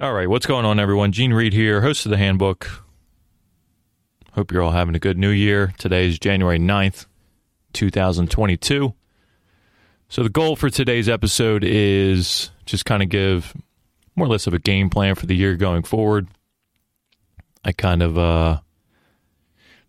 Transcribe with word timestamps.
All 0.00 0.14
right, 0.14 0.30
what's 0.30 0.46
going 0.46 0.64
on, 0.64 0.80
everyone? 0.80 1.12
Gene 1.12 1.34
Reed 1.34 1.52
here, 1.52 1.82
host 1.82 2.06
of 2.06 2.10
the 2.10 2.16
Handbook. 2.16 2.86
Hope 4.32 4.50
you're 4.50 4.62
all 4.62 4.70
having 4.70 4.94
a 4.94 4.98
good 4.98 5.18
new 5.18 5.28
year. 5.28 5.74
Today 5.76 6.08
is 6.08 6.18
January 6.18 6.58
9th, 6.58 7.04
2022. 7.74 8.94
So, 10.08 10.22
the 10.22 10.30
goal 10.30 10.56
for 10.56 10.70
today's 10.70 11.06
episode 11.06 11.64
is 11.64 12.50
just 12.64 12.86
kind 12.86 13.02
of 13.02 13.10
give 13.10 13.54
more 14.16 14.26
or 14.26 14.30
less 14.30 14.46
of 14.46 14.54
a 14.54 14.58
game 14.58 14.88
plan 14.88 15.16
for 15.16 15.26
the 15.26 15.36
year 15.36 15.54
going 15.54 15.82
forward. 15.82 16.28
I 17.62 17.72
kind 17.72 18.02
of, 18.02 18.16
uh, 18.16 18.60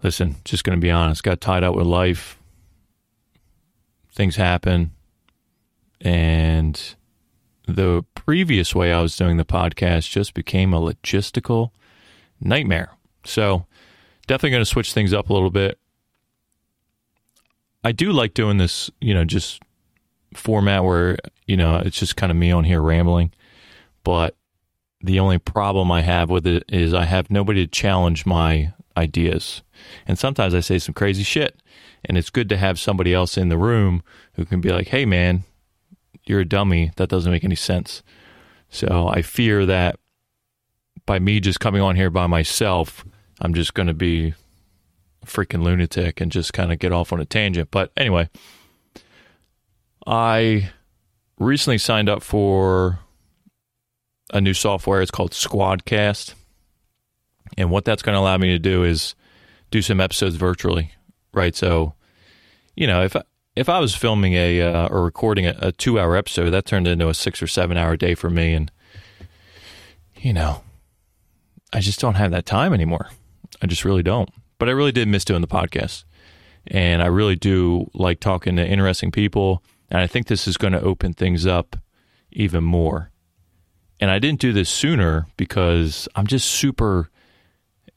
listen, 0.03 0.35
just 0.43 0.66
going 0.66 0.77
to 0.77 0.81
be 0.81 0.91
honest, 0.91 1.23
got 1.23 1.39
tied 1.39 1.63
up 1.63 1.73
with 1.73 1.88
life. 1.88 2.38
Things 4.12 4.35
happen. 4.35 4.91
And 6.02 6.95
the 7.71 8.05
previous 8.16 8.75
way 8.75 8.93
I 8.93 9.02
was 9.02 9.16
doing 9.16 9.38
the 9.38 9.45
podcast 9.45 10.09
just 10.09 10.34
became 10.34 10.73
a 10.73 10.80
logistical 10.80 11.71
nightmare. 12.39 12.91
So, 13.23 13.66
definitely 14.27 14.52
going 14.52 14.61
to 14.61 14.66
switch 14.66 14.94
things 14.94 15.13
up 15.13 15.30
a 15.30 15.34
little 15.34 15.49
bit. 15.49 15.80
I 17.84 17.91
do 17.91 18.11
like 18.11 18.34
doing 18.34 18.57
this, 18.57 18.89
you 18.99 19.13
know, 19.13 19.25
just 19.25 19.61
format 20.34 20.84
where, 20.84 21.17
you 21.47 21.57
know, 21.57 21.77
it's 21.77 21.99
just 21.99 22.16
kind 22.16 22.31
of 22.31 22.38
me 22.38 22.52
on 22.52 22.63
here 22.63 22.81
rambling. 22.81 23.31
But 24.03 24.35
the 25.02 25.19
only 25.19 25.39
problem 25.39 25.91
I 25.91 26.02
have 26.02 26.30
with 26.30 26.45
it 26.45 26.63
is 26.69 26.94
I 26.94 27.05
have 27.05 27.31
nobody 27.31 27.66
to 27.66 27.72
challenge 27.72 28.25
my 28.25 28.73
ideas. 28.95 29.63
And 30.08 30.17
sometimes 30.17 30.53
I 30.53 30.59
say 30.59 30.80
some 30.80 30.94
crazy 30.94 31.23
shit. 31.23 31.59
And 32.05 32.17
it's 32.17 32.30
good 32.30 32.49
to 32.49 32.58
have 32.58 32.80
somebody 32.80 33.13
else 33.13 33.38
in 33.38 33.49
the 33.49 33.58
room 33.58 34.02
who 34.33 34.45
can 34.45 34.59
be 34.59 34.72
like, 34.72 34.88
hey, 34.88 35.05
man, 35.05 35.44
you're 36.25 36.41
a 36.41 36.45
dummy. 36.45 36.91
That 36.97 37.09
doesn't 37.09 37.31
make 37.31 37.44
any 37.44 37.55
sense. 37.55 38.03
So 38.69 39.08
I 39.08 39.22
fear 39.22 39.66
that 39.66 39.97
by 41.05 41.19
me 41.19 41.39
just 41.39 41.59
coming 41.59 41.81
on 41.81 41.95
here 41.95 42.09
by 42.09 42.27
myself, 42.27 43.03
I'm 43.41 43.53
just 43.53 43.73
going 43.73 43.88
to 43.88 43.94
be 43.94 44.33
a 45.23 45.25
freaking 45.25 45.64
lunatic 45.64 46.22
and 46.22 46.31
just 46.31 46.53
kind 46.53 46.72
of 46.72 46.80
get 46.80 46.92
off 46.92 47.11
on 47.11 47.19
a 47.19 47.25
tangent. 47.25 47.69
But 47.72 47.92
anyway, 47.97 48.30
I 50.05 50.72
recently 51.38 51.77
signed 51.77 52.09
up 52.09 52.23
for 52.23 52.99
a 54.33 54.39
new 54.39 54.53
software. 54.53 55.02
It's 55.02 55.11
called 55.11 55.31
Squadcast. 55.31 56.36
And 57.58 57.69
what 57.69 57.83
that's 57.83 58.02
going 58.02 58.16
to 58.16 58.19
allow 58.19 58.38
me 58.38 58.47
to 58.49 58.59
do 58.59 58.83
is 58.83 59.16
do 59.72 59.81
some 59.81 59.99
episodes 59.99 60.36
virtually, 60.36 60.94
right? 61.33 61.55
So, 61.55 61.95
you 62.75 62.88
know, 62.88 63.03
if 63.03 63.16
if 63.55 63.67
I 63.69 63.80
was 63.80 63.95
filming 63.95 64.33
a 64.33 64.61
uh, 64.61 64.88
or 64.88 65.03
recording 65.03 65.45
a, 65.45 65.55
a 65.59 65.71
two 65.71 65.99
hour 65.99 66.16
episode, 66.16 66.49
that 66.52 66.66
turned 66.66 66.88
into 66.88 67.09
a 67.09 67.13
six 67.13 67.41
or 67.41 67.47
seven 67.47 67.77
hour 67.77 67.97
day 67.97 68.16
for 68.16 68.30
me, 68.30 68.53
and 68.53 68.71
you 70.16 70.33
know, 70.33 70.63
I 71.73 71.80
just 71.80 71.99
don't 71.99 72.16
have 72.16 72.31
that 72.31 72.45
time 72.45 72.73
anymore. 72.73 73.09
I 73.61 73.67
just 73.67 73.85
really 73.85 74.03
don't. 74.03 74.30
But 74.58 74.69
I 74.69 74.73
really 74.73 74.91
did 74.91 75.08
miss 75.08 75.25
doing 75.25 75.41
the 75.41 75.47
podcast, 75.47 76.03
and 76.67 77.02
I 77.02 77.08
really 77.08 77.35
do 77.35 77.89
like 77.93 78.19
talking 78.19 78.55
to 78.55 78.67
interesting 78.67 79.11
people, 79.11 79.63
and 79.89 79.99
I 79.99 80.08
think 80.08 80.27
this 80.27 80.47
is 80.47 80.58
going 80.58 80.73
to 80.73 80.81
open 80.81 81.13
things 81.13 81.45
up 81.45 81.75
even 82.31 82.63
more. 82.63 83.11
And 83.99 84.09
I 84.09 84.19
didn't 84.19 84.39
do 84.39 84.53
this 84.53 84.69
sooner 84.69 85.27
because 85.38 86.08
I'm 86.15 86.25
just 86.25 86.47
super 86.47 87.09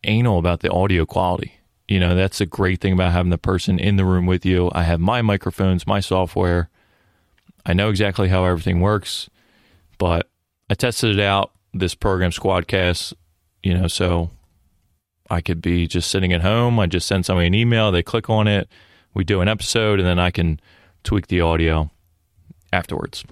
anal 0.02 0.38
about 0.38 0.60
the 0.60 0.70
audio 0.70 1.06
quality. 1.06 1.54
You 1.88 2.00
know, 2.00 2.14
that's 2.14 2.40
a 2.40 2.46
great 2.46 2.80
thing 2.80 2.94
about 2.94 3.12
having 3.12 3.30
the 3.30 3.38
person 3.38 3.78
in 3.78 3.96
the 3.96 4.04
room 4.04 4.26
with 4.26 4.46
you. 4.46 4.70
I 4.74 4.84
have 4.84 5.00
my 5.00 5.20
microphones, 5.22 5.86
my 5.86 6.00
software. 6.00 6.70
I 7.66 7.74
know 7.74 7.90
exactly 7.90 8.28
how 8.28 8.44
everything 8.44 8.80
works, 8.80 9.28
but 9.98 10.28
I 10.70 10.74
tested 10.74 11.18
it 11.18 11.22
out, 11.22 11.52
this 11.72 11.94
program 11.94 12.30
Squadcast, 12.30 13.12
you 13.62 13.74
know, 13.74 13.86
so 13.86 14.30
I 15.28 15.40
could 15.40 15.60
be 15.60 15.86
just 15.86 16.10
sitting 16.10 16.32
at 16.32 16.42
home. 16.42 16.78
I 16.78 16.86
just 16.86 17.06
send 17.06 17.26
somebody 17.26 17.46
an 17.46 17.54
email, 17.54 17.92
they 17.92 18.02
click 18.02 18.30
on 18.30 18.46
it, 18.48 18.68
we 19.12 19.24
do 19.24 19.40
an 19.40 19.48
episode, 19.48 19.98
and 19.98 20.06
then 20.06 20.18
I 20.18 20.30
can 20.30 20.60
tweak 21.02 21.26
the 21.26 21.40
audio 21.40 21.90
afterwards. 22.72 23.24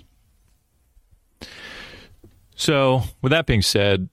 So, 2.54 3.02
with 3.22 3.30
that 3.30 3.46
being 3.46 3.62
said, 3.62 4.08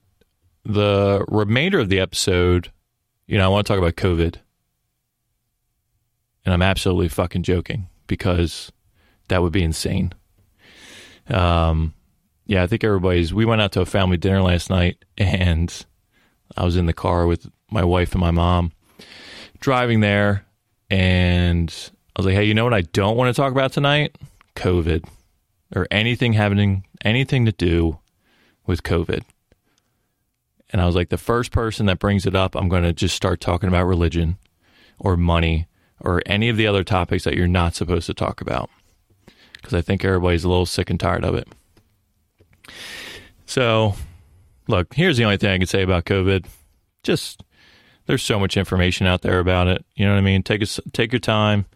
the 0.64 1.24
remainder 1.28 1.78
of 1.78 1.88
the 1.88 2.00
episode 2.00 2.72
you 3.30 3.38
know, 3.38 3.44
I 3.44 3.48
want 3.48 3.64
to 3.64 3.72
talk 3.72 3.78
about 3.78 3.94
COVID. 3.94 4.34
And 6.44 6.52
I'm 6.52 6.62
absolutely 6.62 7.08
fucking 7.08 7.44
joking 7.44 7.86
because 8.08 8.72
that 9.28 9.40
would 9.40 9.52
be 9.52 9.62
insane. 9.62 10.12
Um, 11.28 11.94
yeah, 12.46 12.64
I 12.64 12.66
think 12.66 12.82
everybody's. 12.82 13.32
We 13.32 13.44
went 13.44 13.60
out 13.60 13.70
to 13.72 13.82
a 13.82 13.86
family 13.86 14.16
dinner 14.16 14.42
last 14.42 14.68
night, 14.68 15.04
and 15.16 15.86
I 16.56 16.64
was 16.64 16.76
in 16.76 16.86
the 16.86 16.92
car 16.92 17.28
with 17.28 17.48
my 17.70 17.84
wife 17.84 18.12
and 18.12 18.20
my 18.20 18.32
mom 18.32 18.72
driving 19.60 20.00
there, 20.00 20.44
and 20.90 21.72
I 22.16 22.20
was 22.20 22.26
like, 22.26 22.34
"Hey, 22.34 22.46
you 22.46 22.54
know 22.54 22.64
what? 22.64 22.74
I 22.74 22.80
don't 22.80 23.16
want 23.16 23.32
to 23.32 23.40
talk 23.40 23.52
about 23.52 23.72
tonight: 23.72 24.18
COVID 24.56 25.04
or 25.76 25.86
anything 25.92 26.32
having 26.32 26.84
anything 27.04 27.46
to 27.46 27.52
do 27.52 28.00
with 28.66 28.82
COVID." 28.82 29.22
And 30.70 30.80
I 30.80 30.86
was 30.86 30.94
like, 30.94 31.08
the 31.08 31.18
first 31.18 31.50
person 31.50 31.86
that 31.86 31.98
brings 31.98 32.26
it 32.26 32.34
up, 32.34 32.54
I'm 32.54 32.68
going 32.68 32.84
to 32.84 32.92
just 32.92 33.16
start 33.16 33.40
talking 33.40 33.68
about 33.68 33.86
religion 33.86 34.38
or 34.98 35.16
money 35.16 35.66
or 36.00 36.22
any 36.26 36.48
of 36.48 36.56
the 36.56 36.66
other 36.66 36.84
topics 36.84 37.24
that 37.24 37.34
you're 37.34 37.48
not 37.48 37.74
supposed 37.74 38.06
to 38.06 38.14
talk 38.14 38.40
about. 38.40 38.70
Because 39.54 39.74
I 39.74 39.82
think 39.82 40.04
everybody's 40.04 40.44
a 40.44 40.48
little 40.48 40.66
sick 40.66 40.88
and 40.88 40.98
tired 40.98 41.24
of 41.24 41.34
it. 41.34 41.48
So, 43.46 43.94
look, 44.68 44.94
here's 44.94 45.16
the 45.16 45.24
only 45.24 45.36
thing 45.36 45.50
I 45.50 45.58
can 45.58 45.66
say 45.66 45.82
about 45.82 46.04
COVID. 46.04 46.46
Just 47.02 47.42
there's 48.06 48.22
so 48.22 48.38
much 48.38 48.56
information 48.56 49.06
out 49.06 49.22
there 49.22 49.38
about 49.38 49.66
it. 49.66 49.84
You 49.94 50.06
know 50.06 50.12
what 50.12 50.18
I 50.18 50.22
mean? 50.22 50.42
Take 50.42 50.62
a, 50.62 50.66
take 50.92 51.12
your 51.12 51.20
time. 51.20 51.66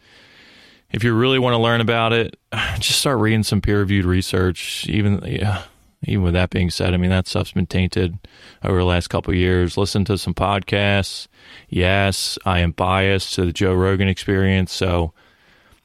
If 0.92 1.02
you 1.02 1.12
really 1.12 1.38
want 1.38 1.54
to 1.54 1.58
learn 1.58 1.80
about 1.80 2.12
it, 2.12 2.38
just 2.78 3.00
start 3.00 3.18
reading 3.18 3.42
some 3.42 3.60
peer 3.60 3.80
reviewed 3.80 4.04
research. 4.04 4.86
Even 4.88 5.20
yeah, 5.26 5.64
even 6.06 6.22
with 6.22 6.34
that 6.34 6.50
being 6.50 6.70
said, 6.70 6.94
I 6.94 6.96
mean 6.96 7.10
that 7.10 7.26
stuff's 7.26 7.52
been 7.52 7.66
tainted 7.66 8.18
over 8.62 8.78
the 8.78 8.84
last 8.84 9.08
couple 9.08 9.34
years. 9.34 9.76
Listen 9.76 10.04
to 10.06 10.18
some 10.18 10.34
podcasts. 10.34 11.28
Yes, 11.68 12.38
I 12.44 12.60
am 12.60 12.72
biased 12.72 13.34
to 13.34 13.46
the 13.46 13.52
Joe 13.52 13.74
Rogan 13.74 14.08
experience, 14.08 14.72
so 14.72 15.12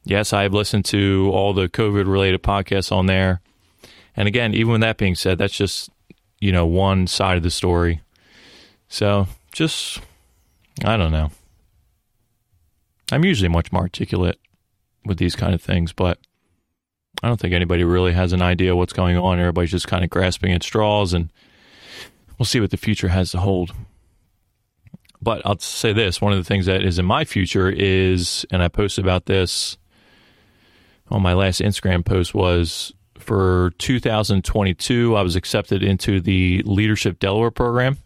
yes, 0.04 0.34
I've 0.34 0.54
listened 0.54 0.86
to 0.86 1.30
all 1.34 1.54
the 1.54 1.70
COVID 1.70 2.08
related 2.08 2.44
podcasts 2.44 2.92
on 2.92 3.06
there. 3.06 3.42
And 4.16 4.28
again, 4.28 4.54
even 4.54 4.74
with 4.74 4.82
that 4.82 4.98
being 4.98 5.16
said, 5.16 5.38
that's 5.38 5.56
just 5.56 5.90
you 6.40 6.52
know 6.52 6.66
one 6.66 7.08
side 7.08 7.38
of 7.38 7.44
the 7.44 7.52
story. 7.52 8.02
So 8.88 9.28
just 9.52 10.00
I 10.84 10.98
don't 10.98 11.12
know. 11.12 11.32
I'm 13.12 13.26
usually 13.26 13.50
much 13.50 13.72
more 13.72 13.84
articulate 13.84 14.40
with 15.06 15.18
these 15.18 15.36
kind 15.36 15.54
of 15.54 15.62
things, 15.62 15.94
but 15.94 16.20
I 17.22 17.28
don't 17.28 17.40
think 17.40 17.54
anybody 17.54 17.84
really 17.84 18.14
has 18.14 18.34
an 18.34 18.42
idea 18.42 18.76
what's 18.76 18.94
going 18.94 19.18
on. 19.18 19.40
Everybody's 19.40 19.72
just 19.72 19.88
kind 19.88 20.04
of 20.04 20.10
grasping 20.10 20.54
at 20.54 20.64
straws, 20.64 21.14
and 21.14 21.32
we'll 22.38 22.46
see 22.46 22.60
what 22.60 22.72
the 22.72 22.78
future 22.78 23.10
has 23.10 23.32
to 23.32 23.40
hold. 23.40 23.74
But 25.22 25.42
I'll 25.46 25.60
say 25.60 25.92
this 25.92 26.22
one 26.22 26.32
of 26.32 26.38
the 26.38 26.46
things 26.46 26.66
that 26.66 26.84
is 26.84 26.98
in 26.98 27.06
my 27.06 27.26
future 27.26 27.70
is, 27.70 28.46
and 28.52 28.64
I 28.64 28.70
posted 28.70 29.04
about 29.04 29.26
this 29.26 29.78
on 31.10 31.22
my 31.22 31.34
last 31.34 31.60
Instagram 31.60 32.06
post, 32.06 32.34
was 32.34 32.94
for 33.18 33.74
2022, 33.80 35.16
I 35.16 35.22
was 35.22 35.36
accepted 35.36 35.84
into 35.84 36.22
the 36.22 36.62
Leadership 36.66 37.20
Delaware 37.20 37.52
program. 37.52 37.98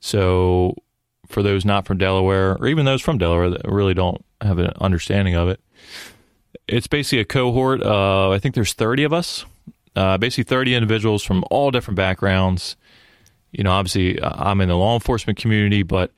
So, 0.00 0.74
for 1.28 1.42
those 1.42 1.64
not 1.64 1.86
from 1.86 1.98
Delaware, 1.98 2.56
or 2.58 2.66
even 2.66 2.84
those 2.84 3.02
from 3.02 3.18
Delaware 3.18 3.50
that 3.50 3.62
really 3.64 3.94
don't 3.94 4.24
have 4.40 4.58
an 4.58 4.72
understanding 4.80 5.36
of 5.36 5.48
it, 5.48 5.60
it's 6.70 6.86
basically 6.86 7.20
a 7.20 7.24
cohort. 7.24 7.82
I 7.82 8.38
think 8.38 8.54
there's 8.54 8.72
30 8.72 9.04
of 9.04 9.12
us, 9.12 9.44
uh, 9.96 10.18
basically 10.18 10.44
30 10.44 10.74
individuals 10.74 11.24
from 11.24 11.44
all 11.50 11.70
different 11.70 11.96
backgrounds. 11.96 12.76
You 13.52 13.64
know, 13.64 13.72
obviously, 13.72 14.20
uh, 14.20 14.32
I'm 14.36 14.60
in 14.60 14.68
the 14.68 14.76
law 14.76 14.94
enforcement 14.94 15.38
community, 15.38 15.82
but 15.82 16.12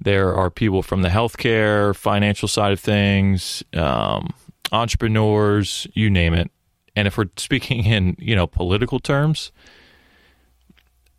there 0.00 0.34
are 0.34 0.50
people 0.50 0.82
from 0.82 1.02
the 1.02 1.08
healthcare, 1.08 1.94
financial 1.94 2.46
side 2.46 2.72
of 2.72 2.80
things, 2.80 3.64
um, 3.74 4.32
entrepreneurs, 4.70 5.86
you 5.94 6.08
name 6.08 6.34
it. 6.34 6.50
And 6.94 7.08
if 7.08 7.18
we're 7.18 7.30
speaking 7.36 7.84
in 7.84 8.16
you 8.18 8.36
know 8.36 8.46
political 8.46 9.00
terms, 9.00 9.50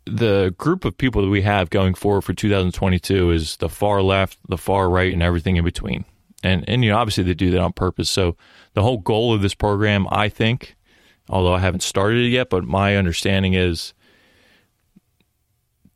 the 0.06 0.54
group 0.56 0.84
of 0.84 0.96
people 0.96 1.22
that 1.22 1.28
we 1.28 1.42
have 1.42 1.68
going 1.70 1.94
forward 1.94 2.22
for 2.22 2.32
2022 2.32 3.30
is 3.30 3.56
the 3.58 3.68
far 3.68 4.02
left, 4.02 4.38
the 4.48 4.58
far 4.58 4.88
right, 4.88 5.12
and 5.12 5.22
everything 5.22 5.56
in 5.56 5.64
between. 5.64 6.04
And 6.42 6.64
and 6.68 6.82
you 6.82 6.90
know, 6.90 6.96
obviously 6.96 7.24
they 7.24 7.34
do 7.34 7.50
that 7.50 7.60
on 7.60 7.72
purpose. 7.72 8.08
So 8.08 8.36
the 8.74 8.82
whole 8.82 8.98
goal 8.98 9.34
of 9.34 9.42
this 9.42 9.54
program, 9.54 10.06
I 10.10 10.28
think, 10.28 10.76
although 11.28 11.54
I 11.54 11.58
haven't 11.58 11.82
started 11.82 12.24
it 12.24 12.28
yet, 12.28 12.50
but 12.50 12.64
my 12.64 12.96
understanding 12.96 13.54
is 13.54 13.92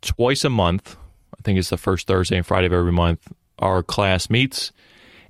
twice 0.03 0.45
a 0.45 0.51
month. 0.51 0.97
I 1.33 1.43
think 1.43 1.59
it's 1.59 1.71
the 1.71 1.77
first 1.77 2.07
Thursday 2.07 2.37
and 2.37 2.47
Friday 2.47 2.67
of 2.67 2.73
every 2.73 2.93
month. 2.93 3.27
Our 3.59 3.83
class 3.83 4.29
meets, 4.29 4.73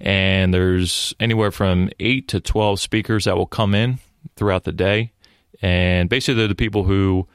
and 0.01 0.53
there's 0.53 1.15
anywhere 1.21 1.51
from 1.51 1.91
eight 2.01 2.29
to 2.29 2.41
twelve 2.41 2.81
speakers 2.81 3.25
that 3.25 3.37
will 3.37 3.47
come 3.47 3.75
in 3.75 3.99
throughout 4.37 4.65
the 4.65 4.73
day, 4.73 5.13
and 5.63 6.09
basically 6.09 6.35
they're 6.35 6.49
the 6.49 6.55
people 6.55 6.85
who 6.85 7.29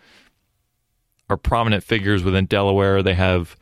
are 1.29 1.37
prominent 1.37 1.83
figures 1.83 2.23
within 2.23 2.45
Delaware. 2.45 3.03
They 3.03 3.13
have 3.13 3.55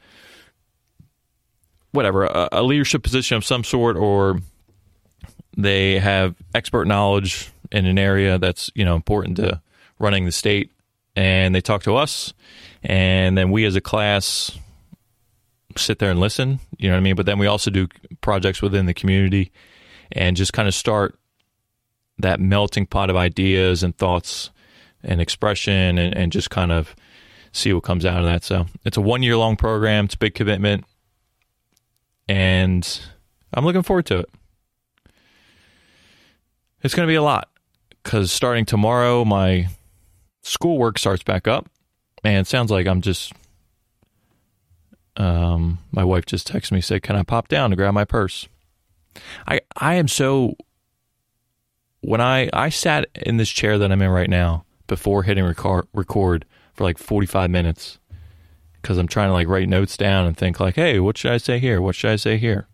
whatever 1.97 2.25
a, 2.25 2.47
a 2.53 2.63
leadership 2.63 3.03
position 3.03 3.35
of 3.35 3.43
some 3.43 3.63
sort, 3.63 3.97
or 3.97 4.39
they 5.57 5.97
have 5.99 6.35
expert 6.53 6.85
knowledge 6.85 7.51
in 7.71 7.85
an 7.85 7.97
area 7.97 8.37
that's 8.37 8.71
you 8.75 8.85
know 8.85 8.95
important 8.95 9.35
to 9.37 9.59
running 9.99 10.25
the 10.25 10.31
state, 10.31 10.71
and 11.15 11.53
they 11.53 11.59
talk 11.59 11.83
to 11.83 11.95
us, 11.95 12.33
and 12.83 13.37
then 13.37 13.51
we 13.51 13.65
as 13.65 13.75
a 13.75 13.81
class 13.81 14.57
sit 15.75 15.99
there 15.99 16.11
and 16.11 16.19
listen. 16.19 16.59
You 16.77 16.87
know 16.87 16.95
what 16.95 16.99
I 16.99 17.03
mean? 17.03 17.15
But 17.15 17.25
then 17.25 17.39
we 17.39 17.47
also 17.47 17.71
do 17.71 17.87
projects 18.21 18.61
within 18.61 18.85
the 18.85 18.93
community, 18.93 19.51
and 20.11 20.37
just 20.37 20.53
kind 20.53 20.67
of 20.67 20.75
start 20.75 21.17
that 22.19 22.39
melting 22.39 22.85
pot 22.85 23.09
of 23.09 23.15
ideas 23.15 23.83
and 23.83 23.97
thoughts 23.97 24.51
and 25.03 25.19
expression, 25.19 25.97
and, 25.97 26.15
and 26.15 26.31
just 26.31 26.51
kind 26.51 26.71
of 26.71 26.95
see 27.51 27.73
what 27.73 27.83
comes 27.83 28.05
out 28.05 28.19
of 28.19 28.25
that. 28.25 28.43
So 28.43 28.67
it's 28.85 28.97
a 28.97 29.01
one 29.01 29.23
year 29.23 29.35
long 29.35 29.55
program. 29.55 30.05
It's 30.05 30.13
a 30.13 30.19
big 30.19 30.35
commitment, 30.35 30.85
and 32.27 33.01
I'm 33.53 33.65
looking 33.65 33.83
forward 33.83 34.05
to 34.07 34.19
it. 34.19 34.29
It's 36.83 36.93
going 36.93 37.07
to 37.07 37.11
be 37.11 37.15
a 37.15 37.23
lot 37.23 37.49
because 38.03 38.31
starting 38.31 38.65
tomorrow, 38.65 39.25
my 39.25 39.67
schoolwork 40.41 40.97
starts 40.97 41.23
back 41.23 41.47
up. 41.47 41.69
And 42.23 42.39
it 42.39 42.47
sounds 42.47 42.71
like 42.71 42.87
I'm 42.87 43.01
just. 43.01 43.33
Um, 45.15 45.79
my 45.91 46.03
wife 46.03 46.25
just 46.25 46.51
texted 46.51 46.73
me 46.73 46.81
said, 46.81 47.01
"Can 47.01 47.15
I 47.15 47.23
pop 47.23 47.47
down 47.47 47.69
to 47.69 47.75
grab 47.75 47.93
my 47.93 48.05
purse?" 48.05 48.47
I 49.47 49.61
I 49.75 49.95
am 49.95 50.07
so. 50.07 50.55
When 52.01 52.21
I 52.21 52.49
I 52.53 52.69
sat 52.69 53.07
in 53.15 53.37
this 53.37 53.49
chair 53.49 53.77
that 53.77 53.91
I'm 53.91 54.01
in 54.01 54.09
right 54.09 54.29
now 54.29 54.65
before 54.87 55.23
hitting 55.23 55.43
record 55.43 55.87
record 55.93 56.45
for 56.73 56.83
like 56.83 56.97
45 56.97 57.49
minutes 57.49 57.99
because 58.81 58.97
I'm 58.97 59.07
trying 59.07 59.29
to 59.29 59.33
like 59.33 59.47
write 59.47 59.69
notes 59.69 59.97
down 59.97 60.25
and 60.25 60.37
think 60.37 60.59
like, 60.59 60.75
hey, 60.75 60.99
what 60.99 61.17
should 61.17 61.31
I 61.31 61.37
say 61.37 61.59
here? 61.59 61.81
What 61.81 61.95
should 61.95 62.11
I 62.11 62.15
say 62.15 62.37
here? 62.37 62.67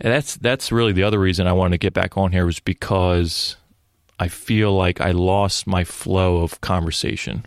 And 0.00 0.12
that's 0.12 0.36
that's 0.36 0.70
really 0.70 0.92
the 0.92 1.02
other 1.02 1.18
reason 1.18 1.46
I 1.46 1.52
wanted 1.52 1.72
to 1.72 1.78
get 1.78 1.94
back 1.94 2.16
on 2.18 2.32
here 2.32 2.44
was 2.44 2.60
because 2.60 3.56
I 4.18 4.28
feel 4.28 4.74
like 4.74 5.00
I 5.00 5.12
lost 5.12 5.66
my 5.66 5.84
flow 5.84 6.42
of 6.42 6.60
conversation. 6.60 7.46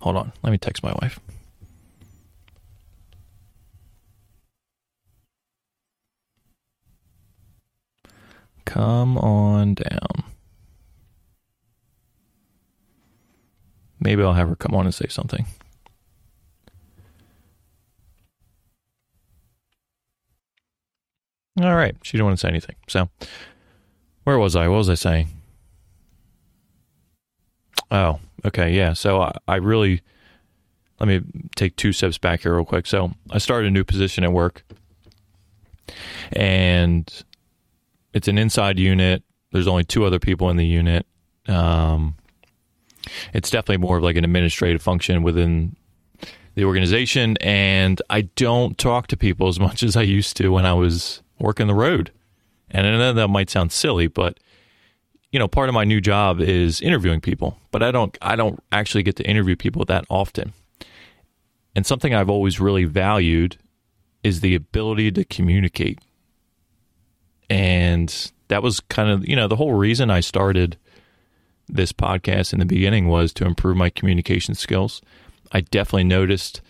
Hold 0.00 0.16
on, 0.16 0.32
let 0.42 0.50
me 0.50 0.58
text 0.58 0.82
my 0.82 0.94
wife. 1.02 1.20
Come 8.64 9.18
on 9.18 9.74
down. 9.74 10.24
Maybe 14.00 14.22
I'll 14.22 14.32
have 14.32 14.48
her 14.48 14.56
come 14.56 14.74
on 14.74 14.86
and 14.86 14.94
say 14.94 15.06
something. 15.08 15.46
All 21.60 21.74
right. 21.74 21.96
She 22.02 22.16
didn't 22.16 22.26
want 22.26 22.38
to 22.38 22.40
say 22.40 22.48
anything. 22.48 22.76
So, 22.88 23.08
where 24.24 24.38
was 24.38 24.56
I? 24.56 24.68
What 24.68 24.78
was 24.78 24.90
I 24.90 24.94
saying? 24.94 25.28
Oh, 27.90 28.18
okay. 28.44 28.72
Yeah. 28.72 28.92
So, 28.92 29.22
I, 29.22 29.36
I 29.46 29.56
really, 29.56 30.02
let 30.98 31.08
me 31.08 31.22
take 31.54 31.76
two 31.76 31.92
steps 31.92 32.18
back 32.18 32.40
here 32.40 32.54
real 32.54 32.64
quick. 32.64 32.86
So, 32.86 33.12
I 33.30 33.38
started 33.38 33.68
a 33.68 33.70
new 33.70 33.84
position 33.84 34.24
at 34.24 34.32
work, 34.32 34.64
and 36.32 37.08
it's 38.12 38.28
an 38.28 38.38
inside 38.38 38.78
unit. 38.78 39.22
There's 39.52 39.68
only 39.68 39.84
two 39.84 40.04
other 40.04 40.18
people 40.18 40.50
in 40.50 40.56
the 40.56 40.66
unit. 40.66 41.06
Um, 41.46 42.16
it's 43.32 43.50
definitely 43.50 43.76
more 43.86 43.98
of 43.98 44.02
like 44.02 44.16
an 44.16 44.24
administrative 44.24 44.82
function 44.82 45.22
within 45.22 45.76
the 46.54 46.64
organization. 46.64 47.36
And 47.40 48.00
I 48.10 48.22
don't 48.22 48.78
talk 48.78 49.08
to 49.08 49.16
people 49.16 49.48
as 49.48 49.60
much 49.60 49.82
as 49.84 49.96
I 49.96 50.02
used 50.02 50.36
to 50.38 50.48
when 50.48 50.66
I 50.66 50.72
was 50.72 51.22
working 51.38 51.66
the 51.66 51.74
road. 51.74 52.10
And 52.70 52.86
I 52.86 52.90
know 52.90 53.12
that 53.12 53.28
might 53.28 53.50
sound 53.50 53.72
silly, 53.72 54.06
but 54.06 54.38
you 55.30 55.38
know, 55.38 55.48
part 55.48 55.68
of 55.68 55.74
my 55.74 55.84
new 55.84 56.00
job 56.00 56.40
is 56.40 56.80
interviewing 56.80 57.20
people, 57.20 57.58
but 57.72 57.82
I 57.82 57.90
don't 57.90 58.16
I 58.22 58.36
don't 58.36 58.62
actually 58.70 59.02
get 59.02 59.16
to 59.16 59.28
interview 59.28 59.56
people 59.56 59.84
that 59.86 60.04
often. 60.08 60.52
And 61.74 61.84
something 61.84 62.14
I've 62.14 62.30
always 62.30 62.60
really 62.60 62.84
valued 62.84 63.56
is 64.22 64.40
the 64.40 64.54
ability 64.54 65.10
to 65.12 65.24
communicate. 65.24 65.98
And 67.50 68.32
that 68.48 68.62
was 68.62 68.80
kind 68.80 69.10
of, 69.10 69.26
you 69.28 69.34
know, 69.36 69.48
the 69.48 69.56
whole 69.56 69.74
reason 69.74 70.10
I 70.10 70.20
started 70.20 70.76
this 71.68 71.92
podcast 71.92 72.52
in 72.52 72.58
the 72.58 72.64
beginning 72.64 73.08
was 73.08 73.32
to 73.34 73.44
improve 73.44 73.76
my 73.76 73.90
communication 73.90 74.54
skills. 74.54 75.02
I 75.52 75.62
definitely 75.62 76.04
noticed 76.04 76.60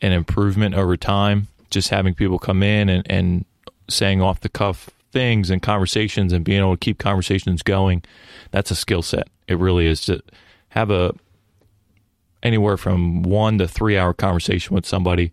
an 0.00 0.12
improvement 0.12 0.74
over 0.74 0.96
time, 0.96 1.48
just 1.70 1.90
having 1.90 2.14
people 2.14 2.38
come 2.38 2.62
in 2.62 2.88
and, 2.88 3.06
and 3.10 3.44
saying 3.88 4.22
off 4.22 4.40
the 4.40 4.48
cuff 4.48 4.90
things 5.12 5.50
and 5.50 5.62
conversations 5.62 6.32
and 6.32 6.44
being 6.44 6.60
able 6.60 6.74
to 6.74 6.84
keep 6.84 6.98
conversations 6.98 7.62
going. 7.62 8.02
That's 8.50 8.70
a 8.70 8.74
skill 8.74 9.02
set. 9.02 9.28
It 9.46 9.58
really 9.58 9.86
is 9.86 10.04
to 10.06 10.22
have 10.70 10.90
a 10.90 11.14
anywhere 12.42 12.76
from 12.76 13.22
one 13.22 13.58
to 13.58 13.68
three 13.68 13.96
hour 13.96 14.12
conversation 14.12 14.74
with 14.74 14.84
somebody 14.84 15.32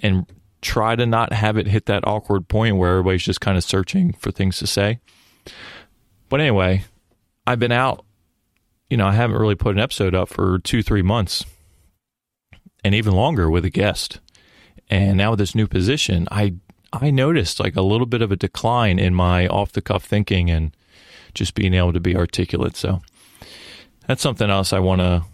and 0.00 0.26
try 0.62 0.96
to 0.96 1.06
not 1.06 1.32
have 1.32 1.56
it 1.56 1.66
hit 1.66 1.86
that 1.86 2.06
awkward 2.06 2.48
point 2.48 2.76
where 2.76 2.90
everybody's 2.90 3.24
just 3.24 3.40
kind 3.40 3.56
of 3.56 3.64
searching 3.64 4.12
for 4.12 4.30
things 4.30 4.58
to 4.58 4.66
say. 4.66 4.98
But 6.28 6.40
anyway, 6.40 6.84
I've 7.46 7.58
been 7.58 7.72
out 7.72 8.04
you 8.94 8.96
know, 8.96 9.06
I 9.06 9.12
haven't 9.12 9.38
really 9.38 9.54
put 9.54 9.74
an 9.74 9.80
episode 9.80 10.14
up 10.14 10.28
for 10.28 10.58
two, 10.60 10.82
three 10.82 11.02
months 11.02 11.44
and 12.84 12.94
even 12.94 13.12
longer 13.12 13.50
with 13.50 13.64
a 13.64 13.70
guest. 13.70 14.20
And 14.90 15.16
now 15.16 15.30
with 15.30 15.40
this 15.40 15.54
new 15.54 15.66
position, 15.66 16.28
I 16.30 16.54
I 17.00 17.10
noticed 17.10 17.60
like 17.60 17.76
a 17.76 17.82
little 17.82 18.06
bit 18.06 18.22
of 18.22 18.30
a 18.30 18.36
decline 18.36 18.98
in 18.98 19.14
my 19.14 19.46
off 19.48 19.72
the 19.72 19.82
cuff 19.82 20.04
thinking 20.04 20.50
and 20.50 20.76
just 21.34 21.54
being 21.54 21.74
able 21.74 21.92
to 21.92 22.00
be 22.00 22.16
articulate. 22.16 22.76
So 22.76 23.02
that's 24.06 24.22
something 24.22 24.50
else 24.50 24.72
I 24.72 24.78
want 24.78 25.00
to 25.00 25.24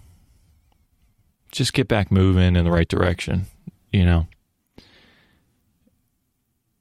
just 1.52 1.72
get 1.72 1.88
back 1.88 2.10
moving 2.10 2.56
in 2.56 2.64
the 2.64 2.70
right 2.70 2.88
direction, 2.88 3.46
you 3.92 4.04
know. 4.04 4.26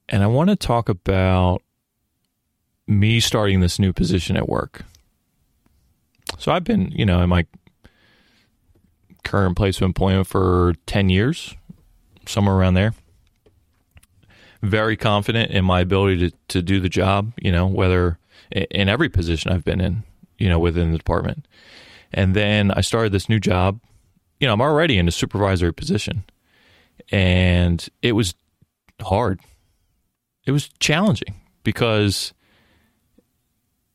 And 0.08 0.22
I 0.22 0.26
want 0.26 0.50
to 0.50 0.56
talk 0.56 0.88
about 0.88 1.62
me 2.86 3.20
starting 3.20 3.60
this 3.60 3.78
new 3.78 3.92
position 3.92 4.36
at 4.36 4.48
work. 4.48 4.84
So 6.38 6.52
I've 6.52 6.64
been, 6.64 6.90
you 6.92 7.04
know, 7.04 7.20
in 7.20 7.28
my 7.28 7.46
current 9.24 9.56
place 9.56 9.76
of 9.76 9.82
employment 9.82 10.26
for 10.26 10.74
10 10.86 11.08
years, 11.10 11.54
somewhere 12.26 12.54
around 12.54 12.74
there. 12.74 12.94
Very 14.62 14.96
confident 14.96 15.50
in 15.52 15.64
my 15.64 15.80
ability 15.80 16.30
to, 16.30 16.36
to 16.48 16.62
do 16.62 16.80
the 16.80 16.88
job, 16.88 17.32
you 17.40 17.50
know, 17.50 17.66
whether 17.66 18.18
in 18.52 18.88
every 18.88 19.08
position 19.08 19.50
I've 19.50 19.64
been 19.64 19.80
in, 19.80 20.02
you 20.38 20.48
know, 20.48 20.58
within 20.58 20.92
the 20.92 20.98
department. 20.98 21.46
And 22.12 22.34
then 22.34 22.70
I 22.72 22.80
started 22.80 23.12
this 23.12 23.28
new 23.28 23.38
job. 23.38 23.80
You 24.38 24.46
know, 24.46 24.52
I'm 24.52 24.60
already 24.60 24.98
in 24.98 25.08
a 25.08 25.12
supervisory 25.12 25.72
position. 25.72 26.24
And 27.10 27.86
it 28.02 28.12
was 28.12 28.34
hard. 29.00 29.40
It 30.44 30.52
was 30.52 30.68
challenging 30.80 31.40
because, 31.62 32.34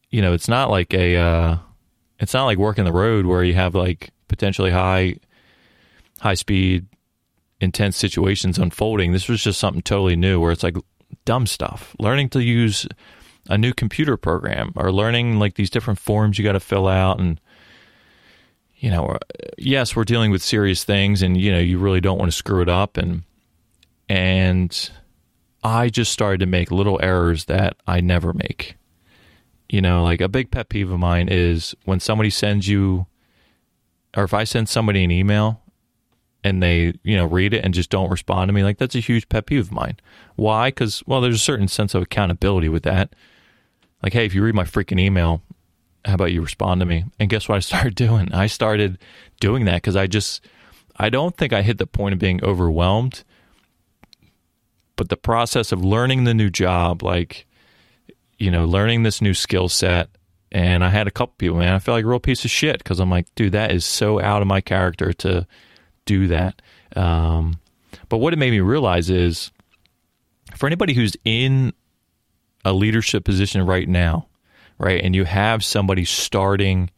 you 0.09 0.21
know, 0.21 0.33
it's 0.33 0.47
not 0.47 0.69
like 0.69 0.93
a, 0.93 1.15
uh, 1.15 1.57
it's 2.19 2.33
not 2.33 2.45
like 2.45 2.57
working 2.57 2.85
the 2.85 2.93
road 2.93 3.25
where 3.25 3.43
you 3.43 3.53
have 3.53 3.75
like 3.75 4.11
potentially 4.27 4.71
high 4.71 5.17
high 6.19 6.33
speed 6.33 6.87
intense 7.61 7.95
situations 7.97 8.57
unfolding 8.57 9.11
this 9.11 9.29
was 9.29 9.41
just 9.41 9.59
something 9.59 9.81
totally 9.81 10.15
new 10.15 10.39
where 10.39 10.51
it's 10.51 10.63
like 10.63 10.75
dumb 11.23 11.45
stuff. 11.45 11.95
Learning 11.99 12.29
to 12.29 12.43
use 12.43 12.87
a 13.49 13.57
new 13.57 13.73
computer 13.73 14.17
program 14.17 14.73
or 14.75 14.91
learning 14.91 15.39
like 15.39 15.55
these 15.55 15.69
different 15.69 15.99
forms 15.99 16.37
you 16.37 16.43
got 16.43 16.53
to 16.53 16.59
fill 16.59 16.87
out 16.87 17.19
and 17.19 17.39
you 18.77 18.89
know 18.89 19.05
uh, 19.05 19.19
yes 19.57 19.95
we're 19.95 20.03
dealing 20.03 20.31
with 20.31 20.41
serious 20.41 20.83
things 20.83 21.21
and 21.21 21.37
you 21.37 21.51
know 21.51 21.59
you 21.59 21.77
really 21.77 22.01
don't 22.01 22.17
want 22.17 22.31
to 22.31 22.35
screw 22.35 22.61
it 22.61 22.67
up 22.67 22.97
and 22.97 23.21
and 24.09 24.89
i 25.63 25.89
just 25.89 26.11
started 26.11 26.39
to 26.39 26.47
make 26.47 26.71
little 26.71 26.99
errors 27.03 27.45
that 27.45 27.75
i 27.87 28.01
never 28.01 28.33
make. 28.33 28.77
You 29.69 29.81
know, 29.81 30.03
like 30.03 30.21
a 30.21 30.29
big 30.29 30.51
pet 30.51 30.69
peeve 30.69 30.91
of 30.91 30.99
mine 30.99 31.27
is 31.27 31.73
when 31.85 31.99
somebody 31.99 32.29
sends 32.29 32.67
you, 32.67 33.07
or 34.15 34.23
if 34.23 34.33
I 34.33 34.43
send 34.43 34.69
somebody 34.69 35.03
an 35.03 35.11
email 35.11 35.59
and 36.45 36.61
they, 36.61 36.93
you 37.01 37.17
know, 37.17 37.25
read 37.25 37.55
it 37.55 37.65
and 37.65 37.73
just 37.73 37.89
don't 37.89 38.11
respond 38.11 38.49
to 38.49 38.53
me, 38.53 38.63
like 38.63 38.77
that's 38.77 38.93
a 38.93 38.99
huge 38.99 39.27
pet 39.29 39.47
peeve 39.47 39.61
of 39.61 39.71
mine. 39.71 39.97
Why? 40.35 40.67
Because, 40.67 41.01
well, 41.07 41.19
there's 41.19 41.37
a 41.37 41.39
certain 41.39 41.67
sense 41.67 41.95
of 41.95 42.03
accountability 42.03 42.69
with 42.69 42.83
that. 42.83 43.15
Like, 44.03 44.13
hey, 44.13 44.27
if 44.27 44.35
you 44.35 44.43
read 44.43 44.53
my 44.53 44.63
freaking 44.63 44.99
email, 44.99 45.41
how 46.05 46.13
about 46.13 46.31
you 46.31 46.43
respond 46.43 46.81
to 46.81 46.85
me? 46.85 47.05
And 47.19 47.31
guess 47.31 47.49
what 47.49 47.55
I 47.55 47.59
started 47.61 47.95
doing? 47.95 48.31
I 48.31 48.45
started 48.45 48.99
doing 49.39 49.65
that 49.65 49.77
because 49.77 49.95
I 49.95 50.05
just, 50.05 50.45
I 50.97 51.09
don't 51.09 51.35
think 51.35 51.51
I 51.51 51.63
hit 51.63 51.79
the 51.79 51.87
point 51.87 52.13
of 52.13 52.19
being 52.19 52.43
overwhelmed. 52.43 53.23
But 54.97 55.09
the 55.09 55.17
process 55.17 55.71
of 55.71 55.83
learning 55.83 56.25
the 56.25 56.35
new 56.35 56.51
job, 56.51 57.01
like, 57.01 57.47
you 58.37 58.51
know, 58.51 58.65
learning 58.65 59.01
this 59.01 59.19
new 59.19 59.33
skill 59.33 59.67
set 59.67 60.09
And 60.51 60.83
I 60.85 60.89
had 60.89 61.07
a 61.07 61.11
couple 61.11 61.33
people, 61.39 61.57
man, 61.57 61.73
I 61.73 61.79
felt 61.79 61.95
like 61.95 62.05
a 62.05 62.07
real 62.07 62.19
piece 62.19 62.45
of 62.45 62.51
shit 62.51 62.77
because 62.77 62.99
I'm 62.99 63.09
like, 63.09 63.33
dude, 63.33 63.53
that 63.53 63.71
is 63.71 63.83
so 63.83 64.21
out 64.21 64.43
of 64.43 64.47
my 64.47 64.61
character 64.61 65.11
to 65.11 65.47
do 66.05 66.27
that. 66.27 66.61
Um, 66.95 67.59
but 68.09 68.17
what 68.17 68.33
it 68.33 68.37
made 68.37 68.51
me 68.51 68.59
realize 68.59 69.09
is 69.09 69.51
for 70.55 70.67
anybody 70.67 70.93
who's 70.93 71.15
in 71.25 71.73
a 72.63 72.73
leadership 72.73 73.23
position 73.23 73.65
right 73.65 73.87
now, 73.87 74.27
right, 74.77 75.01
and 75.03 75.15
you 75.15 75.25
have 75.25 75.63
somebody 75.63 76.05
starting 76.05 76.89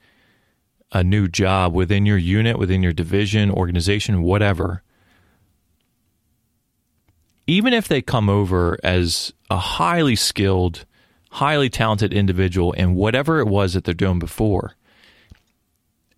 a 0.91 1.03
new 1.03 1.27
job 1.27 1.73
within 1.73 2.05
your 2.05 2.17
unit, 2.17 2.57
within 2.57 2.81
your 2.81 2.93
division, 2.93 3.51
organization, 3.51 4.21
whatever, 4.21 4.83
even 7.47 7.73
if 7.73 7.87
they 7.87 8.01
come 8.01 8.29
over 8.29 8.77
as 8.83 9.33
a 9.49 9.57
highly 9.57 10.15
skilled, 10.15 10.85
highly 11.31 11.69
talented 11.69 12.13
individual 12.13 12.73
in 12.73 12.95
whatever 12.95 13.39
it 13.39 13.47
was 13.47 13.73
that 13.73 13.85
they're 13.85 13.93
doing 13.93 14.19
before, 14.19 14.75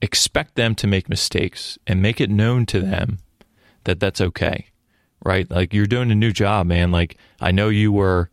expect 0.01 0.56
them 0.56 0.75
to 0.75 0.88
make 0.88 1.10
mistakes 1.10 1.77
and 1.86 2.01
make 2.01 2.22
it 2.22 2.29
known 2.29 2.65
to 2.68 2.79
them 2.79 3.20
that 3.84 4.00
that's 4.00 4.22
okay. 4.22 4.68
Right? 5.24 5.50
Like 5.50 5.74
you're 5.74 5.86
doing 5.86 6.12
a 6.12 6.15
new 6.15 6.32
job, 6.32 6.68
man. 6.68 6.91
Like 6.91 7.18
I 7.41 7.51
know 7.51 7.70
you 7.70 7.91
were 7.91 8.29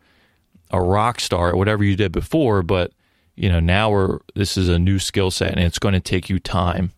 a 0.71 0.81
rock 0.81 1.19
star 1.19 1.49
at 1.49 1.55
whatever 1.55 1.83
you 1.83 1.95
did 1.95 2.11
before, 2.11 2.63
but 2.63 2.91
you 3.35 3.49
know, 3.49 3.59
now 3.59 3.91
we're 3.91 4.19
this 4.35 4.57
is 4.57 4.69
a 4.69 4.79
new 4.79 4.99
skill 4.99 5.31
set 5.31 5.51
and 5.51 5.61
it's 5.61 5.79
going 5.79 5.93
to 5.93 5.99
take 5.99 6.29
you 6.29 6.39
time. 6.39 6.91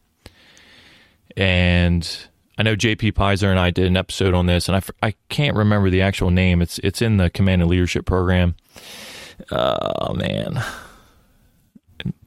And 1.36 2.08
I 2.58 2.64
know 2.64 2.76
JP 2.76 3.14
Pizer 3.14 3.50
and 3.50 3.60
I 3.60 3.72
did 3.72 3.88
an 3.88 3.96
episode 3.96 4.34
on 4.34 4.46
this, 4.46 4.68
and 4.68 4.76
I, 4.76 5.08
I 5.08 5.14
can't 5.30 5.56
remember 5.56 5.90
the 5.90 6.02
actual 6.02 6.30
name. 6.30 6.62
It's 6.62 6.78
it's 6.80 7.02
in 7.02 7.18
the 7.18 7.30
Command 7.30 7.62
and 7.62 7.72
Leadership 7.72 8.06
program. 8.06 8.56
Oh 9.52 10.14
man, 10.14 10.62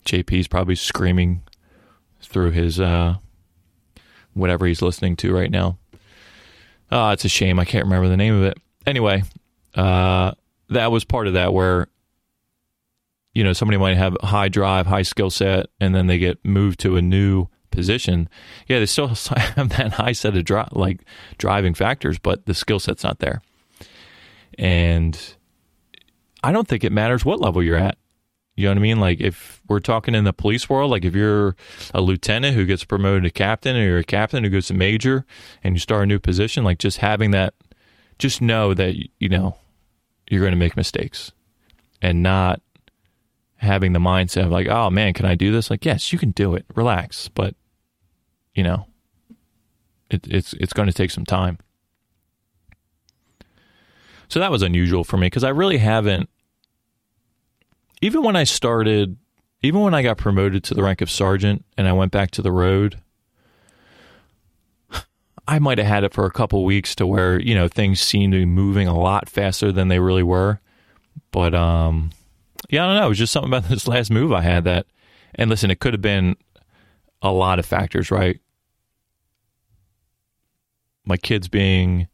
JP's 0.06 0.48
probably 0.48 0.74
screaming 0.74 1.42
through 2.32 2.50
his 2.50 2.80
uh, 2.80 3.16
whatever 4.34 4.66
he's 4.66 4.82
listening 4.82 5.16
to 5.16 5.34
right 5.34 5.50
now. 5.50 5.78
Oh, 6.90 7.10
it's 7.10 7.24
a 7.24 7.28
shame 7.28 7.58
I 7.58 7.64
can't 7.64 7.84
remember 7.84 8.08
the 8.08 8.16
name 8.16 8.34
of 8.34 8.44
it. 8.44 8.58
Anyway, 8.86 9.22
uh, 9.74 10.32
that 10.68 10.90
was 10.90 11.04
part 11.04 11.26
of 11.26 11.34
that 11.34 11.52
where 11.52 11.88
you 13.34 13.44
know 13.44 13.52
somebody 13.52 13.78
might 13.78 13.96
have 13.96 14.16
high 14.22 14.48
drive, 14.48 14.86
high 14.86 15.02
skill 15.02 15.30
set, 15.30 15.66
and 15.80 15.94
then 15.94 16.06
they 16.06 16.18
get 16.18 16.44
moved 16.44 16.80
to 16.80 16.96
a 16.96 17.02
new 17.02 17.48
position, 17.72 18.28
yeah, 18.68 18.78
they 18.78 18.86
still 18.86 19.08
have 19.36 19.70
that 19.70 19.94
high 19.94 20.12
set 20.12 20.36
of 20.36 20.44
dri- 20.44 20.62
like 20.70 21.00
driving 21.38 21.74
factors, 21.74 22.20
but 22.20 22.46
the 22.46 22.54
skill 22.54 22.78
set's 22.78 23.02
not 23.02 23.18
there. 23.18 23.42
And 24.56 25.18
I 26.44 26.52
don't 26.52 26.68
think 26.68 26.84
it 26.84 26.92
matters 26.92 27.24
what 27.24 27.40
level 27.40 27.62
you're 27.62 27.76
at. 27.76 27.98
You 28.54 28.66
know 28.66 28.72
what 28.72 28.78
I 28.78 28.82
mean? 28.82 29.00
Like 29.00 29.20
if 29.20 29.61
we're 29.72 29.80
talking 29.80 30.14
in 30.14 30.24
the 30.24 30.32
police 30.32 30.68
world, 30.68 30.90
like 30.90 31.04
if 31.04 31.14
you're 31.14 31.56
a 31.92 32.00
lieutenant 32.00 32.54
who 32.54 32.64
gets 32.64 32.84
promoted 32.84 33.24
to 33.24 33.30
captain, 33.30 33.76
or 33.76 33.82
you're 33.82 33.98
a 33.98 34.04
captain 34.04 34.44
who 34.44 34.50
goes 34.50 34.66
to 34.66 34.74
major, 34.74 35.26
and 35.64 35.74
you 35.74 35.80
start 35.80 36.04
a 36.04 36.06
new 36.06 36.18
position, 36.18 36.62
like 36.62 36.78
just 36.78 36.98
having 36.98 37.32
that, 37.32 37.54
just 38.18 38.40
know 38.40 38.74
that 38.74 38.94
you 39.18 39.28
know 39.28 39.56
you're 40.30 40.40
going 40.40 40.52
to 40.52 40.58
make 40.58 40.76
mistakes, 40.76 41.32
and 42.00 42.22
not 42.22 42.60
having 43.56 43.92
the 43.92 43.98
mindset 43.98 44.44
of 44.44 44.50
like, 44.50 44.68
oh 44.68 44.90
man, 44.90 45.12
can 45.14 45.26
I 45.26 45.34
do 45.34 45.52
this? 45.52 45.70
Like, 45.70 45.84
yes, 45.84 46.12
you 46.12 46.18
can 46.18 46.32
do 46.32 46.54
it. 46.54 46.66
Relax, 46.74 47.28
but 47.28 47.54
you 48.54 48.62
know, 48.62 48.86
it, 50.10 50.26
it's 50.28 50.52
it's 50.54 50.72
going 50.72 50.88
to 50.88 50.94
take 50.94 51.10
some 51.10 51.24
time. 51.24 51.58
So 54.28 54.40
that 54.40 54.50
was 54.50 54.62
unusual 54.62 55.04
for 55.04 55.16
me 55.16 55.26
because 55.26 55.44
I 55.44 55.50
really 55.50 55.78
haven't. 55.78 56.28
Even 58.00 58.22
when 58.22 58.34
I 58.34 58.44
started, 58.44 59.16
even 59.62 59.80
when 59.80 59.94
I 59.94 60.02
got 60.02 60.18
promoted 60.18 60.64
to 60.64 60.74
the 60.74 60.82
rank 60.82 61.00
of 61.00 61.10
sergeant 61.10 61.64
and 61.78 61.88
I 61.88 61.92
went 61.92 62.12
back 62.12 62.30
to 62.32 62.42
the 62.42 62.52
road, 62.52 62.98
I 65.46 65.58
might 65.58 65.78
have 65.78 65.86
had 65.86 66.04
it 66.04 66.12
for 66.12 66.24
a 66.24 66.30
couple 66.30 66.64
weeks 66.64 66.94
to 66.96 67.06
where 67.06 67.40
you 67.40 67.54
know 67.54 67.68
things 67.68 68.00
seemed 68.00 68.32
to 68.32 68.40
be 68.40 68.46
moving 68.46 68.88
a 68.88 68.98
lot 68.98 69.28
faster 69.28 69.72
than 69.72 69.88
they 69.88 69.98
really 69.98 70.22
were. 70.22 70.60
But 71.30 71.54
um, 71.54 72.10
yeah, 72.68 72.84
I 72.84 72.86
don't 72.88 72.96
know. 72.96 73.06
It 73.06 73.10
was 73.10 73.18
just 73.18 73.32
something 73.32 73.50
about 73.50 73.64
this 73.68 73.86
last 73.86 74.10
move 74.10 74.32
I 74.32 74.42
had 74.42 74.64
that. 74.64 74.86
And 75.34 75.48
listen, 75.48 75.70
it 75.70 75.80
could 75.80 75.94
have 75.94 76.02
been 76.02 76.36
a 77.22 77.32
lot 77.32 77.58
of 77.58 77.66
factors, 77.66 78.10
right? 78.10 78.38
My 81.04 81.16
kids 81.16 81.48
being, 81.48 82.08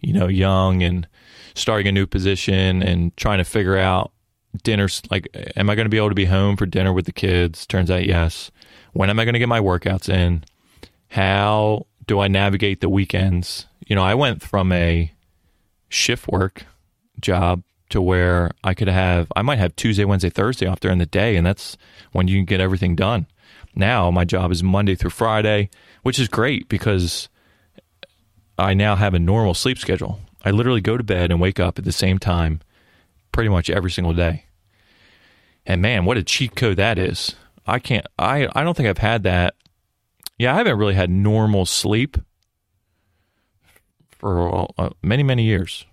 you 0.00 0.12
know, 0.12 0.26
young 0.26 0.82
and 0.82 1.06
starting 1.54 1.86
a 1.86 1.92
new 1.92 2.06
position 2.06 2.82
and 2.82 3.16
trying 3.16 3.38
to 3.38 3.44
figure 3.44 3.76
out 3.76 4.11
dinners. 4.62 5.02
Like, 5.10 5.28
am 5.56 5.70
I 5.70 5.74
going 5.74 5.86
to 5.86 5.90
be 5.90 5.96
able 5.96 6.10
to 6.10 6.14
be 6.14 6.26
home 6.26 6.56
for 6.56 6.66
dinner 6.66 6.92
with 6.92 7.06
the 7.06 7.12
kids? 7.12 7.66
Turns 7.66 7.90
out, 7.90 8.06
yes. 8.06 8.50
When 8.92 9.10
am 9.10 9.18
I 9.18 9.24
going 9.24 9.34
to 9.34 9.38
get 9.38 9.48
my 9.48 9.60
workouts 9.60 10.08
in? 10.08 10.44
How 11.08 11.86
do 12.06 12.20
I 12.20 12.28
navigate 12.28 12.80
the 12.80 12.88
weekends? 12.88 13.66
You 13.86 13.96
know, 13.96 14.02
I 14.02 14.14
went 14.14 14.42
from 14.42 14.72
a 14.72 15.12
shift 15.88 16.28
work 16.28 16.64
job 17.20 17.62
to 17.90 18.00
where 18.00 18.50
I 18.64 18.74
could 18.74 18.88
have, 18.88 19.30
I 19.36 19.42
might 19.42 19.58
have 19.58 19.76
Tuesday, 19.76 20.04
Wednesday, 20.04 20.30
Thursday 20.30 20.66
off 20.66 20.80
during 20.80 20.98
the 20.98 21.06
day, 21.06 21.36
and 21.36 21.46
that's 21.46 21.76
when 22.12 22.26
you 22.26 22.38
can 22.38 22.46
get 22.46 22.60
everything 22.60 22.96
done. 22.96 23.26
Now 23.74 24.10
my 24.10 24.24
job 24.24 24.50
is 24.50 24.62
Monday 24.62 24.94
through 24.94 25.10
Friday, 25.10 25.70
which 26.02 26.18
is 26.18 26.28
great 26.28 26.68
because 26.68 27.28
I 28.58 28.74
now 28.74 28.96
have 28.96 29.14
a 29.14 29.18
normal 29.18 29.54
sleep 29.54 29.78
schedule. 29.78 30.20
I 30.44 30.50
literally 30.50 30.80
go 30.80 30.96
to 30.96 31.04
bed 31.04 31.30
and 31.30 31.40
wake 31.40 31.60
up 31.60 31.78
at 31.78 31.84
the 31.84 31.92
same 31.92 32.18
time 32.18 32.60
pretty 33.32 33.48
much 33.48 33.70
every 33.70 33.90
single 33.90 34.12
day. 34.12 34.44
And 35.66 35.80
man, 35.80 36.04
what 36.04 36.18
a 36.18 36.22
cheat 36.22 36.54
code 36.54 36.76
that 36.76 36.98
is. 36.98 37.34
I 37.66 37.78
can't 37.78 38.06
I 38.18 38.48
I 38.54 38.64
don't 38.64 38.76
think 38.76 38.88
I've 38.88 38.98
had 38.98 39.22
that. 39.24 39.54
Yeah, 40.38 40.54
I 40.54 40.56
haven't 40.56 40.78
really 40.78 40.94
had 40.94 41.10
normal 41.10 41.66
sleep 41.66 42.16
for 44.10 44.68
uh, 44.78 44.90
many 45.02 45.22
many 45.22 45.44
years. 45.44 45.84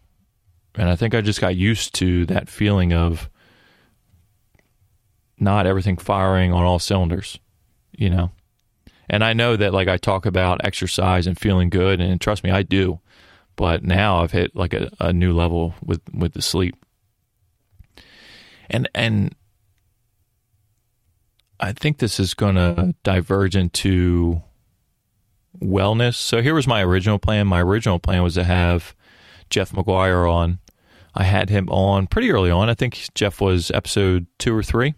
And 0.75 0.89
I 0.89 0.95
think 0.95 1.13
I 1.13 1.21
just 1.21 1.41
got 1.41 1.55
used 1.55 1.95
to 1.95 2.25
that 2.27 2.47
feeling 2.47 2.93
of 2.93 3.29
not 5.39 5.65
everything 5.65 5.97
firing 5.97 6.53
on 6.53 6.63
all 6.63 6.79
cylinders 6.79 7.39
you 7.99 8.09
know. 8.09 8.31
And 9.09 9.23
I 9.23 9.33
know 9.33 9.55
that 9.55 9.73
like 9.73 9.87
I 9.87 9.97
talk 9.97 10.25
about 10.25 10.63
exercise 10.63 11.27
and 11.27 11.37
feeling 11.37 11.69
good, 11.69 11.99
and 11.99 12.19
trust 12.19 12.43
me, 12.43 12.49
I 12.49 12.63
do. 12.63 12.99
But 13.55 13.83
now 13.83 14.21
I've 14.23 14.31
hit 14.31 14.55
like 14.55 14.73
a, 14.73 14.89
a 14.99 15.11
new 15.11 15.33
level 15.33 15.75
with 15.83 16.01
with 16.13 16.33
the 16.33 16.41
sleep. 16.41 16.75
And 18.69 18.89
and 18.93 19.35
I 21.59 21.73
think 21.73 21.97
this 21.97 22.19
is 22.19 22.33
going 22.33 22.55
to 22.55 22.95
diverge 23.03 23.55
into 23.55 24.41
wellness. 25.61 26.15
So 26.15 26.41
here 26.41 26.53
was 26.53 26.67
my 26.67 26.83
original 26.83 27.19
plan. 27.19 27.47
My 27.47 27.61
original 27.61 27.99
plan 27.99 28.23
was 28.23 28.35
to 28.35 28.43
have 28.43 28.95
Jeff 29.49 29.71
McGuire 29.71 30.31
on. 30.31 30.59
I 31.15 31.23
had 31.23 31.49
him 31.49 31.67
on 31.69 32.07
pretty 32.07 32.31
early 32.31 32.51
on. 32.51 32.69
I 32.69 32.75
think 32.75 33.09
Jeff 33.15 33.41
was 33.41 33.71
episode 33.71 34.27
two 34.37 34.55
or 34.55 34.63
three. 34.63 34.93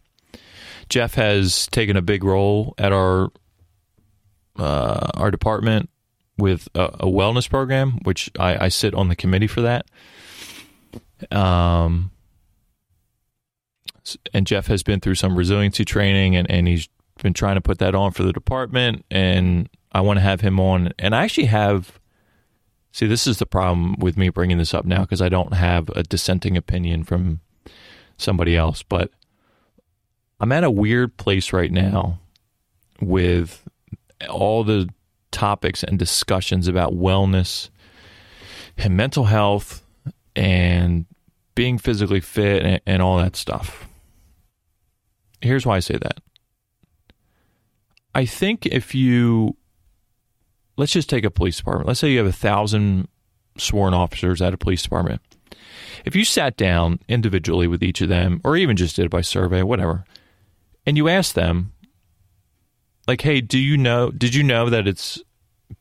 Jeff 0.90 1.16
has 1.16 1.68
taken 1.68 1.96
a 1.96 2.02
big 2.02 2.24
role 2.24 2.76
at 2.78 2.92
our 2.92 3.30
uh, 4.58 5.08
our 5.16 5.32
department 5.32 5.90
with 6.38 6.68
a, 6.76 6.84
a, 6.84 7.06
wellness 7.06 7.50
program, 7.50 8.00
which 8.04 8.30
I, 8.38 8.66
I 8.66 8.68
sit 8.68 8.94
on 8.94 9.08
the 9.08 9.16
committee 9.16 9.48
for 9.48 9.62
that. 9.62 9.86
Um, 11.32 12.12
and 14.34 14.48
Jeff 14.48 14.68
has 14.68 14.84
been 14.84 15.00
through 15.00 15.16
some 15.16 15.36
resiliency 15.36 15.86
training, 15.86 16.36
and, 16.36 16.50
and 16.50 16.68
he's 16.68 16.90
been 17.22 17.34
trying 17.34 17.56
to 17.56 17.62
put 17.62 17.80
that 17.80 17.96
on 17.96 18.12
for 18.12 18.24
the 18.24 18.34
department. 18.34 19.06
And 19.12 19.70
I 19.92 20.02
want 20.02 20.18
to 20.18 20.22
have 20.22 20.42
him 20.42 20.60
on. 20.60 20.94
And 21.00 21.16
I 21.16 21.24
actually 21.24 21.48
have. 21.48 22.00
See, 22.94 23.08
this 23.08 23.26
is 23.26 23.38
the 23.38 23.46
problem 23.46 23.96
with 24.00 24.18
me 24.18 24.28
bringing 24.28 24.58
this 24.58 24.74
up 24.74 24.84
now 24.84 25.02
because 25.02 25.22
I 25.22 25.30
don't 25.30 25.54
have 25.54 25.88
a 25.96 26.04
dissenting 26.04 26.58
opinion 26.58 27.06
from 27.06 27.40
somebody 28.18 28.58
else, 28.58 28.84
but 28.84 29.12
I'm 30.42 30.52
at 30.52 30.66
a 30.66 30.72
weird 30.72 31.16
place 31.16 31.54
right 31.54 31.72
now 31.72 32.20
with 33.00 33.64
all 34.30 34.64
the 34.64 34.90
topics 35.32 35.84
and 35.84 35.98
discussions 35.98 36.68
about 36.68 36.94
wellness 36.94 37.70
and 38.78 38.98
mental 38.98 39.26
health 39.26 39.84
and 40.36 41.06
being 41.56 41.78
physically 41.78 42.20
fit 42.20 42.64
and, 42.64 42.82
and 42.86 43.02
all 43.02 43.18
that 43.18 43.36
stuff. 43.36 43.88
Here's 45.42 45.66
why 45.66 45.78
I 45.78 45.80
say 45.80 45.98
that. 45.98 46.20
I 48.14 48.26
think 48.26 48.66
if 48.66 48.94
you, 48.94 49.56
let's 50.78 50.92
just 50.92 51.10
take 51.10 51.24
a 51.24 51.32
police 51.32 51.58
department. 51.58 51.88
Let's 51.88 52.00
say 52.00 52.12
you 52.12 52.18
have 52.18 52.28
a 52.28 52.32
thousand 52.32 53.08
sworn 53.58 53.94
officers 53.94 54.42
at 54.42 54.54
a 54.54 54.58
police 54.58 54.84
department. 54.84 55.22
If 56.06 56.16
you 56.16 56.26
sat 56.26 56.58
down 56.58 57.00
individually 57.08 57.68
with 57.68 57.84
each 57.84 58.02
of 58.02 58.10
them, 58.10 58.42
or 58.44 58.58
even 58.58 58.76
just 58.76 58.96
did 58.96 59.06
it 59.06 59.12
by 59.12 59.22
survey, 59.22 59.64
whatever, 59.64 60.04
and 60.86 60.98
you 60.98 61.08
asked 61.08 61.36
them, 61.36 61.74
like, 63.08 63.22
hey, 63.22 63.42
do 63.42 63.58
you 63.58 63.78
know, 63.78 64.12
did 64.12 64.34
you 64.36 64.44
know 64.44 64.70
that 64.70 64.88
it's 64.88 65.22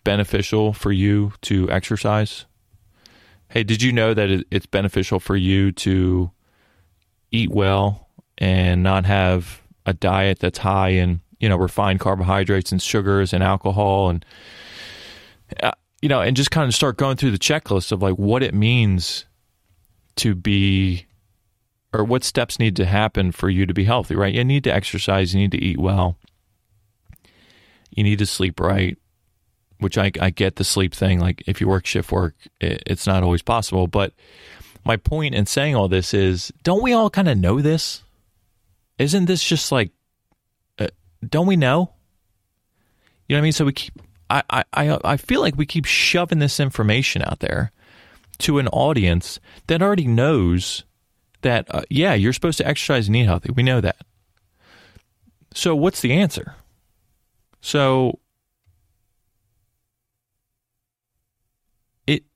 beneficial 0.05 0.73
for 0.73 0.93
you 0.93 1.33
to 1.43 1.71
exercise? 1.71 2.47
Hey, 3.49 3.64
did 3.64 3.83
you 3.83 3.93
know 3.93 4.14
that 4.14 4.45
it's 4.50 4.67
beneficial 4.67 5.21
for 5.21 5.37
you 5.37 5.73
to 5.73 6.31
eat 7.31 7.50
well 7.50 8.09
and 8.40 8.82
not 8.82 9.04
have 9.04 9.61
a 9.87 9.92
diet 9.92 10.38
that's 10.38 10.59
high 10.59 10.88
in 10.88 11.20
you 11.38 11.49
know 11.49 11.56
refined 11.56 12.00
carbohydrates 12.00 12.73
and 12.73 12.82
sugars 12.82 13.32
and 13.32 13.42
alcohol 13.42 14.09
and 14.09 14.25
uh, 15.62 15.73
you 16.00 16.09
know 16.09 16.20
and 16.20 16.37
just 16.37 16.50
kind 16.50 16.66
of 16.68 16.75
start 16.75 16.97
going 16.97 17.16
through 17.16 17.30
the 17.30 17.38
checklist 17.38 17.92
of 17.92 18.02
like 18.02 18.14
what 18.14 18.42
it 18.42 18.54
means 18.54 19.26
to 20.16 20.35
be 20.35 21.06
or 21.92 22.04
what 22.04 22.23
steps 22.23 22.59
need 22.59 22.76
to 22.76 22.85
happen 22.85 23.32
for 23.32 23.50
you 23.50 23.66
to 23.66 23.75
be 23.75 23.85
healthy 23.85 24.14
right? 24.14 24.35
You 24.35 24.44
need 24.44 24.64
to 24.64 24.73
exercise 24.73 25.35
you 25.35 25.40
need 25.40 25.52
to 25.52 25.62
eat 25.62 25.78
well 25.78 26.16
you 27.90 28.04
need 28.04 28.18
to 28.18 28.26
sleep 28.26 28.61
right 28.61 28.97
which 29.78 29.97
I, 29.97 30.12
I 30.20 30.28
get 30.28 30.56
the 30.56 30.64
sleep 30.64 30.94
thing 30.94 31.20
like 31.20 31.42
if 31.47 31.61
you 31.61 31.68
work 31.68 31.87
shift 31.87 32.12
work 32.12 32.35
it, 32.61 32.82
it's 32.87 33.06
not 33.06 33.23
always 33.23 33.42
possible 33.42 33.87
but 33.87 34.12
my 34.85 34.97
point 34.97 35.35
in 35.35 35.47
saying 35.47 35.75
all 35.75 35.88
this 35.88 36.14
is 36.14 36.52
don't 36.62 36.82
we 36.82 36.92
all 36.92 37.11
kind 37.11 37.28
of 37.28 37.37
know 37.38 37.61
this 37.61 38.02
isn't 39.00 39.25
this 39.25 39.42
just 39.42 39.73
like 39.73 39.90
uh, 40.78 40.88
don't 41.26 41.47
we 41.47 41.57
know? 41.57 41.92
You 43.26 43.37
know 43.37 43.38
what 43.38 43.42
i 43.42 43.42
mean? 43.42 43.52
So 43.52 43.64
we 43.64 43.73
keep 43.73 43.95
I, 44.28 44.42
I 44.50 44.99
i 45.02 45.16
feel 45.16 45.40
like 45.40 45.57
we 45.57 45.66
keep 45.66 45.87
shoving 45.87 46.38
this 46.38 46.61
information 46.61 47.23
out 47.23 47.40
there 47.40 47.73
to 48.38 48.59
an 48.59 48.69
audience 48.69 49.40
that 49.66 49.83
already 49.83 50.07
knows 50.07 50.85
that 51.42 51.66
uh, 51.75 51.83
yeah 51.90 52.14
you're 52.14 52.33
supposed 52.33 52.59
to 52.59 52.66
exercise 52.66 53.09
and 53.09 53.16
eat 53.16 53.25
healthy. 53.25 53.50
We 53.52 53.62
know 53.62 53.80
that. 53.80 53.97
So 55.54 55.75
what's 55.75 56.00
the 56.00 56.12
answer? 56.12 56.54
So 57.61 58.21
it 62.07 62.25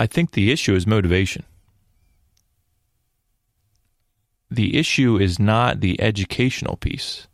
I 0.00 0.06
think 0.06 0.32
the 0.32 0.50
issue 0.50 0.74
is 0.74 0.86
motivation. 0.86 1.44
The 4.54 4.76
issue 4.76 5.16
is 5.16 5.38
not 5.38 5.80
the 5.80 6.00
educational 6.00 6.76
piece. 6.76 7.26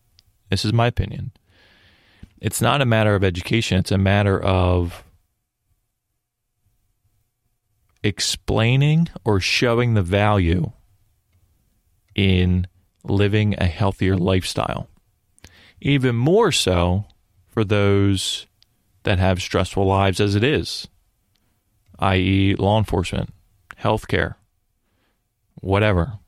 This 0.50 0.64
is 0.64 0.72
my 0.72 0.86
opinion. 0.86 1.32
It's 2.40 2.62
not 2.62 2.80
a 2.80 2.86
matter 2.86 3.14
of 3.14 3.24
education, 3.24 3.78
it's 3.78 3.90
a 3.90 3.98
matter 3.98 4.40
of 4.40 5.02
explaining 8.04 9.08
or 9.24 9.40
showing 9.40 9.94
the 9.94 10.02
value 10.02 10.70
in 12.14 12.68
living 13.02 13.56
a 13.58 13.66
healthier 13.66 14.16
lifestyle. 14.16 14.88
Even 15.80 16.14
more 16.14 16.52
so 16.52 17.06
for 17.48 17.64
those 17.64 18.46
that 19.02 19.18
have 19.18 19.42
stressful 19.42 19.84
lives 19.84 20.20
as 20.20 20.36
it 20.36 20.44
is 20.44 20.86
i.e., 21.98 22.54
law 22.54 22.78
enforcement, 22.78 23.30
healthcare, 23.82 24.36
whatever. 25.60 26.18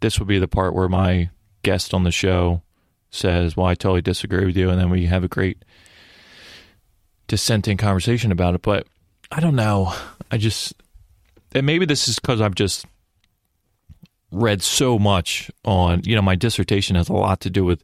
This 0.00 0.18
would 0.18 0.28
be 0.28 0.38
the 0.38 0.48
part 0.48 0.74
where 0.74 0.88
my 0.88 1.30
guest 1.62 1.92
on 1.92 2.04
the 2.04 2.12
show 2.12 2.62
says, 3.10 3.56
Well, 3.56 3.66
I 3.66 3.74
totally 3.74 4.02
disagree 4.02 4.46
with 4.46 4.56
you. 4.56 4.70
And 4.70 4.80
then 4.80 4.90
we 4.90 5.06
have 5.06 5.24
a 5.24 5.28
great 5.28 5.64
dissenting 7.26 7.76
conversation 7.76 8.32
about 8.32 8.54
it. 8.54 8.62
But 8.62 8.86
I 9.30 9.40
don't 9.40 9.56
know. 9.56 9.94
I 10.30 10.38
just, 10.38 10.74
and 11.54 11.66
maybe 11.66 11.86
this 11.86 12.08
is 12.08 12.18
because 12.18 12.40
I've 12.40 12.54
just 12.54 12.86
read 14.30 14.62
so 14.62 14.98
much 14.98 15.50
on, 15.64 16.02
you 16.04 16.14
know, 16.14 16.22
my 16.22 16.34
dissertation 16.34 16.96
has 16.96 17.08
a 17.08 17.14
lot 17.14 17.40
to 17.40 17.50
do 17.50 17.64
with 17.64 17.82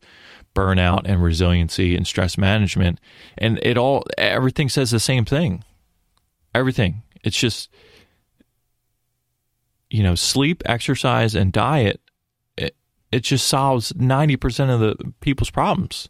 burnout 0.55 1.03
and 1.05 1.23
resiliency 1.23 1.97
and 1.97 2.07
stress 2.07 2.39
management. 2.39 3.01
And 3.37 3.59
it 3.63 3.77
all, 3.77 4.05
everything 4.17 4.69
says 4.69 4.91
the 4.91 5.01
same 5.01 5.25
thing. 5.25 5.65
Everything. 6.55 7.03
It's 7.25 7.39
just, 7.39 7.71
you 9.91 10.03
know, 10.03 10.15
sleep, 10.15 10.63
exercise, 10.67 11.35
and 11.35 11.53
diet. 11.53 12.01
It, 13.15 13.21
just 13.21 13.47
solves 13.47 13.93
90% 13.93 14.71
of 14.71 14.81
the 14.81 15.13
people's 15.21 15.51
problems. 15.51 16.09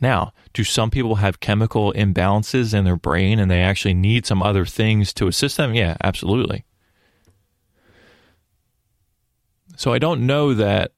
Now, 0.00 0.32
do 0.52 0.64
some 0.64 0.90
people 0.90 1.16
have 1.16 1.40
chemical 1.40 1.92
imbalances 1.94 2.74
in 2.74 2.84
their 2.84 2.96
brain 2.96 3.38
and 3.38 3.50
they 3.50 3.62
actually 3.62 3.94
need 3.94 4.26
some 4.26 4.42
other 4.42 4.64
things 4.66 5.12
to 5.14 5.28
assist 5.28 5.56
them? 5.56 5.74
Yeah, 5.74 5.96
absolutely. 6.02 6.64
So 9.76 9.92
I 9.92 9.98
don't 9.98 10.26
know 10.26 10.54
that 10.54 10.92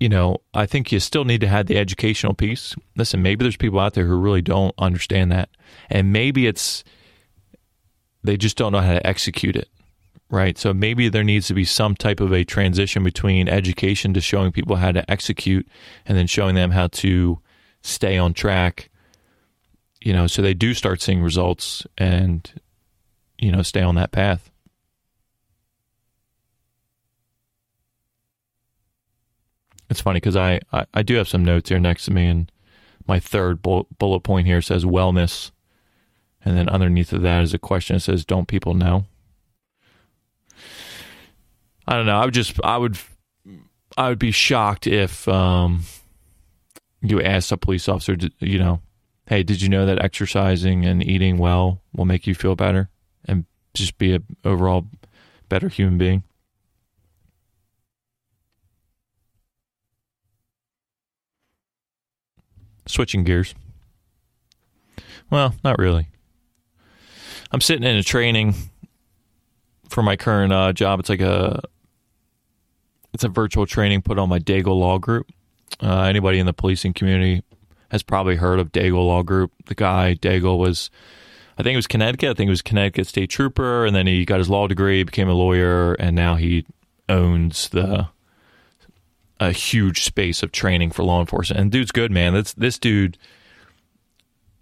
you 0.00 0.08
know, 0.08 0.38
I 0.52 0.66
think 0.66 0.92
you 0.92 1.00
still 1.00 1.24
need 1.24 1.40
to 1.40 1.48
have 1.48 1.66
the 1.66 1.78
educational 1.78 2.34
piece. 2.34 2.74
Listen, 2.96 3.22
maybe 3.22 3.44
there's 3.44 3.56
people 3.56 3.78
out 3.80 3.94
there 3.94 4.06
who 4.06 4.16
really 4.16 4.42
don't 4.42 4.74
understand 4.76 5.32
that. 5.32 5.48
And 5.88 6.12
maybe 6.12 6.46
it's 6.46 6.84
they 8.22 8.36
just 8.36 8.56
don't 8.56 8.72
know 8.72 8.80
how 8.80 8.94
to 8.94 9.06
execute 9.06 9.56
it. 9.56 9.68
Right. 10.30 10.58
So 10.58 10.72
maybe 10.72 11.08
there 11.08 11.22
needs 11.22 11.46
to 11.48 11.54
be 11.54 11.64
some 11.64 11.94
type 11.94 12.18
of 12.18 12.32
a 12.32 12.44
transition 12.44 13.04
between 13.04 13.48
education 13.48 14.14
to 14.14 14.20
showing 14.20 14.52
people 14.52 14.76
how 14.76 14.90
to 14.90 15.08
execute 15.10 15.68
and 16.06 16.16
then 16.16 16.26
showing 16.26 16.54
them 16.54 16.70
how 16.70 16.88
to 16.88 17.40
stay 17.82 18.16
on 18.16 18.32
track, 18.32 18.90
you 20.00 20.12
know, 20.12 20.26
so 20.26 20.40
they 20.42 20.54
do 20.54 20.74
start 20.74 21.02
seeing 21.02 21.22
results 21.22 21.86
and, 21.98 22.60
you 23.38 23.52
know, 23.52 23.62
stay 23.62 23.82
on 23.82 23.94
that 23.94 24.10
path. 24.10 24.50
It's 29.90 30.00
funny 30.00 30.16
because 30.16 30.36
I, 30.36 30.60
I, 30.72 30.86
I, 30.94 31.02
do 31.02 31.14
have 31.16 31.28
some 31.28 31.44
notes 31.44 31.68
here 31.68 31.78
next 31.78 32.06
to 32.06 32.10
me, 32.10 32.26
and 32.26 32.50
my 33.06 33.20
third 33.20 33.62
bullet, 33.62 33.86
bullet 33.98 34.20
point 34.20 34.46
here 34.46 34.62
says 34.62 34.84
wellness. 34.84 35.52
And 36.44 36.56
then 36.56 36.68
underneath 36.68 37.12
of 37.12 37.22
that 37.22 37.42
is 37.42 37.54
a 37.54 37.58
question 37.58 37.96
that 37.96 38.00
says, 38.00 38.24
Don't 38.24 38.48
people 38.48 38.74
know? 38.74 39.04
I 41.86 41.96
don't 41.96 42.06
know. 42.06 42.16
I 42.16 42.24
would 42.24 42.34
just, 42.34 42.58
I 42.62 42.76
would, 42.76 42.98
I 43.96 44.08
would 44.08 44.18
be 44.18 44.30
shocked 44.30 44.86
if 44.86 45.28
um, 45.28 45.84
you 47.02 47.20
asked 47.20 47.52
a 47.52 47.56
police 47.56 47.88
officer, 47.88 48.16
you 48.38 48.58
know, 48.58 48.80
hey, 49.26 49.42
did 49.42 49.60
you 49.62 49.68
know 49.68 49.86
that 49.86 50.02
exercising 50.02 50.84
and 50.84 51.02
eating 51.02 51.38
well 51.38 51.82
will 51.94 52.04
make 52.04 52.26
you 52.26 52.34
feel 52.34 52.56
better 52.56 52.90
and 53.26 53.44
just 53.74 53.98
be 53.98 54.14
an 54.14 54.24
overall 54.44 54.86
better 55.48 55.68
human 55.68 55.98
being? 55.98 56.24
switching 62.86 63.24
gears. 63.24 63.54
Well, 65.30 65.54
not 65.64 65.78
really. 65.78 66.08
I'm 67.50 67.60
sitting 67.60 67.84
in 67.84 67.96
a 67.96 68.02
training 68.02 68.54
for 69.88 70.02
my 70.02 70.16
current 70.16 70.52
uh, 70.52 70.72
job. 70.72 71.00
It's 71.00 71.08
like 71.08 71.20
a 71.20 71.62
it's 73.14 73.24
a 73.24 73.28
virtual 73.28 73.64
training 73.64 74.02
put 74.02 74.18
on 74.18 74.28
my 74.28 74.40
Daigle 74.40 74.78
Law 74.78 74.98
Group. 74.98 75.30
Uh, 75.82 76.02
anybody 76.02 76.38
in 76.38 76.46
the 76.46 76.52
policing 76.52 76.92
community 76.92 77.42
has 77.90 78.02
probably 78.02 78.36
heard 78.36 78.58
of 78.58 78.72
Daigle 78.72 79.06
Law 79.06 79.22
Group. 79.22 79.52
The 79.66 79.74
guy 79.74 80.16
Daigle 80.16 80.58
was, 80.58 80.90
I 81.56 81.62
think 81.62 81.74
it 81.74 81.76
was 81.76 81.86
Connecticut. 81.86 82.30
I 82.30 82.34
think 82.34 82.48
it 82.48 82.50
was 82.50 82.62
Connecticut 82.62 83.06
State 83.06 83.30
Trooper, 83.30 83.86
and 83.86 83.94
then 83.94 84.06
he 84.06 84.24
got 84.24 84.38
his 84.38 84.50
law 84.50 84.66
degree, 84.66 85.04
became 85.04 85.28
a 85.28 85.34
lawyer, 85.34 85.94
and 85.94 86.16
now 86.16 86.34
he 86.34 86.66
owns 87.08 87.68
the 87.70 88.08
a 89.40 89.52
huge 89.52 90.04
space 90.04 90.42
of 90.42 90.52
training 90.52 90.90
for 90.90 91.02
law 91.02 91.20
enforcement. 91.20 91.60
And 91.60 91.70
dude's 91.70 91.90
good, 91.90 92.10
man. 92.10 92.34
That's 92.34 92.54
this 92.54 92.78
dude. 92.78 93.18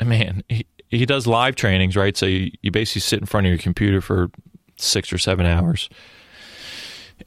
Man, 0.02 0.42
he 0.48 0.66
he 0.88 1.06
does 1.06 1.26
live 1.26 1.56
trainings, 1.56 1.96
right? 1.96 2.16
So 2.16 2.26
you, 2.26 2.50
you 2.60 2.70
basically 2.70 3.00
sit 3.00 3.20
in 3.20 3.26
front 3.26 3.46
of 3.46 3.50
your 3.50 3.58
computer 3.58 4.00
for 4.00 4.30
six 4.76 5.12
or 5.12 5.18
seven 5.18 5.46
hours, 5.46 5.88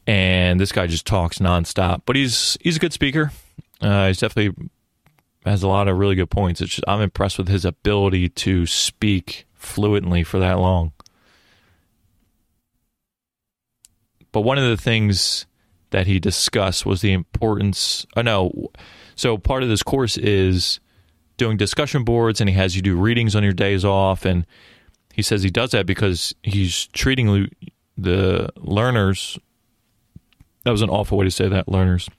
and 0.05 0.59
this 0.59 0.71
guy 0.71 0.87
just 0.87 1.05
talks 1.05 1.39
nonstop. 1.39 2.01
But 2.05 2.15
he's 2.15 2.57
he's 2.61 2.77
a 2.77 2.79
good 2.79 2.93
speaker. 2.93 3.31
Uh, 3.81 4.07
he's 4.07 4.19
definitely 4.19 4.69
has 5.45 5.63
a 5.63 5.67
lot 5.67 5.87
of 5.87 5.97
really 5.97 6.15
good 6.15 6.29
points. 6.29 6.59
Just, 6.59 6.83
I'm 6.87 7.01
impressed 7.01 7.37
with 7.37 7.47
his 7.47 7.65
ability 7.65 8.29
to 8.29 8.65
speak 8.65 9.45
fluently 9.53 10.23
for 10.23 10.39
that 10.39 10.59
long. 10.59 10.91
But 14.31 14.41
one 14.41 14.57
of 14.57 14.67
the 14.67 14.81
things 14.81 15.45
that 15.91 16.07
he 16.07 16.19
discussed 16.19 16.85
was 16.85 17.01
the 17.01 17.13
importance. 17.13 18.05
Oh 18.17 18.21
no, 18.21 18.69
so 19.15 19.37
part 19.37 19.63
of 19.63 19.69
this 19.69 19.83
course 19.83 20.17
is 20.17 20.79
doing 21.37 21.57
discussion 21.57 22.03
boards, 22.03 22.41
and 22.41 22.49
he 22.49 22.55
has 22.55 22.75
you 22.75 22.81
do 22.81 22.97
readings 22.97 23.35
on 23.35 23.43
your 23.43 23.53
days 23.53 23.85
off, 23.85 24.25
and 24.25 24.45
he 25.13 25.21
says 25.21 25.41
he 25.43 25.49
does 25.49 25.71
that 25.71 25.85
because 25.85 26.35
he's 26.43 26.87
treating 26.87 27.49
the 27.97 28.49
learners. 28.57 29.39
That 30.65 30.71
was 30.71 30.81
an 30.81 30.89
awful 30.89 31.19
way 31.19 31.25
to 31.25 31.31
say 31.31 31.47
that, 31.47 31.69
learners. 31.69 32.09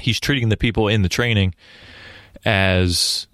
He's 0.00 0.18
treating 0.18 0.48
the 0.48 0.56
people 0.56 0.88
in 0.88 1.02
the 1.02 1.08
training 1.08 1.54
as 2.44 3.28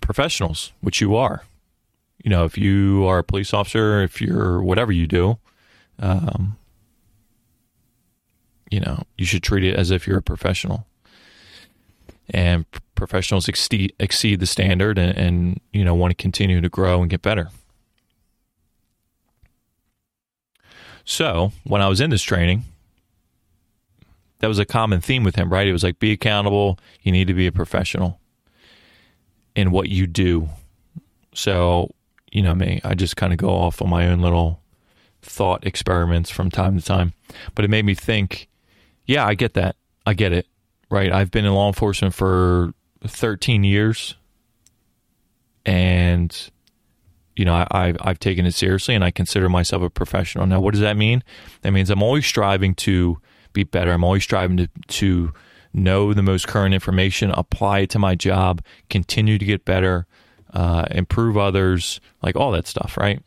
professionals, 0.00 0.72
which 0.80 1.00
you 1.00 1.14
are. 1.14 1.44
You 2.24 2.30
know, 2.30 2.44
if 2.44 2.56
you 2.56 3.06
are 3.06 3.18
a 3.18 3.24
police 3.24 3.52
officer, 3.52 4.02
if 4.02 4.20
you're 4.20 4.62
whatever 4.62 4.92
you 4.92 5.06
do, 5.06 5.38
um, 5.98 6.56
you 8.70 8.80
know, 8.80 9.02
you 9.18 9.26
should 9.26 9.42
treat 9.42 9.64
it 9.64 9.76
as 9.76 9.90
if 9.90 10.06
you're 10.06 10.18
a 10.18 10.22
professional. 10.22 10.86
And 12.30 12.64
professionals 12.94 13.46
exceed, 13.46 13.92
exceed 13.98 14.40
the 14.40 14.46
standard 14.46 14.98
and, 14.98 15.18
and, 15.18 15.60
you 15.72 15.84
know, 15.84 15.94
want 15.94 16.12
to 16.12 16.14
continue 16.14 16.60
to 16.60 16.68
grow 16.68 17.02
and 17.02 17.10
get 17.10 17.20
better. 17.20 17.50
So 21.04 21.52
when 21.64 21.82
I 21.82 21.88
was 21.88 22.00
in 22.00 22.10
this 22.10 22.22
training, 22.22 22.64
that 24.40 24.48
was 24.48 24.58
a 24.58 24.64
common 24.64 25.00
theme 25.00 25.22
with 25.22 25.36
him, 25.36 25.50
right? 25.50 25.66
It 25.66 25.72
was 25.72 25.84
like, 25.84 25.98
be 25.98 26.12
accountable. 26.12 26.78
You 27.02 27.12
need 27.12 27.28
to 27.28 27.34
be 27.34 27.46
a 27.46 27.52
professional 27.52 28.20
in 29.54 29.70
what 29.70 29.88
you 29.88 30.06
do. 30.06 30.48
So, 31.34 31.94
you 32.32 32.42
know 32.42 32.54
me, 32.54 32.80
I 32.84 32.94
just 32.94 33.16
kind 33.16 33.32
of 33.32 33.38
go 33.38 33.50
off 33.50 33.80
on 33.80 33.88
my 33.88 34.08
own 34.08 34.20
little 34.20 34.60
thought 35.22 35.66
experiments 35.66 36.30
from 36.30 36.50
time 36.50 36.78
to 36.78 36.84
time. 36.84 37.12
But 37.54 37.64
it 37.64 37.68
made 37.68 37.84
me 37.84 37.94
think, 37.94 38.48
yeah, 39.04 39.26
I 39.26 39.34
get 39.34 39.54
that. 39.54 39.76
I 40.06 40.14
get 40.14 40.32
it, 40.32 40.46
right? 40.90 41.12
I've 41.12 41.30
been 41.30 41.44
in 41.44 41.52
law 41.52 41.68
enforcement 41.68 42.14
for 42.14 42.72
13 43.06 43.64
years 43.64 44.16
and 45.66 46.50
you 47.36 47.44
know, 47.44 47.54
I, 47.54 47.94
I've 48.00 48.18
taken 48.18 48.44
it 48.44 48.52
seriously 48.52 48.94
and 48.94 49.02
I 49.04 49.10
consider 49.10 49.48
myself 49.48 49.82
a 49.82 49.88
professional. 49.88 50.46
Now, 50.46 50.60
what 50.60 50.72
does 50.72 50.82
that 50.82 50.96
mean? 50.96 51.22
That 51.62 51.70
means 51.70 51.88
I'm 51.88 52.02
always 52.02 52.26
striving 52.26 52.74
to 52.76 53.18
be 53.52 53.64
better. 53.64 53.92
I'm 53.92 54.04
always 54.04 54.22
striving 54.22 54.56
to, 54.56 54.68
to 54.88 55.32
know 55.72 56.12
the 56.12 56.22
most 56.22 56.48
current 56.48 56.74
information, 56.74 57.30
apply 57.30 57.80
it 57.80 57.90
to 57.90 57.98
my 57.98 58.14
job, 58.14 58.62
continue 58.88 59.38
to 59.38 59.44
get 59.44 59.64
better, 59.64 60.06
uh, 60.52 60.84
improve 60.90 61.36
others, 61.36 62.00
like 62.22 62.36
all 62.36 62.52
that 62.52 62.66
stuff, 62.66 62.96
right? 62.96 63.22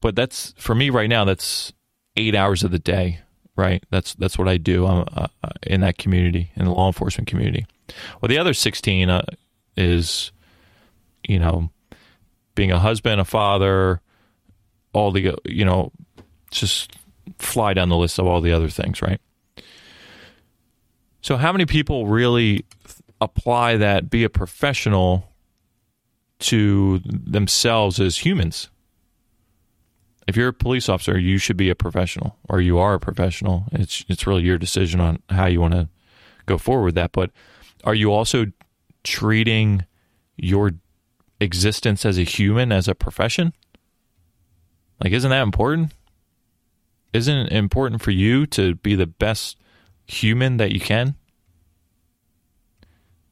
But 0.00 0.14
that's 0.14 0.52
for 0.58 0.74
me 0.74 0.90
right 0.90 1.08
now. 1.08 1.24
That's 1.24 1.72
eight 2.16 2.34
hours 2.34 2.62
of 2.62 2.70
the 2.70 2.78
day, 2.78 3.20
right? 3.56 3.82
That's 3.90 4.14
that's 4.14 4.36
what 4.36 4.48
I 4.48 4.58
do 4.58 4.84
uh, 4.84 5.04
uh, 5.16 5.50
in 5.62 5.80
that 5.80 5.96
community, 5.96 6.52
in 6.56 6.66
the 6.66 6.72
law 6.72 6.88
enforcement 6.88 7.26
community. 7.26 7.66
Well, 8.20 8.28
the 8.28 8.36
other 8.36 8.52
sixteen 8.52 9.08
uh, 9.08 9.24
is, 9.76 10.30
you 11.26 11.38
know, 11.38 11.70
being 12.54 12.70
a 12.70 12.78
husband, 12.78 13.20
a 13.20 13.24
father, 13.24 14.02
all 14.92 15.10
the 15.10 15.34
you 15.46 15.64
know, 15.64 15.90
just 16.60 16.96
fly 17.38 17.74
down 17.74 17.88
the 17.88 17.96
list 17.96 18.18
of 18.18 18.26
all 18.26 18.40
the 18.40 18.52
other 18.52 18.68
things, 18.68 19.02
right? 19.02 19.20
So, 21.20 21.36
how 21.36 21.52
many 21.52 21.66
people 21.66 22.06
really 22.06 22.64
apply 23.20 23.76
that 23.78 24.10
be 24.10 24.24
a 24.24 24.30
professional 24.30 25.28
to 26.40 27.00
themselves 27.04 27.98
as 28.00 28.18
humans? 28.18 28.68
If 30.26 30.36
you're 30.36 30.48
a 30.48 30.52
police 30.52 30.88
officer, 30.88 31.18
you 31.18 31.38
should 31.38 31.56
be 31.56 31.70
a 31.70 31.74
professional, 31.74 32.36
or 32.48 32.60
you 32.60 32.78
are 32.78 32.94
a 32.94 33.00
professional. 33.00 33.64
It's 33.72 34.04
it's 34.08 34.26
really 34.26 34.42
your 34.42 34.58
decision 34.58 35.00
on 35.00 35.22
how 35.30 35.46
you 35.46 35.60
want 35.60 35.74
to 35.74 35.88
go 36.46 36.58
forward 36.58 36.84
with 36.84 36.94
that. 36.94 37.12
But 37.12 37.30
are 37.84 37.94
you 37.94 38.12
also 38.12 38.46
treating 39.02 39.84
your 40.36 40.72
existence 41.40 42.04
as 42.04 42.18
a 42.18 42.22
human 42.22 42.72
as 42.72 42.88
a 42.88 42.94
profession? 42.94 43.52
Like, 45.02 45.12
isn't 45.12 45.30
that 45.30 45.42
important? 45.42 45.92
Isn't 47.14 47.46
it 47.46 47.52
important 47.52 48.02
for 48.02 48.10
you 48.10 48.44
to 48.48 48.74
be 48.74 48.96
the 48.96 49.06
best 49.06 49.56
human 50.04 50.56
that 50.56 50.72
you 50.72 50.80
can? 50.80 51.14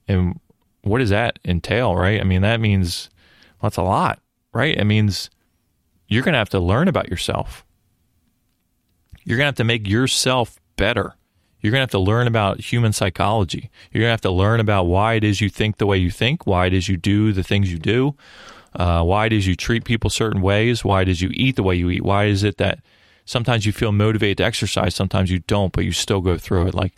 And 0.07 0.39
what 0.83 0.99
does 0.99 1.11
that 1.11 1.41
entail, 1.45 1.97
right? 1.97 2.21
I 2.21 2.25
mean, 2.25 2.43
that 2.43 2.61
means 2.61 3.11
well, 3.61 3.69
that's 3.69 3.77
a 3.77 3.83
lot, 3.83 4.21
right? 4.53 4.77
It 4.77 4.85
means 4.85 5.31
you're 6.07 6.23
going 6.23 6.33
to 6.33 6.39
have 6.39 6.49
to 6.51 6.61
learn 6.61 6.87
about 6.87 7.09
yourself. 7.09 7.65
You're 9.25 9.37
going 9.37 9.47
to 9.47 9.49
have 9.49 9.55
to 9.57 9.65
make 9.65 9.89
yourself 9.89 10.61
better. 10.77 11.15
You're 11.61 11.71
going 11.73 11.81
to 11.81 11.85
have 11.85 11.91
to 11.91 11.99
learn 11.99 12.27
about 12.27 12.61
human 12.61 12.93
psychology. 12.93 13.71
You're 13.91 14.03
going 14.03 14.09
to 14.09 14.13
have 14.13 14.21
to 14.23 14.31
learn 14.31 14.61
about 14.61 14.85
why 14.85 15.15
it 15.15 15.25
is 15.25 15.41
you 15.41 15.49
think 15.49 15.79
the 15.79 15.87
way 15.87 15.97
you 15.97 16.11
think, 16.11 16.47
why 16.47 16.67
it 16.67 16.73
is 16.73 16.89
you 16.89 16.97
do 16.97 17.33
the 17.33 17.45
things 17.45 17.73
you 17.73 17.79
do, 17.79 18.17
uh, 18.75 19.03
why 19.03 19.27
it 19.27 19.33
is 19.33 19.47
you 19.47 19.55
treat 19.57 19.85
people 19.85 20.11
certain 20.11 20.41
ways, 20.41 20.85
why 20.85 21.03
it 21.03 21.09
is 21.09 21.21
you 21.21 21.31
eat 21.33 21.57
the 21.57 21.63
way 21.63 21.75
you 21.75 21.91
eat, 21.91 22.03
why 22.05 22.27
is 22.27 22.45
it 22.45 22.59
that 22.59 22.81
sometimes 23.25 23.67
you 23.67 23.73
feel 23.73 23.93
motivated 23.93 24.39
to 24.39 24.45
exercise, 24.45 24.95
sometimes 24.95 25.31
you 25.31 25.41
don't, 25.41 25.73
but 25.73 25.85
you 25.85 25.93
still 25.93 26.21
go 26.21 26.37
through 26.39 26.69
it. 26.69 26.75
Like, 26.75 26.95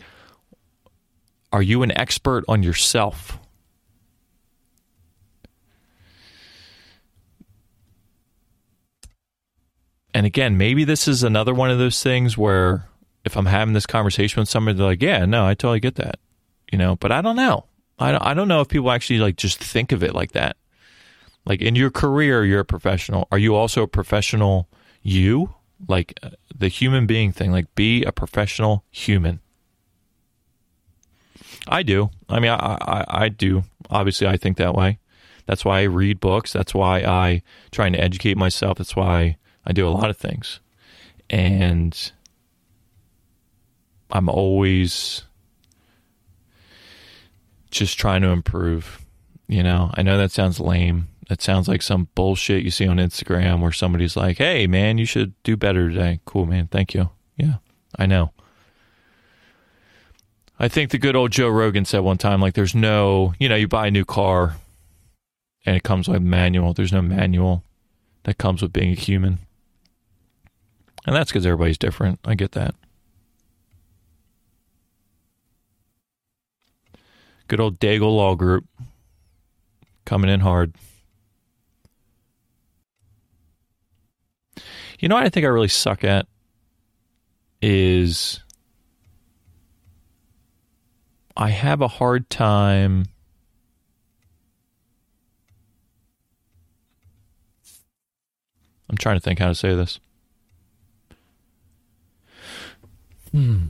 are 1.51 1.61
you 1.61 1.83
an 1.83 1.97
expert 1.97 2.43
on 2.47 2.63
yourself? 2.63 3.39
And 10.13 10.25
again, 10.25 10.57
maybe 10.57 10.85
this 10.85 11.07
is 11.09 11.23
another 11.23 11.53
one 11.53 11.69
of 11.69 11.77
those 11.77 12.01
things 12.01 12.37
where 12.37 12.87
if 13.25 13.35
I'm 13.35 13.47
having 13.47 13.73
this 13.73 13.85
conversation 13.85 14.39
with 14.39 14.47
somebody, 14.47 14.77
they're 14.77 14.87
like, 14.87 15.01
"Yeah, 15.01 15.25
no, 15.25 15.45
I 15.45 15.55
totally 15.55 15.81
get 15.81 15.95
that," 15.95 16.19
you 16.71 16.77
know. 16.77 16.95
But 16.95 17.11
I 17.11 17.21
don't 17.21 17.35
know. 17.35 17.65
I 17.99 18.11
don't, 18.11 18.21
I 18.21 18.33
don't 18.33 18.47
know 18.47 18.61
if 18.61 18.69
people 18.69 18.91
actually 18.91 19.19
like 19.19 19.35
just 19.35 19.61
think 19.61 19.91
of 19.91 20.03
it 20.03 20.13
like 20.13 20.31
that. 20.31 20.55
Like 21.45 21.61
in 21.61 21.75
your 21.75 21.91
career, 21.91 22.45
you're 22.45 22.61
a 22.61 22.65
professional. 22.65 23.27
Are 23.31 23.37
you 23.37 23.55
also 23.55 23.83
a 23.83 23.87
professional? 23.87 24.69
You 25.01 25.53
like 25.87 26.17
uh, 26.23 26.31
the 26.55 26.67
human 26.67 27.05
being 27.05 27.31
thing. 27.31 27.51
Like 27.51 27.73
be 27.75 28.03
a 28.03 28.11
professional 28.11 28.83
human. 28.91 29.39
I 31.67 31.83
do. 31.83 32.11
I 32.29 32.39
mean, 32.39 32.51
I, 32.51 32.77
I, 32.81 33.05
I 33.07 33.29
do. 33.29 33.63
Obviously, 33.89 34.27
I 34.27 34.37
think 34.37 34.57
that 34.57 34.75
way. 34.75 34.99
That's 35.45 35.63
why 35.63 35.79
I 35.79 35.83
read 35.83 36.19
books. 36.19 36.51
That's 36.53 36.73
why 36.73 36.99
I 37.01 37.43
trying 37.71 37.93
to 37.93 38.01
educate 38.01 38.37
myself. 38.37 38.77
That's 38.77 38.95
why 38.95 39.37
I 39.65 39.73
do 39.73 39.87
a 39.87 39.89
lot 39.89 40.09
of 40.09 40.17
things. 40.17 40.59
And 41.29 42.11
I'm 44.11 44.29
always 44.29 45.23
just 47.71 47.99
trying 47.99 48.21
to 48.21 48.29
improve. 48.29 49.05
You 49.47 49.61
know, 49.61 49.91
I 49.93 50.01
know 50.01 50.17
that 50.17 50.31
sounds 50.31 50.59
lame. 50.59 51.07
That 51.29 51.41
sounds 51.41 51.67
like 51.67 51.81
some 51.81 52.07
bullshit 52.13 52.63
you 52.63 52.71
see 52.71 52.87
on 52.87 52.97
Instagram 52.97 53.61
where 53.61 53.71
somebody's 53.71 54.15
like, 54.15 54.37
hey, 54.37 54.67
man, 54.67 54.97
you 54.97 55.05
should 55.05 55.33
do 55.43 55.57
better 55.57 55.89
today. 55.89 56.19
Cool, 56.25 56.45
man. 56.45 56.67
Thank 56.67 56.93
you. 56.93 57.09
Yeah, 57.35 57.55
I 57.97 58.05
know. 58.05 58.31
I 60.59 60.67
think 60.67 60.91
the 60.91 60.97
good 60.97 61.15
old 61.15 61.31
Joe 61.31 61.49
Rogan 61.49 61.83
said 61.83 61.99
one 61.99 62.17
time, 62.17 62.41
like, 62.41 62.53
there's 62.53 62.75
no, 62.75 63.33
you 63.39 63.49
know, 63.49 63.55
you 63.55 63.67
buy 63.67 63.87
a 63.87 63.91
new 63.91 64.05
car 64.05 64.55
and 65.65 65.75
it 65.75 65.83
comes 65.83 66.07
with 66.07 66.21
manual. 66.21 66.73
There's 66.73 66.93
no 66.93 67.01
manual 67.01 67.63
that 68.23 68.37
comes 68.37 68.61
with 68.61 68.71
being 68.71 68.91
a 68.91 68.95
human. 68.95 69.39
And 71.05 71.15
that's 71.15 71.31
because 71.31 71.45
everybody's 71.45 71.77
different. 71.77 72.19
I 72.23 72.35
get 72.35 72.53
that. 72.53 72.75
Good 77.47 77.59
old 77.59 77.79
Daigle 77.79 78.15
Law 78.15 78.35
Group 78.35 78.65
coming 80.05 80.29
in 80.29 80.39
hard. 80.39 80.73
You 84.99 85.09
know 85.09 85.15
what 85.15 85.25
I 85.25 85.29
think 85.29 85.45
I 85.45 85.49
really 85.49 85.67
suck 85.67 86.03
at 86.03 86.27
is 87.61 88.39
I 91.35 91.49
have 91.49 91.81
a 91.81 91.87
hard 91.87 92.29
time 92.29 93.05
I'm 98.89 98.97
trying 98.97 99.17
to 99.17 99.21
think 99.21 99.39
how 99.39 99.47
to 99.47 99.55
say 99.55 99.75
this. 99.75 99.99
Hmm. 103.31 103.69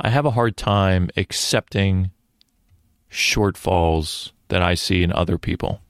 I 0.00 0.08
have 0.08 0.26
a 0.26 0.32
hard 0.32 0.56
time 0.56 1.10
accepting 1.16 2.10
shortfalls 3.10 4.32
that 4.48 4.62
I 4.62 4.74
see 4.74 5.04
in 5.04 5.12
other 5.12 5.38
people. 5.38 5.80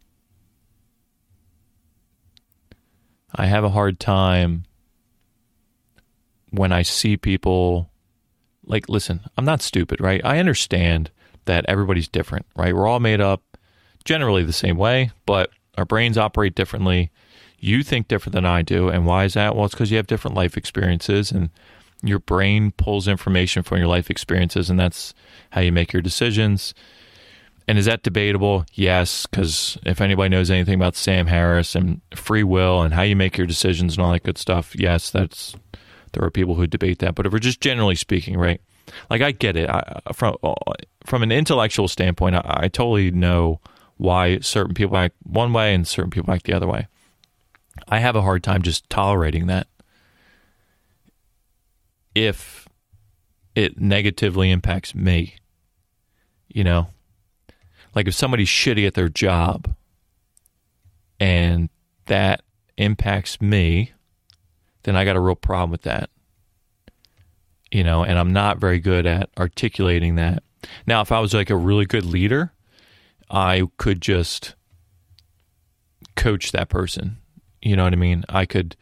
I 3.35 3.47
have 3.47 3.65
a 3.65 3.71
hard 3.71 3.99
time 3.99 4.65
when 6.51 6.73
I 6.73 6.83
see 6.83 7.17
people 7.17 7.91
like 8.65 8.89
listen, 8.89 9.21
I'm 9.37 9.45
not 9.45 9.63
stupid, 9.63 10.01
right? 10.01 10.21
I 10.25 10.39
understand 10.39 11.11
that 11.47 11.65
everybody's 11.67 12.09
different, 12.09 12.47
right? 12.55 12.75
We're 12.75 12.87
all 12.87 13.01
made 13.01 13.21
up 13.21 13.43
generally 14.05 14.45
the 14.45 14.53
same 14.53 14.77
way, 14.77 15.11
but 15.27 15.51
our 15.77 15.85
brains 15.85 16.19
operate 16.19 16.55
differently 16.55 17.11
you 17.63 17.85
think 17.85 18.09
different 18.09 18.35
than 18.35 18.45
I 18.45 18.63
do. 18.63 18.89
And 18.89 19.07
why 19.07 19.25
is 19.25 19.35
that? 19.35 19.55
Well, 19.55 19.65
it's 19.65 19.75
because 19.75 19.91
you 19.91 19.97
have 19.97 20.09
different 20.09 20.37
life 20.37 20.57
experiences 20.57 21.31
and 21.31 21.49
your 22.03 22.19
brain 22.19 22.73
pulls 22.73 23.07
information 23.07 23.63
from 23.63 23.79
your 23.79 23.87
life 23.87 24.11
experiences, 24.11 24.69
and 24.69 24.79
that's 24.79 25.15
how 25.51 25.61
you 25.61 25.71
make 25.71 25.93
your 25.93 26.03
decisions. 26.03 26.75
And 27.69 27.79
is 27.79 27.87
that 27.87 28.03
debatable? 28.03 28.65
Yes, 28.73 29.27
because 29.27 29.79
if 29.85 30.01
anybody 30.01 30.29
knows 30.29 30.51
anything 30.51 30.75
about 30.75 30.97
Sam 30.97 31.27
Harris 31.27 31.75
and 31.75 32.01
free 32.15 32.43
will 32.43 32.83
and 32.83 32.93
how 32.93 33.03
you 33.03 33.17
make 33.17 33.39
your 33.39 33.47
decisions 33.47 33.97
and 33.97 34.05
all 34.05 34.13
that 34.13 34.25
good 34.25 34.39
stuff, 34.39 34.75
yes, 34.77 35.11
that's 35.11 35.55
there 36.13 36.25
are 36.25 36.31
people 36.31 36.55
who 36.55 36.67
debate 36.67 36.99
that. 36.99 37.15
But 37.15 37.27
if 37.27 37.33
we're 37.33 37.39
just 37.39 37.61
generally 37.61 37.95
speaking, 37.95 38.37
right? 38.37 38.61
Like 39.11 39.23
I 39.23 39.31
get 39.31 39.57
it 39.57 39.71
I, 39.71 40.01
from 40.13 40.37
uh, 40.43 40.55
from 41.05 41.23
an 41.23 41.33
intellectual 41.33 41.89
standpoint, 41.89 42.37
I, 42.37 42.43
I 42.65 42.69
totally 42.69 43.11
know 43.11 43.61
why 43.97 44.41
certain 44.41 44.75
people 44.75 44.97
act 44.97 45.15
one 45.23 45.53
way 45.53 45.75
and 45.75 45.87
certain 45.87 46.11
people 46.11 46.33
act 46.33 46.45
the 46.45 46.53
other 46.53 46.67
way. 46.67 46.89
I 47.89 48.01
have 48.01 48.17
a 48.17 48.23
hard 48.23 48.43
time 48.43 48.63
just 48.63 48.89
tolerating 48.91 49.47
that. 49.47 49.69
If 52.15 52.69
it 53.55 53.81
negatively 53.81 54.51
impacts 54.51 54.95
me, 54.95 55.37
you 56.49 56.65
know, 56.65 56.89
like 57.95 58.09
if 58.09 58.15
somebody's 58.15 58.49
shitty 58.49 58.87
at 58.87 58.95
their 58.95 59.09
job, 59.09 59.75
and 61.21 61.69
that 62.07 62.43
impacts 62.77 63.41
me, 63.41 63.93
then 64.83 64.97
I 64.97 65.05
got 65.05 65.17
a 65.17 65.21
real 65.21 65.37
problem 65.37 65.71
with 65.71 65.83
that. 65.83 66.11
You 67.71 67.85
know, 67.85 68.05
and 68.05 68.19
I'm 68.19 68.33
not 68.33 68.59
very 68.59 68.81
good 68.81 69.07
at 69.07 69.31
articulating 69.39 70.17
that. 70.17 70.43
Now, 70.87 71.01
if 71.01 71.11
I 71.11 71.21
was 71.21 71.33
like 71.33 71.51
a 71.51 71.57
really 71.57 71.87
good 71.87 72.05
leader, 72.05 72.53
I 73.31 73.69
could 73.79 74.03
just 74.03 74.55
coach 76.17 76.53
that 76.53 76.69
person. 76.69 77.17
You 77.63 77.77
know 77.77 77.85
what 77.85 77.93
I 77.93 77.97
mean? 77.97 78.25
I 78.29 78.45
could 78.45 78.77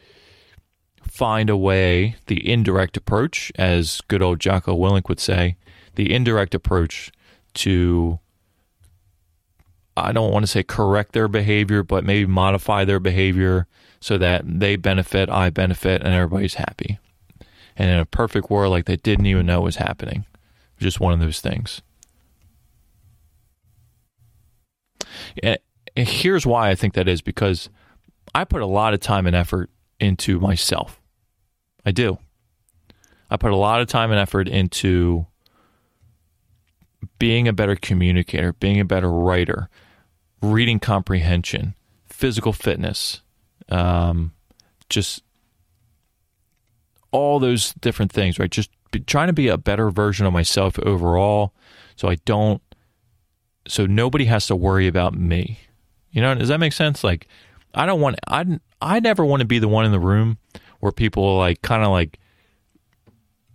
find 1.02 1.50
a 1.50 1.56
way, 1.56 2.16
the 2.26 2.50
indirect 2.50 2.96
approach, 2.96 3.52
as 3.56 4.00
good 4.08 4.22
old 4.22 4.40
Jocko 4.40 4.76
Willink 4.76 5.08
would 5.08 5.20
say, 5.20 5.56
the 5.94 6.12
indirect 6.12 6.54
approach 6.54 7.12
to 7.54 8.18
I 10.04 10.12
don't 10.12 10.32
want 10.32 10.44
to 10.44 10.46
say 10.46 10.62
correct 10.62 11.12
their 11.12 11.28
behavior, 11.28 11.82
but 11.82 12.04
maybe 12.04 12.26
modify 12.26 12.84
their 12.84 13.00
behavior 13.00 13.66
so 14.00 14.18
that 14.18 14.42
they 14.46 14.76
benefit, 14.76 15.28
I 15.28 15.50
benefit, 15.50 16.02
and 16.02 16.14
everybody's 16.14 16.54
happy. 16.54 16.98
And 17.76 17.90
in 17.90 17.98
a 17.98 18.06
perfect 18.06 18.50
world, 18.50 18.70
like 18.70 18.86
they 18.86 18.96
didn't 18.96 19.26
even 19.26 19.46
know 19.46 19.60
was 19.60 19.76
happening. 19.76 20.24
Just 20.78 21.00
one 21.00 21.12
of 21.12 21.20
those 21.20 21.40
things. 21.40 21.82
And 25.42 25.58
here's 25.94 26.46
why 26.46 26.70
I 26.70 26.74
think 26.74 26.94
that 26.94 27.08
is 27.08 27.20
because 27.20 27.68
I 28.34 28.44
put 28.44 28.62
a 28.62 28.66
lot 28.66 28.94
of 28.94 29.00
time 29.00 29.26
and 29.26 29.36
effort 29.36 29.70
into 29.98 30.40
myself. 30.40 31.00
I 31.84 31.90
do. 31.90 32.18
I 33.30 33.36
put 33.36 33.52
a 33.52 33.56
lot 33.56 33.80
of 33.80 33.88
time 33.88 34.10
and 34.10 34.20
effort 34.20 34.48
into 34.48 35.26
being 37.18 37.48
a 37.48 37.52
better 37.52 37.76
communicator, 37.76 38.52
being 38.54 38.80
a 38.80 38.84
better 38.84 39.10
writer, 39.10 39.68
reading 40.42 40.78
comprehension, 40.78 41.74
physical 42.06 42.52
fitness, 42.52 43.22
um, 43.68 44.32
just 44.88 45.22
all 47.12 47.38
those 47.38 47.74
different 47.74 48.12
things, 48.12 48.38
right? 48.38 48.50
Just 48.50 48.70
trying 49.06 49.28
to 49.28 49.32
be 49.32 49.48
a 49.48 49.58
better 49.58 49.90
version 49.90 50.26
of 50.26 50.32
myself 50.32 50.78
overall 50.80 51.52
so 51.96 52.08
I 52.08 52.16
don't, 52.24 52.62
so 53.66 53.86
nobody 53.86 54.24
has 54.26 54.46
to 54.46 54.56
worry 54.56 54.86
about 54.86 55.14
me. 55.14 55.58
You 56.12 56.22
know, 56.22 56.34
does 56.34 56.48
that 56.48 56.60
make 56.60 56.72
sense? 56.72 57.04
Like, 57.04 57.28
I 57.74 57.86
don't 57.86 58.00
want, 58.00 58.18
I, 58.26 58.58
I 58.80 59.00
never 59.00 59.24
want 59.24 59.40
to 59.40 59.46
be 59.46 59.58
the 59.58 59.68
one 59.68 59.84
in 59.84 59.92
the 59.92 60.00
room 60.00 60.38
where 60.80 60.92
people 60.92 61.36
like 61.36 61.62
kind 61.62 61.84
of 61.84 61.90
like 61.90 62.18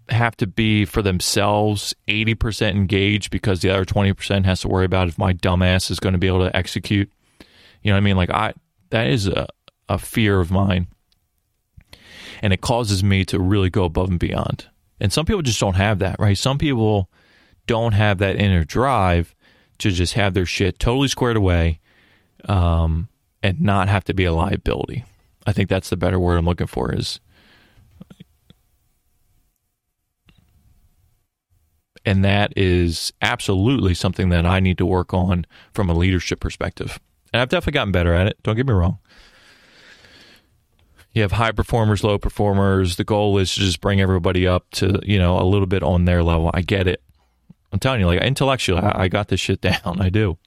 have 0.09 0.37
to 0.37 0.47
be 0.47 0.85
for 0.85 1.01
themselves 1.01 1.95
80% 2.07 2.71
engaged 2.71 3.31
because 3.31 3.61
the 3.61 3.69
other 3.69 3.85
20% 3.85 4.45
has 4.45 4.61
to 4.61 4.67
worry 4.67 4.85
about 4.85 5.07
if 5.07 5.17
my 5.17 5.33
dumbass 5.33 5.89
is 5.89 5.99
going 5.99 6.13
to 6.13 6.19
be 6.19 6.27
able 6.27 6.45
to 6.45 6.55
execute. 6.55 7.11
You 7.81 7.91
know 7.91 7.95
what 7.95 8.01
I 8.01 8.01
mean? 8.01 8.17
Like 8.17 8.29
I 8.29 8.53
that 8.89 9.07
is 9.07 9.27
a, 9.27 9.47
a 9.89 9.97
fear 9.97 10.39
of 10.39 10.51
mine. 10.51 10.87
And 12.41 12.53
it 12.53 12.61
causes 12.61 13.03
me 13.03 13.25
to 13.25 13.39
really 13.39 13.69
go 13.69 13.85
above 13.85 14.09
and 14.09 14.19
beyond. 14.19 14.67
And 14.99 15.11
some 15.11 15.25
people 15.25 15.41
just 15.41 15.59
don't 15.59 15.75
have 15.75 15.99
that, 15.99 16.19
right? 16.19 16.37
Some 16.37 16.57
people 16.57 17.09
don't 17.67 17.93
have 17.93 18.19
that 18.19 18.35
inner 18.35 18.63
drive 18.63 19.35
to 19.79 19.91
just 19.91 20.13
have 20.13 20.33
their 20.33 20.45
shit 20.45 20.79
totally 20.79 21.07
squared 21.07 21.35
away 21.35 21.79
um, 22.47 23.09
and 23.41 23.59
not 23.61 23.89
have 23.89 24.03
to 24.05 24.13
be 24.13 24.25
a 24.25 24.33
liability. 24.33 25.03
I 25.45 25.51
think 25.51 25.69
that's 25.69 25.89
the 25.89 25.97
better 25.97 26.19
word 26.19 26.37
I'm 26.37 26.45
looking 26.45 26.67
for 26.67 26.93
is 26.93 27.19
and 32.05 32.23
that 32.23 32.53
is 32.55 33.11
absolutely 33.21 33.93
something 33.93 34.29
that 34.29 34.45
I 34.45 34.59
need 34.59 34.77
to 34.77 34.85
work 34.85 35.13
on 35.13 35.45
from 35.73 35.89
a 35.89 35.93
leadership 35.93 36.39
perspective. 36.39 36.99
And 37.33 37.41
I've 37.41 37.49
definitely 37.49 37.73
gotten 37.73 37.91
better 37.91 38.13
at 38.13 38.27
it. 38.27 38.37
Don't 38.43 38.55
get 38.55 38.67
me 38.67 38.73
wrong. 38.73 38.99
You 41.13 41.21
have 41.21 41.33
high 41.33 41.51
performers, 41.51 42.03
low 42.03 42.17
performers. 42.17 42.97
The 42.97 43.03
goal 43.03 43.37
is 43.37 43.53
to 43.55 43.61
just 43.61 43.81
bring 43.81 44.01
everybody 44.01 44.45
up 44.45 44.69
to, 44.71 44.99
you 45.03 45.17
know, 45.17 45.39
a 45.39 45.43
little 45.43 45.65
bit 45.65 45.81
on 45.81 46.05
their 46.05 46.23
level. 46.23 46.51
I 46.53 46.61
get 46.61 46.87
it. 46.87 47.01
I'm 47.71 47.79
telling 47.79 48.01
you, 48.01 48.07
like 48.07 48.21
intellectually, 48.21 48.81
I, 48.81 49.07
got 49.07 49.29
this 49.29 49.39
shit 49.39 49.61
down. 49.61 49.99
I 49.99 50.09
do. 50.09 50.37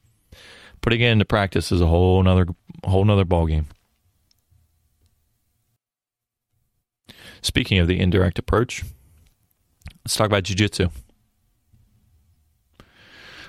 Putting 0.81 1.01
it 1.01 1.11
into 1.11 1.25
practice 1.25 1.71
is 1.71 1.81
a 1.81 1.87
whole 1.87 2.21
another 2.21 2.45
whole 2.85 3.01
another 3.01 3.25
ballgame. 3.25 3.65
Speaking 7.41 7.79
of 7.79 7.87
the 7.87 7.99
indirect 7.99 8.39
approach, 8.39 8.83
let's 10.03 10.15
talk 10.15 10.27
about 10.27 10.43
jujitsu. 10.43 10.91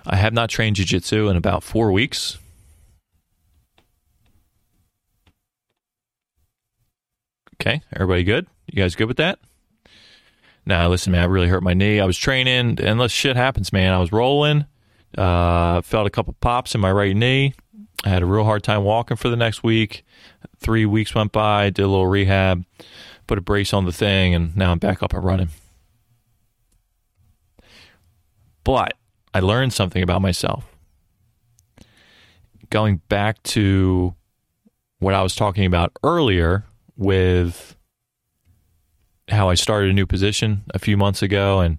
I 0.07 0.17
have 0.17 0.33
not 0.33 0.51
trained 0.51 0.77
jiu-jitsu 0.77 1.29
in 1.29 1.37
about 1.37 1.63
four 1.63 1.93
weeks. 1.93 2.39
Okay, 7.61 7.83
everybody 7.93 8.25
good? 8.25 8.47
You 8.67 8.83
guys 8.83 8.95
good 8.95 9.09
with 9.09 9.19
that? 9.19 9.39
Now, 10.65 10.89
listen, 10.89 11.13
man, 11.13 11.23
I 11.23 11.27
really 11.27 11.49
hurt 11.49 11.63
my 11.63 11.75
knee. 11.75 12.01
I 12.01 12.07
was 12.07 12.17
training, 12.17 12.81
and 12.81 13.01
this 13.01 13.13
shit 13.13 13.37
happens, 13.37 13.73
man. 13.73 13.93
I 13.93 13.99
was 13.99 14.13
rolling, 14.13 14.67
uh, 15.19 15.83
felt 15.83 16.07
a 16.07 16.11
couple 16.11 16.35
pops 16.41 16.75
in 16.75 16.81
my 16.81 16.93
right 16.93 17.15
knee. 17.15 17.55
I 18.05 18.09
had 18.09 18.23
a 18.23 18.27
real 18.27 18.45
hard 18.45 18.63
time 18.63 18.83
walking 18.83 19.17
for 19.17 19.29
the 19.29 19.37
next 19.37 19.63
week. 19.63 20.05
Three 20.59 20.87
weeks 20.87 21.15
went 21.15 21.33
by, 21.33 21.71
did 21.71 21.83
a 21.83 21.89
little 21.89 22.07
rehab, 22.07 22.65
put 23.27 23.37
a 23.37 23.43
brace 23.43 23.75
on 23.75 23.85
the 23.85 23.93
thing, 23.93 24.35
and 24.35 24.57
now 24.57 24.73
I'm 24.73 24.79
back 24.79 25.03
up 25.03 25.13
and 25.13 25.23
running. 25.23 25.49
But 28.65 28.95
I 29.33 29.41
learned 29.41 29.73
something 29.73 30.03
about 30.03 30.23
myself. 30.23 30.65
Going 32.71 32.97
back 33.09 33.43
to 33.45 34.15
what 34.99 35.15
I 35.15 35.23
was 35.23 35.35
talking 35.35 35.65
about 35.65 35.93
earlier 36.03 36.65
with 36.97 37.77
how 39.29 39.49
I 39.49 39.55
started 39.55 39.91
a 39.91 39.95
new 39.95 40.07
position 40.07 40.63
a 40.75 40.79
few 40.79 40.97
months 40.97 41.23
ago 41.23 41.61
and 41.61 41.79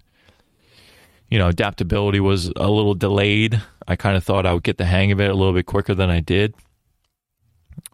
you 1.30 1.40
know, 1.40 1.48
adaptability 1.48 2.20
was 2.20 2.52
a 2.58 2.70
little 2.70 2.94
delayed. 2.94 3.62
I 3.88 3.96
kind 3.96 4.18
of 4.18 4.24
thought 4.24 4.46
I 4.46 4.54
would 4.54 4.64
get 4.64 4.78
the 4.78 4.86
hang 4.86 5.14
of 5.14 5.22
it 5.22 5.32
a 5.32 5.34
little 5.34 5.54
bit 5.54 5.66
quicker 5.66 5.96
than 5.96 6.10
I 6.10 6.20
did. 6.20 6.54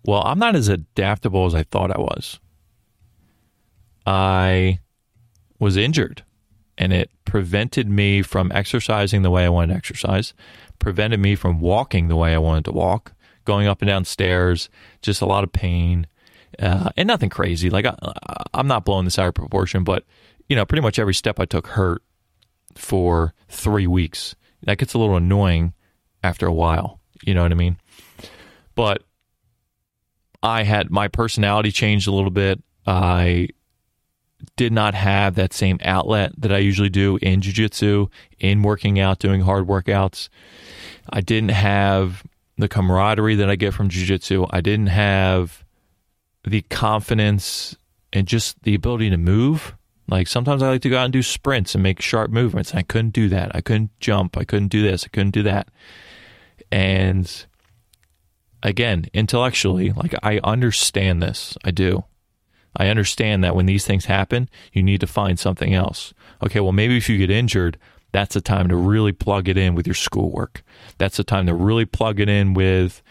Well, 0.03 0.23
I'm 0.25 0.39
not 0.39 0.55
as 0.55 0.69
adaptable 0.69 1.45
as 1.45 1.53
I 1.53 1.61
thought 1.61 1.95
I 1.95 1.99
was. 1.99 2.39
I 4.07 4.79
was 5.59 5.77
injured 5.77 6.23
and 6.77 6.93
it 6.93 7.09
prevented 7.25 7.89
me 7.89 8.21
from 8.21 8.51
exercising 8.51 9.21
the 9.21 9.31
way 9.31 9.45
I 9.45 9.49
wanted 9.49 9.73
to 9.73 9.77
exercise, 9.77 10.33
prevented 10.79 11.19
me 11.19 11.35
from 11.35 11.59
walking 11.59 12.07
the 12.07 12.15
way 12.15 12.33
I 12.33 12.37
wanted 12.37 12.65
to 12.65 12.71
walk, 12.71 13.13
going 13.45 13.67
up 13.67 13.81
and 13.81 13.87
down 13.89 14.05
stairs, 14.05 14.69
just 15.01 15.21
a 15.21 15.25
lot 15.25 15.43
of 15.43 15.51
pain, 15.51 16.07
uh, 16.59 16.89
and 16.95 17.07
nothing 17.07 17.29
crazy. 17.29 17.69
Like 17.69 17.85
I, 17.85 17.95
I'm 18.53 18.67
not 18.67 18.85
blowing 18.85 19.05
this 19.05 19.19
out 19.19 19.27
of 19.27 19.33
proportion, 19.33 19.83
but 19.83 20.05
you 20.47 20.55
know, 20.55 20.65
pretty 20.65 20.81
much 20.81 20.99
every 20.99 21.13
step 21.13 21.39
I 21.39 21.45
took 21.45 21.67
hurt 21.67 22.01
for 22.75 23.33
three 23.49 23.87
weeks. 23.87 24.35
That 24.63 24.77
gets 24.77 24.93
a 24.93 24.97
little 24.97 25.15
annoying 25.15 25.73
after 26.23 26.45
a 26.45 26.53
while. 26.53 26.99
You 27.23 27.33
know 27.33 27.43
what 27.43 27.51
I 27.51 27.55
mean? 27.55 27.77
But 28.75 29.03
I 30.43 30.63
had 30.63 30.91
my 30.91 31.07
personality 31.07 31.71
changed 31.71 32.07
a 32.07 32.11
little 32.11 32.31
bit. 32.31 32.61
I 32.85 33.49
did 34.55 34.71
not 34.71 34.93
have 34.93 35.35
that 35.35 35.53
same 35.53 35.79
outlet 35.83 36.31
that 36.37 36.51
I 36.51 36.59
usually 36.59 36.89
do 36.89 37.17
in 37.21 37.41
jujitsu, 37.41 38.09
in 38.39 38.61
working 38.61 38.99
out, 38.99 39.19
doing 39.19 39.41
hard 39.41 39.67
workouts. 39.67 40.29
I 41.09 41.21
didn't 41.21 41.51
have 41.51 42.23
the 42.57 42.67
camaraderie 42.67 43.35
that 43.35 43.49
I 43.49 43.55
get 43.55 43.73
from 43.73 43.89
jujitsu. 43.89 44.47
I 44.51 44.61
didn't 44.61 44.87
have 44.87 45.63
the 46.43 46.61
confidence 46.63 47.75
and 48.13 48.27
just 48.27 48.61
the 48.63 48.75
ability 48.75 49.09
to 49.09 49.17
move. 49.17 49.75
Like 50.07 50.27
sometimes 50.27 50.63
I 50.63 50.69
like 50.69 50.81
to 50.83 50.89
go 50.89 50.97
out 50.97 51.05
and 51.05 51.13
do 51.13 51.23
sprints 51.23 51.75
and 51.75 51.83
make 51.83 52.01
sharp 52.01 52.31
movements. 52.31 52.73
I 52.73 52.81
couldn't 52.81 53.11
do 53.11 53.29
that. 53.29 53.55
I 53.55 53.61
couldn't 53.61 53.91
jump. 53.99 54.37
I 54.37 54.43
couldn't 54.43 54.69
do 54.69 54.81
this. 54.81 55.03
I 55.03 55.09
couldn't 55.09 55.31
do 55.31 55.43
that. 55.43 55.67
And 56.71 57.45
again, 58.63 59.05
intellectually, 59.13 59.91
like 59.91 60.15
I 60.23 60.39
understand 60.43 61.21
this. 61.21 61.57
I 61.63 61.71
do. 61.71 62.05
I 62.77 62.87
understand 62.87 63.43
that 63.43 63.55
when 63.55 63.65
these 63.65 63.85
things 63.85 64.05
happen, 64.05 64.49
you 64.71 64.83
need 64.83 65.01
to 65.01 65.07
find 65.07 65.37
something 65.37 65.73
else. 65.73 66.13
Okay, 66.43 66.59
well, 66.59 66.71
maybe 66.71 66.95
if 66.95 67.09
you 67.09 67.17
get 67.17 67.31
injured, 67.31 67.77
that's 68.11 68.35
the 68.35 68.41
time 68.41 68.69
to 68.69 68.75
really 68.75 69.11
plug 69.11 69.49
it 69.49 69.57
in 69.57 69.75
with 69.75 69.87
your 69.87 69.95
schoolwork. 69.95 70.63
That's 70.99 71.17
the 71.17 71.23
time 71.23 71.47
to 71.47 71.53
really 71.53 71.85
plug 71.85 72.19
it 72.19 72.29
in 72.29 72.53
with 72.53 73.01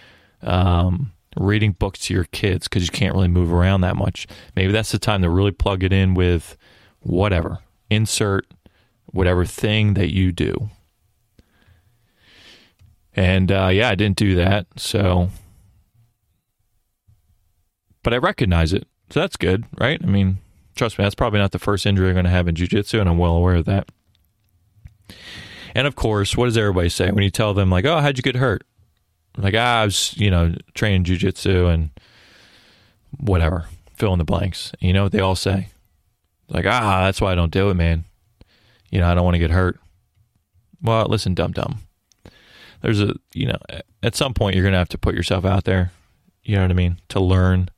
um, 0.42 1.12
reading 1.36 1.72
books 1.72 1.98
to 2.06 2.14
your 2.14 2.24
kids 2.24 2.68
because 2.68 2.84
you 2.84 2.90
can't 2.90 3.14
really 3.14 3.28
move 3.28 3.52
around 3.52 3.80
that 3.82 3.96
much. 3.96 4.26
Maybe 4.54 4.72
that's 4.72 4.92
the 4.92 4.98
time 4.98 5.22
to 5.22 5.28
really 5.28 5.50
plug 5.50 5.82
it 5.82 5.92
in 5.92 6.14
with 6.14 6.56
whatever, 7.00 7.58
insert 7.90 8.46
whatever 9.06 9.44
thing 9.44 9.94
that 9.94 10.12
you 10.12 10.32
do. 10.32 10.70
And 13.14 13.50
uh, 13.50 13.70
yeah, 13.72 13.88
I 13.88 13.94
didn't 13.94 14.16
do 14.16 14.36
that. 14.36 14.66
So, 14.76 15.30
but 18.02 18.14
I 18.14 18.18
recognize 18.18 18.72
it. 18.72 18.86
So 19.10 19.20
that's 19.20 19.36
good, 19.36 19.64
right? 19.78 20.00
I 20.02 20.06
mean, 20.06 20.38
trust 20.74 20.98
me, 20.98 21.04
that's 21.04 21.14
probably 21.14 21.38
not 21.38 21.52
the 21.52 21.58
first 21.58 21.86
injury 21.86 22.08
I'm 22.08 22.14
going 22.14 22.24
to 22.24 22.30
have 22.30 22.48
in 22.48 22.54
jiu-jitsu, 22.54 23.00
and 23.00 23.08
I'm 23.08 23.18
well 23.18 23.36
aware 23.36 23.56
of 23.56 23.64
that. 23.66 23.88
And 25.74 25.86
of 25.86 25.94
course, 25.94 26.36
what 26.36 26.46
does 26.46 26.56
everybody 26.56 26.88
say 26.88 27.10
when 27.10 27.22
you 27.22 27.30
tell 27.30 27.52
them 27.52 27.70
like, 27.70 27.84
"Oh, 27.84 28.00
how'd 28.00 28.16
you 28.16 28.22
get 28.22 28.36
hurt?" 28.36 28.64
Like 29.36 29.54
ah, 29.54 29.82
I 29.82 29.84
was, 29.84 30.16
you 30.16 30.30
know, 30.30 30.54
training 30.74 31.04
jujitsu 31.04 31.72
and 31.72 31.90
whatever, 33.18 33.66
fill 33.94 34.14
in 34.14 34.18
the 34.18 34.24
blanks. 34.24 34.72
You 34.80 34.94
know 34.94 35.02
what 35.02 35.12
they 35.12 35.20
all 35.20 35.36
say? 35.36 35.68
Like 36.48 36.64
ah, 36.64 37.04
that's 37.04 37.20
why 37.20 37.32
I 37.32 37.34
don't 37.34 37.52
do 37.52 37.68
it, 37.68 37.74
man. 37.74 38.04
You 38.90 39.00
know, 39.00 39.08
I 39.08 39.14
don't 39.14 39.24
want 39.24 39.34
to 39.34 39.38
get 39.38 39.50
hurt. 39.50 39.78
Well, 40.80 41.06
listen, 41.06 41.34
dum 41.34 41.52
dum. 41.52 41.80
There's 42.80 43.00
a, 43.00 43.14
you 43.34 43.46
know, 43.46 43.58
at 44.02 44.14
some 44.14 44.32
point 44.32 44.54
you're 44.54 44.64
gonna 44.64 44.78
have 44.78 44.88
to 44.90 44.98
put 44.98 45.14
yourself 45.14 45.44
out 45.44 45.64
there. 45.64 45.92
You 46.42 46.56
know 46.56 46.62
what 46.62 46.70
I 46.70 46.74
mean? 46.74 47.00
To 47.10 47.20
learn. 47.20 47.68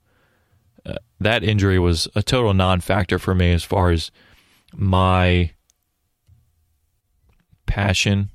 That 1.21 1.43
injury 1.43 1.79
was 1.79 2.09
a 2.15 2.23
total 2.23 2.55
non-factor 2.55 3.19
for 3.19 3.35
me 3.35 3.53
as 3.53 3.65
far 3.65 3.91
as 3.91 4.11
my 4.73 5.53
passion 7.67 8.31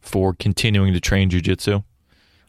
for 0.00 0.32
continuing 0.32 0.92
to 0.92 1.00
train 1.00 1.28
jujitsu. 1.30 1.84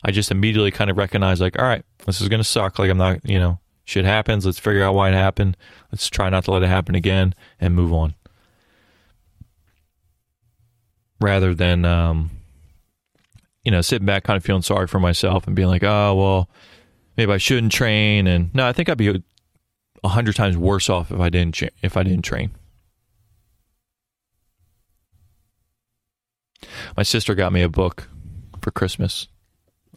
I 0.04 0.12
just 0.12 0.32
immediately 0.32 0.72
kind 0.72 0.90
of 0.90 0.98
recognized, 0.98 1.42
like, 1.42 1.60
all 1.60 1.66
right, 1.66 1.84
this 2.06 2.22
is 2.22 2.30
going 2.30 2.40
to 2.40 2.48
suck. 2.48 2.80
Like, 2.80 2.90
I'm 2.90 2.98
not, 2.98 3.20
you 3.24 3.38
know, 3.38 3.60
shit 3.84 4.06
happens. 4.06 4.46
Let's 4.46 4.58
figure 4.58 4.84
out 4.84 4.96
why 4.96 5.10
it 5.10 5.14
happened. 5.14 5.58
Let's 5.92 6.10
try 6.10 6.30
not 6.30 6.46
to 6.46 6.52
let 6.52 6.64
it 6.64 6.70
happen 6.70 6.96
again 6.96 7.36
and 7.60 7.76
move 7.76 7.94
on. 7.94 8.16
Rather 11.20 11.54
than, 11.54 11.86
um, 11.86 12.32
you 13.64 13.72
know, 13.72 13.82
sitting 13.82 14.08
back 14.08 14.24
kind 14.24 14.38
of 14.38 14.44
feeling 14.44 14.64
sorry 14.64 14.88
for 14.88 15.00
myself 15.00 15.46
and 15.46 15.56
being 15.56 15.68
like, 15.68 15.84
oh, 15.84 16.16
well, 16.16 16.50
maybe 17.22 17.34
I 17.34 17.38
shouldn't 17.38 17.72
train. 17.72 18.26
And 18.26 18.54
no, 18.56 18.68
I 18.68 18.74
think 18.74 18.90
I'd 18.90 18.98
be 18.98 19.24
a 20.04 20.08
hundred 20.08 20.36
times 20.36 20.58
worse 20.58 20.90
off 20.90 21.12
if 21.12 21.20
I 21.20 21.30
didn't, 21.30 21.62
if 21.84 21.96
I 21.96 22.02
didn't 22.02 22.24
train. 22.24 22.52
My 26.98 27.04
sister 27.04 27.36
got 27.36 27.54
me 27.54 27.62
a 27.62 27.70
book 27.70 28.10
for 28.62 28.72
Christmas. 28.72 29.28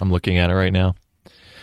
I'm 0.01 0.13
looking 0.13 0.37
at 0.37 0.51
it 0.51 0.55
right 0.55 0.73
now. 0.73 0.97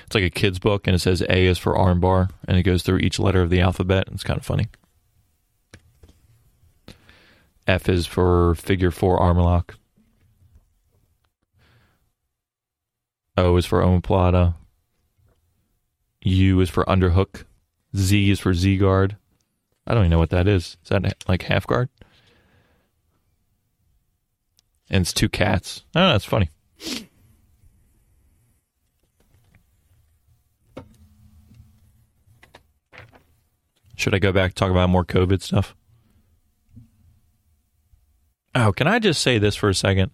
It's 0.06 0.16
like 0.16 0.24
a 0.24 0.30
kid's 0.32 0.58
book, 0.58 0.88
and 0.88 0.96
it 0.96 1.00
says 1.00 1.22
A 1.22 1.46
is 1.46 1.58
for 1.58 1.76
armbar, 1.76 2.32
and 2.48 2.58
it 2.58 2.64
goes 2.64 2.82
through 2.82 2.98
each 2.98 3.20
letter 3.20 3.42
of 3.42 3.50
the 3.50 3.62
alphabet. 3.62 4.08
It's 4.12 4.24
kind 4.24 4.40
of 4.40 4.46
funny. 4.46 4.68
F 7.68 7.88
is 7.88 8.08
for 8.08 8.56
figure 8.56 8.92
four 8.92 9.20
arm 9.20 9.38
lock. 9.38 9.76
O 13.38 13.56
is 13.58 13.66
for 13.66 13.82
omoplata. 13.82 14.56
U 16.22 16.60
is 16.60 16.70
for 16.70 16.86
underhook. 16.86 17.46
Z 17.96 18.30
is 18.30 18.40
for 18.40 18.54
Z 18.54 18.78
guard. 18.78 19.18
I 19.88 19.94
don't 19.94 20.04
even 20.04 20.12
know 20.12 20.20
what 20.20 20.30
that 20.30 20.48
is. 20.48 20.78
Is 20.84 20.90
that 20.90 21.24
like 21.28 21.44
half 21.44 21.68
guard? 21.68 21.90
and 24.92 25.02
it's 25.02 25.14
two 25.14 25.30
cats. 25.30 25.84
Oh, 25.96 26.10
that's 26.10 26.26
funny. 26.26 26.50
Should 33.96 34.14
I 34.14 34.20
go 34.20 34.32
back 34.32 34.54
talk 34.54 34.70
about 34.70 34.90
more 34.90 35.06
COVID 35.06 35.42
stuff? 35.42 35.76
Oh, 38.54 38.74
can 38.74 38.88
I 38.88 39.00
just 39.00 39.22
say 39.22 39.38
this 39.38 39.56
for 39.56 39.70
a 39.70 39.76
second? 39.76 40.12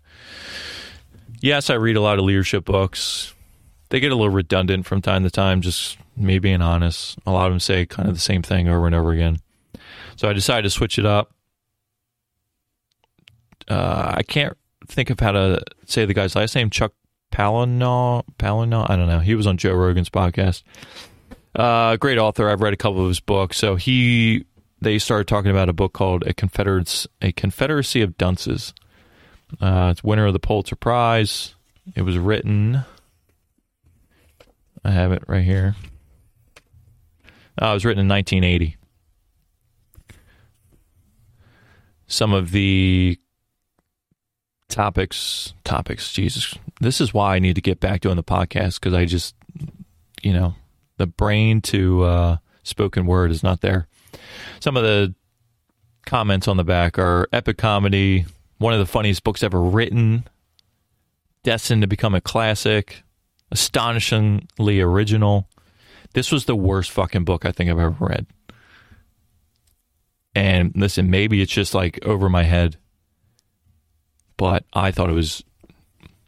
Yes, 1.42 1.70
I 1.70 1.76
read 1.76 1.96
a 1.96 2.02
lot 2.02 2.20
of 2.20 2.26
leadership 2.26 2.66
books. 2.66 3.34
They 3.90 4.00
get 4.00 4.12
a 4.12 4.16
little 4.16 4.34
redundant 4.34 4.86
from 4.86 5.02
time 5.02 5.24
to 5.24 5.30
time, 5.30 5.62
just 5.62 5.98
me 6.16 6.40
being 6.40 6.62
honest. 6.62 7.18
A 7.26 7.32
lot 7.32 7.48
of 7.48 7.54
them 7.54 7.60
say 7.60 7.86
kind 7.86 8.10
of 8.10 8.16
the 8.16 8.22
same 8.22 8.42
thing 8.42 8.68
over 8.68 8.86
and 8.86 8.96
over 8.96 9.12
again. 9.12 9.40
So 10.16 10.30
I 10.30 10.34
decided 10.34 10.64
to 10.64 10.70
switch 10.70 11.00
it 11.00 11.06
up. 11.06 11.34
Uh, 13.68 14.14
I 14.16 14.24
can't 14.24 14.58
think 14.88 15.10
of 15.10 15.20
how 15.20 15.32
to 15.32 15.62
say 15.86 16.06
the 16.06 16.14
guy's 16.14 16.36
last 16.36 16.56
name. 16.56 16.70
Chuck 16.70 16.94
Palahniuk. 17.32 18.24
Palahniuk. 18.38 18.90
I 18.90 18.96
don't 18.96 19.08
know. 19.08 19.20
He 19.20 19.36
was 19.36 19.48
on 19.48 19.58
Joe 19.58 19.74
Rogan's 19.74 20.10
podcast. 20.10 20.64
Uh, 21.56 21.98
great 21.98 22.18
author. 22.18 22.50
I've 22.50 22.62
read 22.62 22.74
a 22.74 22.78
couple 22.78 23.02
of 23.02 23.08
his 23.08 23.20
books. 23.20 23.58
So 23.58 23.76
he 23.76 24.46
they 24.80 25.00
started 25.00 25.28
talking 25.28 25.52
about 25.52 25.70
a 25.70 25.74
book 25.74 25.94
called 25.94 26.26
a 26.28 26.34
Confederates 26.34 27.08
a 27.22 27.32
Confederacy 27.32 28.02
of 28.02 28.18
Dunces. 28.18 28.74
Uh, 29.62 29.90
it's 29.92 30.04
winner 30.04 30.26
of 30.26 30.34
the 30.34 30.40
Pulitzer 30.40 30.76
Prize. 30.76 31.56
It 31.96 32.02
was 32.02 32.18
written. 32.18 32.84
I 34.88 34.92
have 34.92 35.12
it 35.12 35.22
right 35.28 35.44
here. 35.44 35.76
Uh, 37.62 37.72
it 37.72 37.74
was 37.74 37.84
written 37.84 38.00
in 38.00 38.08
1980. 38.08 38.78
Some 42.08 42.32
of 42.32 42.52
the 42.52 43.20
topics 44.70 45.54
topics 45.64 46.12
jesus 46.12 46.54
this 46.82 47.00
is 47.00 47.14
why 47.14 47.36
i 47.36 47.40
need 47.40 47.56
to 47.56 47.62
get 47.62 47.80
back 47.80 48.02
to 48.02 48.10
doing 48.10 48.18
the 48.18 48.24
podcast 48.24 48.76
because 48.76 48.94
i 48.94 49.06
just 49.06 49.34
you 50.22 50.34
know 50.34 50.56
the 50.98 51.08
brain 51.08 51.62
to 51.62 52.04
uh, 52.04 52.38
spoken 52.64 53.06
word 53.06 53.32
is 53.32 53.42
not 53.42 53.62
there 53.62 53.88
some 54.60 54.76
of 54.76 54.84
the 54.84 55.16
comments 56.06 56.50
on 56.50 56.58
the 56.58 56.66
back 56.66 57.00
are 57.00 57.30
epic 57.32 57.58
comedy 57.58 58.26
one 58.58 58.74
of 58.74 58.80
the 58.80 58.86
funniest 58.86 59.24
books 59.24 59.42
ever 59.42 59.62
written 59.62 60.28
destined 61.44 61.82
to 61.82 61.88
become 61.88 62.14
a 62.14 62.22
classic 62.22 63.04
astonishingly 63.52 64.82
original 64.82 65.48
this 66.14 66.32
was 66.32 66.46
the 66.46 66.56
worst 66.56 66.92
fucking 66.92 67.24
book 67.24 67.46
i 67.46 67.52
think 67.52 67.70
i've 67.70 67.80
ever 67.80 67.96
read 68.00 68.26
and 70.36 70.72
listen 70.76 71.10
maybe 71.10 71.42
it's 71.42 71.52
just 71.52 71.74
like 71.74 72.00
over 72.06 72.30
my 72.30 72.44
head 72.44 72.78
but 74.38 74.64
I 74.72 74.92
thought 74.92 75.10
it 75.10 75.14
was 75.14 75.44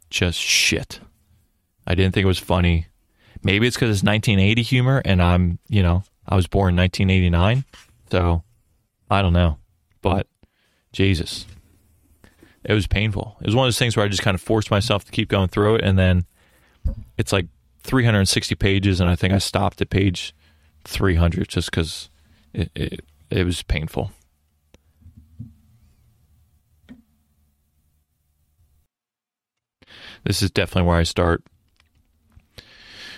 just 0.10 0.40
shit. 0.40 1.00
I 1.88 1.96
didn't 1.96 2.14
think 2.14 2.24
it 2.24 2.28
was 2.28 2.40
funny. 2.40 2.88
Maybe 3.44 3.68
it's 3.68 3.78
because 3.78 3.96
it's 3.96 4.04
1980 4.04 4.62
humor, 4.64 5.02
and 5.06 5.22
I'm, 5.22 5.60
you 5.70 5.82
know, 5.82 6.04
I 6.28 6.36
was 6.36 6.48
born 6.48 6.74
in 6.74 6.78
1989, 6.78 7.64
so 8.12 8.44
I 9.10 9.22
don't 9.22 9.34
know. 9.34 9.58
But 10.02 10.28
Jesus, 10.92 11.46
it 12.64 12.74
was 12.74 12.88
painful. 12.88 13.38
It 13.40 13.46
was 13.46 13.56
one 13.56 13.66
of 13.66 13.68
those 13.68 13.80
things 13.80 13.96
where 13.96 14.06
I 14.06 14.10
just 14.10 14.24
kind 14.24 14.36
of 14.36 14.42
forced 14.42 14.72
myself 14.72 15.06
to 15.06 15.12
keep 15.12 15.30
going 15.30 15.48
through 15.48 15.76
it, 15.76 15.84
and 15.84 15.98
then 15.98 16.26
it's 17.18 17.34
like 17.34 17.48
360 17.84 18.56
pages, 18.56 19.00
and 19.00 19.10
I 19.10 19.16
think 19.16 19.34
I 19.34 19.38
stopped 19.38 19.82
at 19.82 19.90
page 19.90 20.34
300 20.86 21.48
just 21.48 21.72
because 21.72 22.10
it, 22.54 22.72
it 22.76 23.06
it 23.30 23.44
was 23.46 23.62
painful. 23.64 24.12
this 30.24 30.42
is 30.42 30.52
definitely 30.52 30.88
where 30.88 30.98
I 30.98 31.04
start. 31.04 31.44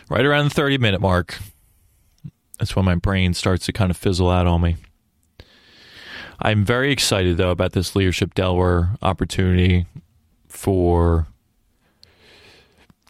Right 0.10 0.26
around 0.26 0.46
the 0.46 0.56
30 0.56 0.78
minute 0.78 1.02
mark. 1.02 1.40
That's 2.60 2.76
when 2.76 2.86
my 2.86 2.96
brain 2.96 3.34
starts 3.34 3.66
to 3.66 3.74
kind 3.74 3.90
of 3.90 3.98
fizzle 3.98 4.30
out 4.30 4.48
on 4.48 4.62
me. 4.62 4.76
I'm 6.40 6.66
very 6.66 6.92
excited 6.92 7.38
though 7.38 7.52
about 7.52 7.74
this 7.74 7.96
leadership 7.96 8.34
Delaware 8.34 8.98
opportunity 9.02 9.86
for 10.48 11.28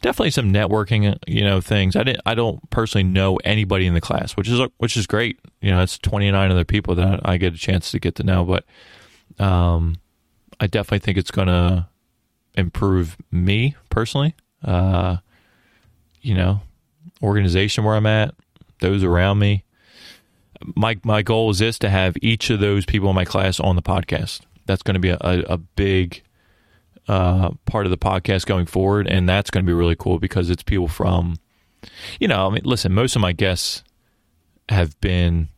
definitely 0.02 0.30
some 0.30 0.52
networking, 0.52 1.16
you 1.26 1.42
know, 1.42 1.60
things. 1.60 1.96
I 1.96 2.02
didn't 2.02 2.20
I 2.26 2.34
don't 2.34 2.68
personally 2.70 3.04
know 3.04 3.36
anybody 3.44 3.86
in 3.86 3.94
the 3.94 4.00
class, 4.00 4.32
which 4.32 4.48
is 4.48 4.60
which 4.78 4.96
is 4.96 5.06
great. 5.06 5.40
You 5.60 5.70
know, 5.70 5.82
it's 5.82 5.98
29 5.98 6.50
other 6.50 6.64
people 6.64 6.94
that 6.96 7.20
I 7.24 7.38
get 7.38 7.54
a 7.54 7.58
chance 7.58 7.90
to 7.92 7.98
get 7.98 8.16
to 8.16 8.22
know, 8.22 8.44
but 8.44 8.64
um 9.42 9.96
I 10.60 10.68
definitely 10.68 11.00
think 11.00 11.18
it's 11.18 11.32
going 11.32 11.48
to 11.48 11.88
improve 12.54 13.16
me 13.32 13.74
personally. 13.90 14.36
Uh, 14.62 15.16
you 16.20 16.34
know, 16.34 16.60
organization 17.20 17.82
where 17.82 17.96
I'm 17.96 18.06
at, 18.06 18.34
those 18.80 19.02
around 19.02 19.40
me. 19.40 19.64
My 20.76 20.96
my 21.02 21.22
goal 21.22 21.50
is 21.50 21.58
this 21.58 21.80
to 21.80 21.90
have 21.90 22.16
each 22.22 22.48
of 22.48 22.60
those 22.60 22.86
people 22.86 23.08
in 23.08 23.16
my 23.16 23.24
class 23.24 23.58
on 23.58 23.74
the 23.74 23.82
podcast. 23.82 24.42
That's 24.66 24.84
going 24.84 24.94
to 24.94 25.00
be 25.00 25.08
a, 25.08 25.18
a, 25.20 25.40
a 25.54 25.58
big 25.58 26.22
uh, 27.08 27.50
part 27.66 27.86
of 27.86 27.90
the 27.90 27.98
podcast 27.98 28.46
going 28.46 28.66
forward, 28.66 29.06
and 29.06 29.28
that's 29.28 29.50
going 29.50 29.64
to 29.64 29.66
be 29.68 29.74
really 29.74 29.96
cool 29.96 30.18
because 30.18 30.50
it's 30.50 30.62
people 30.62 30.88
from, 30.88 31.38
you 32.20 32.28
know, 32.28 32.46
I 32.46 32.50
mean, 32.50 32.62
listen, 32.64 32.92
most 32.92 33.16
of 33.16 33.22
my 33.22 33.32
guests 33.32 33.82
have 34.68 34.98
been 35.00 35.48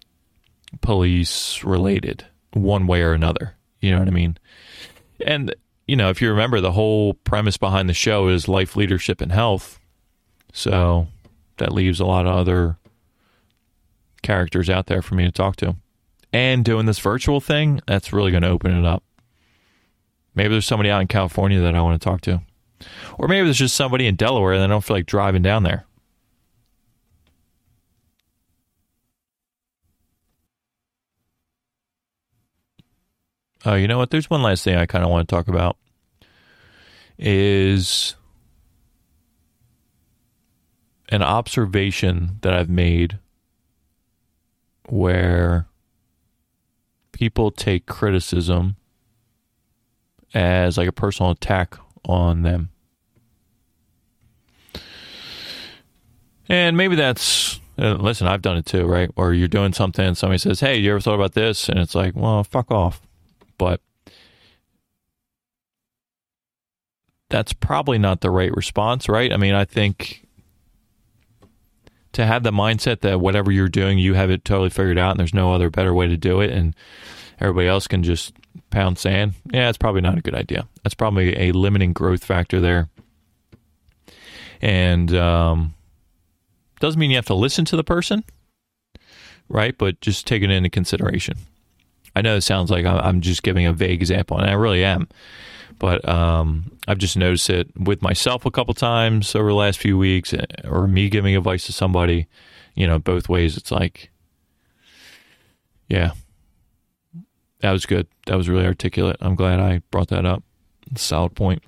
police 0.80 1.62
related 1.62 2.24
one 2.52 2.86
way 2.86 3.02
or 3.02 3.12
another. 3.12 3.54
You 3.80 3.92
know 3.92 3.98
what 3.98 4.08
I 4.08 4.12
mean? 4.12 4.38
And 5.24 5.54
you 5.86 5.96
know, 5.96 6.10
if 6.10 6.22
you 6.22 6.30
remember, 6.30 6.60
the 6.60 6.72
whole 6.72 7.14
premise 7.14 7.56
behind 7.56 7.88
the 7.88 7.94
show 7.94 8.28
is 8.28 8.48
life, 8.48 8.76
leadership, 8.76 9.20
and 9.20 9.30
health. 9.30 9.78
So 10.52 11.08
that 11.58 11.72
leaves 11.72 12.00
a 12.00 12.06
lot 12.06 12.26
of 12.26 12.34
other 12.34 12.78
characters 14.22 14.70
out 14.70 14.86
there 14.86 15.02
for 15.02 15.14
me 15.14 15.24
to 15.24 15.32
talk 15.32 15.56
to. 15.56 15.76
And 16.32 16.64
doing 16.64 16.86
this 16.86 16.98
virtual 16.98 17.40
thing, 17.40 17.80
that's 17.86 18.12
really 18.12 18.30
going 18.30 18.42
to 18.42 18.48
open 18.48 18.76
it 18.76 18.84
up. 18.84 19.04
Maybe 20.34 20.48
there's 20.50 20.66
somebody 20.66 20.90
out 20.90 21.00
in 21.00 21.06
California 21.06 21.60
that 21.60 21.74
I 21.74 21.82
want 21.82 22.00
to 22.00 22.04
talk 22.04 22.20
to. 22.22 22.42
Or 23.18 23.28
maybe 23.28 23.44
there's 23.44 23.58
just 23.58 23.76
somebody 23.76 24.06
in 24.06 24.16
Delaware 24.16 24.54
and 24.54 24.62
I 24.62 24.66
don't 24.66 24.82
feel 24.82 24.96
like 24.96 25.06
driving 25.06 25.42
down 25.42 25.62
there. 25.62 25.86
Uh, 33.66 33.74
you 33.74 33.88
know 33.88 33.96
what? 33.96 34.10
There's 34.10 34.28
one 34.28 34.42
last 34.42 34.64
thing 34.64 34.76
I 34.76 34.86
kind 34.86 35.04
of 35.04 35.10
want 35.10 35.26
to 35.26 35.34
talk 35.34 35.48
about. 35.48 35.78
Is 37.16 38.16
an 41.08 41.22
observation 41.22 42.38
that 42.42 42.52
I've 42.52 42.68
made 42.68 43.18
where 44.88 45.66
people 47.12 47.50
take 47.50 47.86
criticism 47.86 48.76
as 50.34 50.76
like 50.76 50.88
a 50.88 50.92
personal 50.92 51.30
attack 51.30 51.76
on 52.04 52.42
them. 52.42 52.70
And 56.48 56.76
maybe 56.76 56.96
that's 56.96 57.60
uh, 57.78 57.94
listen, 57.94 58.26
I've 58.26 58.42
done 58.42 58.56
it 58.56 58.66
too, 58.66 58.86
right? 58.86 59.10
Or 59.16 59.32
you're 59.32 59.48
doing 59.48 59.72
something 59.72 60.04
and 60.04 60.18
somebody 60.18 60.38
says, 60.38 60.60
"Hey, 60.60 60.76
you 60.76 60.90
ever 60.90 61.00
thought 61.00 61.14
about 61.14 61.32
this?" 61.32 61.68
and 61.68 61.78
it's 61.78 61.94
like, 61.94 62.14
"Well, 62.14 62.44
fuck 62.44 62.70
off." 62.70 63.00
But 63.56 63.80
that's 67.30 67.52
probably 67.52 67.98
not 67.98 68.20
the 68.20 68.30
right 68.30 68.54
response, 68.54 69.08
right? 69.08 69.32
I 69.32 69.36
mean, 69.36 69.54
I 69.54 69.64
think 69.64 70.26
to 72.12 72.26
have 72.26 72.44
the 72.44 72.52
mindset 72.52 73.00
that 73.00 73.20
whatever 73.20 73.50
you're 73.50 73.68
doing, 73.68 73.98
you 73.98 74.14
have 74.14 74.30
it 74.30 74.44
totally 74.44 74.70
figured 74.70 74.98
out 74.98 75.12
and 75.12 75.20
there's 75.20 75.34
no 75.34 75.52
other 75.52 75.68
better 75.68 75.92
way 75.92 76.06
to 76.06 76.16
do 76.16 76.40
it 76.40 76.50
and 76.50 76.76
everybody 77.40 77.68
else 77.68 77.86
can 77.86 78.02
just 78.02 78.34
pound 78.70 78.98
sand. 78.98 79.34
Yeah, 79.52 79.68
it's 79.68 79.78
probably 79.78 80.00
not 80.00 80.18
a 80.18 80.22
good 80.22 80.34
idea. 80.34 80.68
That's 80.82 80.94
probably 80.94 81.48
a 81.48 81.52
limiting 81.52 81.92
growth 81.92 82.24
factor 82.24 82.60
there. 82.60 82.88
And 84.60 85.14
um, 85.14 85.74
doesn't 86.80 86.98
mean 86.98 87.10
you 87.10 87.16
have 87.16 87.26
to 87.26 87.34
listen 87.34 87.64
to 87.66 87.76
the 87.76 87.84
person, 87.84 88.24
right? 89.48 89.76
But 89.76 90.00
just 90.00 90.26
take 90.26 90.42
it 90.42 90.50
into 90.50 90.70
consideration. 90.70 91.36
I 92.16 92.22
know 92.22 92.36
it 92.36 92.42
sounds 92.42 92.70
like 92.70 92.86
I'm 92.86 93.20
just 93.20 93.42
giving 93.42 93.66
a 93.66 93.72
vague 93.72 94.00
example, 94.00 94.38
and 94.38 94.48
I 94.48 94.52
really 94.54 94.84
am. 94.84 95.08
But 95.78 96.08
um, 96.08 96.70
I've 96.86 96.98
just 96.98 97.16
noticed 97.16 97.50
it 97.50 97.68
with 97.76 98.00
myself 98.00 98.46
a 98.46 98.50
couple 98.50 98.74
times 98.74 99.34
over 99.34 99.48
the 99.48 99.54
last 99.54 99.78
few 99.78 99.98
weeks, 99.98 100.32
eh, 100.32 100.44
or 100.64 100.86
me 100.86 101.08
giving 101.08 101.36
advice 101.36 101.66
to 101.66 101.72
somebody. 101.72 102.28
You 102.74 102.86
know, 102.86 102.98
both 102.98 103.28
ways. 103.28 103.56
It's 103.56 103.70
like, 103.70 104.10
yeah, 105.88 106.12
that 107.64 107.72
was 107.72 107.86
good. 107.86 108.06
That 108.26 108.36
was 108.36 108.46
really 108.46 108.66
articulate. 108.66 109.16
I'm 109.22 109.36
glad 109.36 109.58
I 109.58 109.80
brought 109.90 110.08
that 110.08 110.26
up. 110.26 110.44
Solid 110.96 111.34
point. 111.34 111.62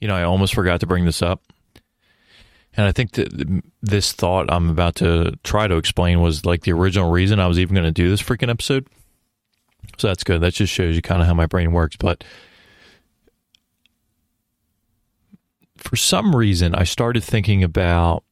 You 0.00 0.08
know, 0.08 0.14
I 0.16 0.22
almost 0.22 0.54
forgot 0.54 0.80
to 0.80 0.86
bring 0.86 1.04
this 1.04 1.20
up. 1.20 1.42
And 2.74 2.86
I 2.86 2.92
think 2.92 3.12
that 3.12 3.62
this 3.82 4.12
thought 4.12 4.50
I'm 4.50 4.70
about 4.70 4.94
to 4.96 5.38
try 5.44 5.66
to 5.66 5.76
explain 5.76 6.22
was 6.22 6.46
like 6.46 6.62
the 6.62 6.72
original 6.72 7.10
reason 7.10 7.40
I 7.40 7.46
was 7.46 7.58
even 7.58 7.74
going 7.74 7.84
to 7.84 7.92
do 7.92 8.08
this 8.08 8.22
freaking 8.22 8.48
episode. 8.48 8.86
So 9.98 10.08
that's 10.08 10.24
good. 10.24 10.40
That 10.40 10.54
just 10.54 10.72
shows 10.72 10.96
you 10.96 11.02
kind 11.02 11.20
of 11.20 11.28
how 11.28 11.34
my 11.34 11.44
brain 11.44 11.72
works. 11.72 11.96
But 11.96 12.24
for 15.76 15.96
some 15.96 16.34
reason, 16.34 16.74
I 16.74 16.84
started 16.84 17.22
thinking 17.22 17.62
about, 17.62 18.24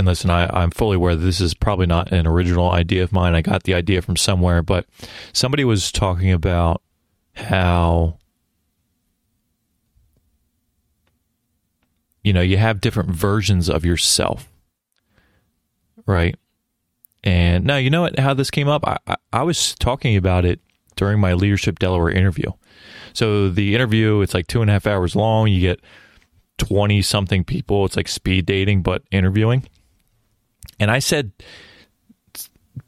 and 0.00 0.08
listen, 0.08 0.30
I, 0.30 0.48
I'm 0.48 0.70
fully 0.70 0.96
aware 0.96 1.14
that 1.14 1.22
this 1.22 1.42
is 1.42 1.52
probably 1.52 1.84
not 1.84 2.10
an 2.10 2.26
original 2.26 2.70
idea 2.70 3.02
of 3.02 3.12
mine. 3.12 3.34
I 3.34 3.42
got 3.42 3.64
the 3.64 3.74
idea 3.74 4.00
from 4.00 4.16
somewhere, 4.16 4.62
but 4.62 4.86
somebody 5.34 5.62
was 5.62 5.92
talking 5.92 6.32
about 6.32 6.80
how, 7.34 8.18
you 12.24 12.32
know, 12.32 12.40
you 12.40 12.56
have 12.56 12.80
different 12.80 13.10
versions 13.10 13.68
of 13.68 13.84
yourself, 13.84 14.50
right? 16.06 16.34
And 17.22 17.66
now, 17.66 17.76
you 17.76 17.90
know 17.90 18.00
what, 18.00 18.18
how 18.18 18.32
this 18.32 18.50
came 18.50 18.68
up? 18.68 18.86
I, 18.88 18.96
I, 19.06 19.16
I 19.34 19.42
was 19.42 19.74
talking 19.74 20.16
about 20.16 20.46
it 20.46 20.60
during 20.96 21.20
my 21.20 21.34
Leadership 21.34 21.78
Delaware 21.78 22.10
interview. 22.10 22.50
So 23.12 23.50
the 23.50 23.74
interview, 23.74 24.22
it's 24.22 24.32
like 24.32 24.46
two 24.46 24.62
and 24.62 24.70
a 24.70 24.72
half 24.72 24.86
hours 24.86 25.14
long. 25.14 25.48
You 25.48 25.60
get 25.60 25.80
20 26.56 27.02
something 27.02 27.44
people. 27.44 27.84
It's 27.84 27.98
like 27.98 28.08
speed 28.08 28.46
dating, 28.46 28.80
but 28.80 29.02
interviewing. 29.10 29.66
And 30.80 30.90
I 30.90 30.98
said 30.98 31.30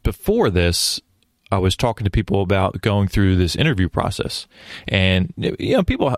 before 0.03 0.51
this, 0.51 1.01
I 1.53 1.59
was 1.59 1.76
talking 1.76 2.05
to 2.05 2.11
people 2.11 2.40
about 2.43 2.80
going 2.80 3.09
through 3.09 3.36
this 3.36 3.55
interview 3.55 3.88
process. 3.88 4.47
And, 4.88 5.32
you 5.36 5.76
know, 5.76 5.82
people, 5.82 6.16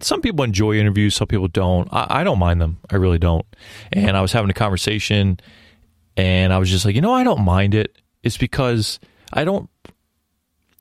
some 0.00 0.20
people 0.20 0.44
enjoy 0.44 0.76
interviews, 0.76 1.16
some 1.16 1.26
people 1.26 1.48
don't. 1.48 1.88
I, 1.90 2.20
I 2.20 2.24
don't 2.24 2.38
mind 2.38 2.60
them. 2.60 2.78
I 2.90 2.96
really 2.96 3.18
don't. 3.18 3.46
And 3.90 4.16
I 4.16 4.20
was 4.20 4.32
having 4.32 4.50
a 4.50 4.54
conversation 4.54 5.40
and 6.16 6.52
I 6.52 6.58
was 6.58 6.70
just 6.70 6.84
like, 6.84 6.94
you 6.94 7.00
know, 7.00 7.14
I 7.14 7.24
don't 7.24 7.42
mind 7.42 7.74
it. 7.74 7.96
It's 8.22 8.36
because 8.36 9.00
I 9.32 9.44
don't, 9.44 9.70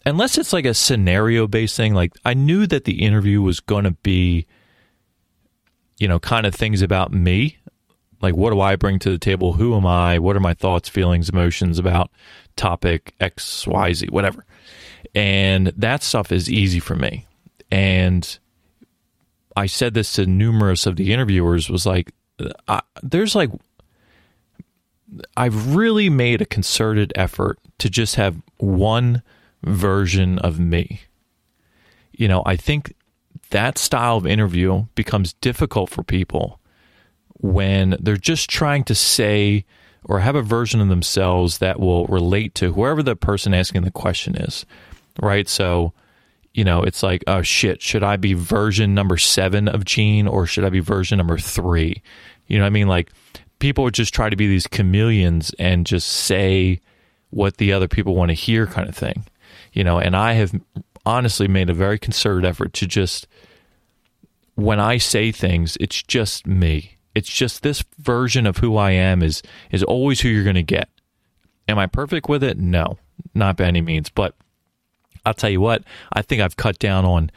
unless 0.06 0.38
it's 0.38 0.52
like 0.52 0.66
a 0.66 0.74
scenario 0.74 1.48
based 1.48 1.78
thing, 1.78 1.94
like 1.94 2.14
I 2.26 2.34
knew 2.34 2.68
that 2.68 2.84
the 2.84 3.02
interview 3.02 3.42
was 3.42 3.62
going 3.62 3.86
to 3.86 3.92
be, 3.92 4.46
you 5.98 6.08
know, 6.08 6.20
kind 6.20 6.46
of 6.46 6.54
things 6.54 6.82
about 6.82 7.14
me. 7.14 7.58
Like, 8.24 8.36
what 8.36 8.52
do 8.52 8.62
I 8.62 8.78
bring 8.78 9.00
to 9.00 9.12
the 9.12 9.18
table? 9.18 9.54
Who 9.54 9.76
am 9.76 9.86
I? 9.86 10.18
What 10.18 10.38
are 10.38 10.40
my 10.40 10.54
thoughts, 10.54 10.88
feelings, 10.88 11.30
emotions 11.30 11.78
about 11.78 12.10
topic 12.56 13.14
X, 13.20 13.68
Y, 13.68 13.94
Z, 13.94 14.08
whatever. 14.10 14.46
And 15.14 15.68
that 15.76 16.04
stuff 16.04 16.32
is 16.32 16.50
easy 16.50 16.80
for 16.80 16.96
me. 16.96 17.28
And 17.70 18.40
I 19.58 19.66
said 19.66 19.94
this 19.94 20.14
to 20.14 20.26
numerous 20.26 20.86
of 20.86 20.96
the 20.96 21.12
interviewers 21.12 21.70
was 21.70 21.86
like, 21.86 22.14
I, 22.68 22.82
there's 23.04 23.36
like 23.36 23.52
I've 25.36 25.76
really 25.76 26.10
made 26.10 26.42
a 26.42 26.46
concerted 26.46 27.12
effort 27.16 27.60
to 27.80 27.90
just 27.90 28.16
have 28.16 28.42
one 28.58 29.22
version 29.64 30.40
of 30.40 30.60
me. 30.60 31.02
You 32.14 32.28
know, 32.28 32.42
I 32.46 32.56
think 32.56 32.96
that 33.50 33.78
style 33.78 34.18
of 34.18 34.26
interview 34.26 34.86
becomes 34.96 35.34
difficult 35.34 35.90
for 35.90 36.04
people 36.04 36.60
when 37.44 37.96
they're 38.00 38.18
just 38.18 38.50
trying 38.50 38.84
to 38.86 38.96
say 38.96 39.66
or 40.06 40.20
have 40.20 40.36
a 40.36 40.42
version 40.42 40.82
of 40.82 40.88
themselves 40.88 41.60
that 41.60 41.80
will 41.80 42.08
relate 42.08 42.56
to 42.56 42.74
whoever 42.74 43.04
the 43.04 43.16
person 43.16 43.54
asking 43.54 43.84
the 43.84 43.92
question 43.92 44.36
is. 44.36 44.66
Right? 45.22 45.48
So, 45.48 45.94
you 46.56 46.64
know, 46.64 46.82
it's 46.82 47.04
like, 47.04 47.24
oh 47.28 47.44
shit, 47.44 47.84
should 47.84 48.02
I 48.02 48.18
be 48.18 48.34
version 48.34 48.96
number 48.96 49.18
seven 49.18 49.68
of 49.68 49.86
Gene 49.86 50.28
or 50.28 50.48
should 50.48 50.64
I 50.64 50.70
be 50.70 50.80
version 50.80 51.20
number 51.20 51.38
three? 51.38 52.02
You 52.48 52.58
know 52.58 52.64
what 52.64 52.68
I 52.68 52.72
mean? 52.72 52.88
Like, 52.88 53.12
people 53.60 53.90
just 53.90 54.14
try 54.14 54.30
to 54.30 54.36
be 54.36 54.48
these 54.48 54.68
chameleons 54.68 55.54
and 55.58 55.86
just 55.86 56.08
say 56.08 56.82
what 57.30 57.58
the 57.58 57.72
other 57.72 57.88
people 57.88 58.14
want 58.14 58.30
to 58.30 58.36
hear 58.36 58.68
kind 58.68 58.90
of 58.90 58.96
thing 58.96 59.26
you 59.72 59.86
know 59.86 60.00
and 60.00 60.18
i 60.18 60.34
have 60.34 60.54
honestly 61.06 61.48
made 61.48 61.70
a 61.70 61.74
very 61.74 61.98
concerted 61.98 62.44
effort 62.44 62.74
to 62.74 62.86
just 62.86 63.26
when 64.56 64.82
i 64.82 64.98
say 64.98 65.32
things 65.32 65.78
it's 65.80 66.04
just 66.04 66.46
me 66.46 66.98
it's 67.16 67.30
just 67.30 67.64
this 67.64 67.84
version 67.98 68.46
of 68.46 68.58
who 68.58 68.78
i 68.78 68.92
am 68.92 69.22
is 69.22 69.42
is 69.72 69.84
always 69.84 70.22
who 70.22 70.30
you're 70.30 70.44
going 70.44 70.56
to 70.56 70.64
get 70.64 70.90
am 71.68 71.78
i 71.78 71.86
perfect 71.86 72.30
with 72.30 72.44
it 72.44 72.58
no 72.58 72.98
not 73.34 73.58
by 73.58 73.66
any 73.66 73.82
means 73.82 74.10
but 74.10 74.36
i'll 75.26 75.34
tell 75.34 75.50
you 75.50 75.62
what 75.62 75.84
i 76.14 76.22
think 76.22 76.42
i've 76.42 76.58
cut 76.58 76.80
down 76.80 77.06
on 77.06 77.32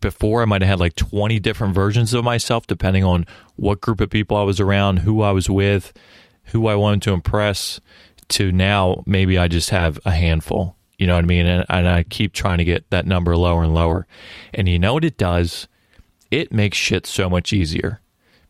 before 0.00 0.42
I 0.42 0.44
might 0.44 0.62
have 0.62 0.68
had 0.68 0.80
like 0.80 0.94
20 0.94 1.38
different 1.40 1.74
versions 1.74 2.14
of 2.14 2.24
myself, 2.24 2.66
depending 2.66 3.04
on 3.04 3.26
what 3.56 3.80
group 3.80 4.00
of 4.00 4.10
people 4.10 4.36
I 4.36 4.42
was 4.42 4.60
around, 4.60 4.98
who 4.98 5.22
I 5.22 5.32
was 5.32 5.48
with, 5.48 5.92
who 6.44 6.66
I 6.66 6.74
wanted 6.74 7.02
to 7.02 7.12
impress, 7.12 7.80
to 8.28 8.52
now 8.52 9.02
maybe 9.06 9.38
I 9.38 9.48
just 9.48 9.70
have 9.70 9.98
a 10.04 10.12
handful. 10.12 10.76
You 10.98 11.06
know 11.06 11.14
what 11.14 11.24
I 11.24 11.26
mean? 11.26 11.46
And, 11.46 11.64
and 11.68 11.88
I 11.88 12.02
keep 12.04 12.32
trying 12.32 12.58
to 12.58 12.64
get 12.64 12.88
that 12.90 13.06
number 13.06 13.36
lower 13.36 13.62
and 13.62 13.74
lower. 13.74 14.06
And 14.54 14.68
you 14.68 14.78
know 14.78 14.94
what 14.94 15.04
it 15.04 15.18
does? 15.18 15.68
It 16.30 16.52
makes 16.52 16.78
shit 16.78 17.06
so 17.06 17.28
much 17.28 17.52
easier 17.52 18.00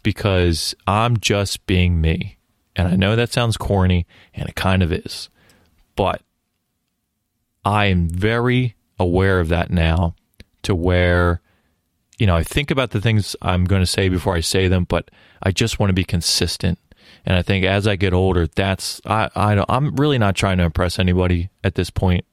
because 0.06 0.72
I'm 0.86 1.16
just 1.16 1.66
being 1.66 2.00
me. 2.00 2.38
And 2.76 2.86
I 2.86 2.94
know 2.94 3.16
that 3.16 3.32
sounds 3.32 3.56
corny, 3.56 4.06
and 4.32 4.48
it 4.48 4.54
kind 4.54 4.80
of 4.84 4.92
is. 4.92 5.30
But 5.96 6.22
I 7.64 7.86
am 7.86 8.08
very 8.08 8.76
aware 9.00 9.40
of 9.40 9.48
that 9.48 9.68
now 9.68 10.14
to 10.62 10.76
where 10.76 11.40
you 12.20 12.26
know 12.28 12.36
I 12.36 12.44
think 12.44 12.70
about 12.70 12.90
the 12.90 13.00
things 13.00 13.34
I'm 13.42 13.64
going 13.64 13.82
to 13.82 13.86
say 13.86 14.08
before 14.08 14.36
I 14.36 14.40
say 14.40 14.68
them, 14.68 14.84
but 14.84 15.10
I 15.42 15.50
just 15.50 15.80
want 15.80 15.90
to 15.90 15.94
be 15.94 16.04
consistent. 16.04 16.78
And 17.24 17.36
I 17.36 17.42
think 17.42 17.64
as 17.64 17.88
I 17.88 17.96
get 17.96 18.14
older, 18.14 18.46
that's 18.46 19.00
I 19.04 19.28
I 19.34 19.64
I'm 19.68 19.96
really 19.96 20.18
not 20.18 20.36
trying 20.36 20.58
to 20.58 20.64
impress 20.64 21.00
anybody 21.00 21.50
at 21.64 21.74
this 21.74 21.90
point. 21.90 22.24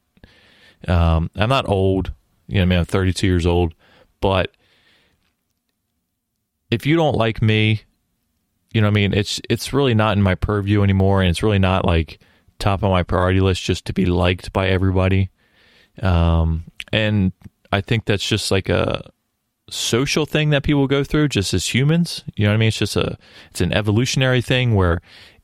Um, 0.87 1.31
I'm 1.35 1.49
not 1.49 1.67
old, 1.67 2.13
you 2.45 2.57
know. 2.57 2.61
I 2.61 2.65
mean, 2.65 2.77
I'm 2.77 2.85
32 2.85 3.25
years 3.25 3.47
old, 3.47 3.73
but 4.21 4.51
if 6.73 6.87
you 6.87 6.95
don't 6.95 7.15
like 7.15 7.41
me, 7.41 7.83
you 8.73 8.81
know, 8.81 8.87
I 8.87 8.91
mean, 8.91 9.13
it's 9.13 9.39
it's 9.47 9.73
really 9.73 9.93
not 9.93 10.17
in 10.17 10.23
my 10.23 10.33
purview 10.33 10.81
anymore, 10.81 11.21
and 11.21 11.29
it's 11.29 11.43
really 11.43 11.59
not 11.59 11.85
like 11.85 12.19
top 12.57 12.81
of 12.81 12.89
my 12.89 13.03
priority 13.03 13.39
list 13.39 13.63
just 13.63 13.85
to 13.85 13.93
be 13.93 14.05
liked 14.07 14.51
by 14.51 14.69
everybody. 14.69 15.29
Um, 16.01 16.63
and 16.91 17.31
I 17.71 17.81
think 17.81 18.05
that's 18.05 18.27
just 18.27 18.49
like 18.49 18.69
a 18.69 19.11
social 19.69 20.25
thing 20.25 20.49
that 20.49 20.63
people 20.63 20.87
go 20.87 21.03
through 21.03 21.27
just 21.27 21.53
as 21.53 21.73
humans. 21.73 22.23
You 22.35 22.45
know 22.45 22.51
what 22.51 22.55
I 22.55 22.57
mean? 22.57 22.67
It's 22.69 22.77
just 22.77 22.95
a 22.95 23.17
it's 23.51 23.61
an 23.61 23.71
evolutionary 23.71 24.41
thing 24.41 24.73
where 24.73 24.99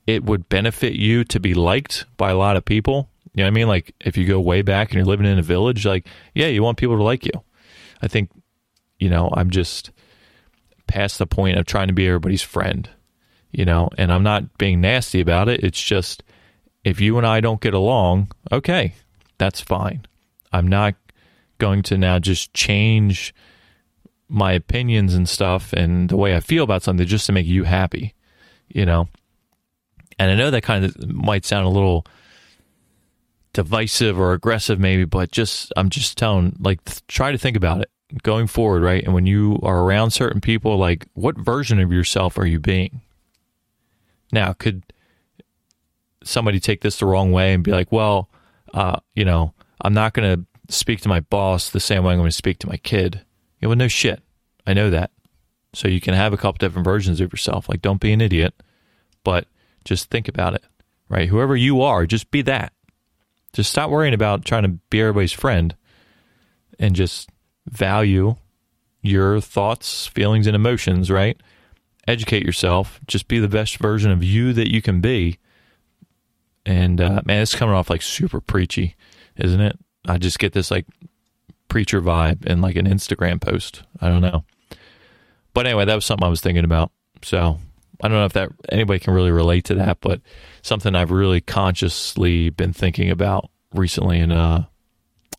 it 0.08 0.24
would 0.24 0.50
benefit 0.50 0.94
you 0.94 1.24
to 1.26 1.40
be 1.40 1.54
liked 1.54 2.06
by 2.18 2.32
a 2.32 2.38
lot 2.38 2.58
of 2.58 2.66
people. 2.66 3.12
You 3.36 3.44
know 3.44 3.44
what 3.44 3.54
I 3.54 3.60
mean? 3.60 3.68
Like 3.68 3.94
if 4.00 4.18
you 4.18 4.26
go 4.26 4.40
way 4.40 4.64
back 4.64 4.90
and 4.90 4.96
you're 4.96 5.06
living 5.06 5.28
in 5.28 5.38
a 5.38 5.44
village, 5.44 5.86
like 5.86 6.08
yeah, 6.34 6.48
you 6.48 6.64
want 6.64 6.80
people 6.80 6.98
to 6.98 7.04
like 7.04 7.26
you. 7.26 7.44
I 8.02 8.08
think 8.08 8.32
you 8.98 9.10
know, 9.10 9.30
I'm 9.32 9.52
just 9.52 9.92
past 10.90 11.20
the 11.20 11.28
point 11.28 11.58
of 11.58 11.66
trying 11.66 11.88
to 11.88 11.94
be 11.94 12.08
everybody's 12.08 12.42
friend, 12.42 12.90
you 13.52 13.64
know, 13.64 13.90
and 13.98 14.12
I'm 14.12 14.24
not 14.24 14.58
being 14.58 14.82
nasty 14.82 15.22
about 15.22 15.48
it. 15.48 15.64
It's 15.64 15.82
just 15.82 16.24
if 16.84 17.00
you 17.00 17.18
and 17.18 17.26
I 17.26 17.40
don't 17.40 17.62
get 17.62 17.74
along, 17.74 18.32
okay, 18.52 18.96
that's 19.38 19.62
fine. 19.62 20.06
I'm 20.52 20.68
not 20.68 20.96
going 21.60 21.84
to 21.84 21.98
now 21.98 22.18
just 22.20 22.54
change 22.54 23.34
my 24.28 24.54
opinions 24.54 25.14
and 25.14 25.30
stuff 25.30 25.74
and 25.74 26.10
the 26.10 26.18
way 26.18 26.36
I 26.36 26.40
feel 26.40 26.64
about 26.64 26.84
something 26.84 27.06
just 27.06 27.28
to 27.28 27.32
make 27.32 27.46
you 27.46 27.64
happy, 27.64 28.16
you 28.68 28.86
know. 28.86 29.08
And 30.18 30.32
I 30.32 30.36
know 30.36 30.52
that 30.52 30.64
kind 30.64 30.86
of 30.86 31.08
might 31.08 31.46
sound 31.46 31.66
a 31.66 31.70
little 31.70 32.06
divisive 33.54 34.20
or 34.20 34.34
aggressive 34.34 34.80
maybe, 34.80 35.06
but 35.06 35.32
just 35.32 35.72
I'm 35.78 35.90
just 35.90 36.18
telling 36.18 36.56
like 36.60 36.80
try 37.08 37.32
to 37.32 37.38
think 37.38 37.56
about 37.56 37.82
it 37.82 37.92
going 38.24 38.48
forward, 38.48 38.82
right? 38.82 39.04
And 39.04 39.14
when 39.14 39.26
you 39.26 39.60
are 39.64 39.84
around 39.84 40.12
certain 40.12 40.42
people, 40.42 40.78
like 40.78 41.06
what 41.14 41.38
version 41.38 41.80
of 41.80 41.92
yourself 41.92 42.38
are 42.38 42.46
you 42.46 42.60
being? 42.60 43.02
Now, 44.32 44.54
could 44.54 44.84
somebody 46.24 46.60
take 46.60 46.82
this 46.82 47.00
the 47.00 47.06
wrong 47.06 47.32
way 47.32 47.54
and 47.54 47.64
be 47.64 47.72
like, 47.72 47.92
well, 47.92 48.30
uh, 48.74 49.00
you 49.16 49.26
know, 49.26 49.54
I'm 49.82 49.94
not 49.94 50.14
going 50.14 50.38
to 50.38 50.74
speak 50.74 51.02
to 51.02 51.10
my 51.10 51.20
boss 51.20 51.70
the 51.70 51.80
same 51.80 52.04
way 52.04 52.14
I'm 52.14 52.20
going 52.20 52.30
to 52.30 52.36
speak 52.36 52.60
to 52.60 52.68
my 52.68 52.78
kid. 52.78 53.22
You 53.60 53.66
know, 53.66 53.70
well, 53.70 53.78
no 53.78 53.88
shit. 53.88 54.22
I 54.68 54.74
know 54.74 54.90
that. 54.90 55.12
So 55.74 55.88
you 55.88 56.02
can 56.02 56.14
have 56.14 56.34
a 56.34 56.38
couple 56.38 56.58
different 56.58 56.86
versions 56.86 57.22
of 57.22 57.32
yourself. 57.32 57.70
Like, 57.70 57.82
don't 57.82 58.02
be 58.02 58.12
an 58.12 58.22
idiot, 58.22 58.54
but 59.24 59.48
just 59.86 60.10
think 60.10 60.28
about 60.28 60.54
it, 60.56 60.64
right? 61.10 61.30
Whoever 61.30 61.56
you 61.56 61.82
are, 61.82 62.06
just 62.06 62.32
be 62.32 62.42
that. 62.44 62.74
Just 63.54 63.72
stop 63.72 63.90
worrying 63.90 64.14
about 64.14 64.46
trying 64.46 64.64
to 64.64 64.70
be 64.90 65.02
everybody's 65.02 65.32
friend 65.32 65.76
and 66.80 66.96
just 66.96 67.30
value 67.70 68.36
your 69.02 69.40
thoughts, 69.40 70.08
feelings, 70.08 70.48
and 70.48 70.56
emotions, 70.56 71.10
right? 71.10 71.40
Educate 72.08 72.46
yourself. 72.46 73.00
Just 73.08 73.28
be 73.28 73.40
the 73.40 73.48
best 73.48 73.78
version 73.78 74.12
of 74.12 74.24
you 74.24 74.54
that 74.54 74.72
you 74.72 74.82
can 74.82 75.00
be. 75.00 75.40
And 76.66 77.00
uh, 77.00 77.22
man, 77.26 77.42
it's 77.42 77.56
coming 77.56 77.76
off 77.76 77.90
like 77.90 78.02
super 78.02 78.42
preachy, 78.42 78.96
isn't 79.38 79.62
it? 79.62 79.78
I 80.08 80.18
just 80.18 80.40
get 80.40 80.54
this 80.54 80.72
like 80.72 80.86
preacher 81.68 82.02
vibe 82.02 82.46
in 82.46 82.62
like 82.62 82.76
an 82.76 82.88
Instagram 82.88 83.40
post. 83.40 83.84
I 84.02 84.10
don't 84.10 84.22
know. 84.22 84.44
But 85.54 85.66
anyway, 85.66 85.86
that 85.86 85.96
was 85.96 86.06
something 86.06 86.26
I 86.26 86.30
was 86.30 86.42
thinking 86.42 86.66
about. 86.66 86.92
So 87.22 87.60
I 88.02 88.08
don't 88.08 88.18
know 88.18 88.26
if 88.26 88.34
that 88.34 88.50
anybody 88.70 89.00
can 89.00 89.14
really 89.14 89.32
relate 89.32 89.66
to 89.66 89.76
that, 89.76 90.00
but 90.02 90.22
something 90.62 90.96
I've 90.96 91.12
really 91.12 91.42
consciously 91.42 92.50
been 92.50 92.74
thinking 92.74 93.10
about 93.10 93.50
recently, 93.74 94.20
and 94.20 94.32
uh, 94.32 94.64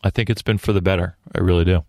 I 0.03 0.09
think 0.09 0.29
it's 0.29 0.41
been 0.41 0.57
for 0.57 0.73
the 0.73 0.81
better. 0.81 1.17
I 1.35 1.39
really 1.39 1.65
do. 1.65 1.83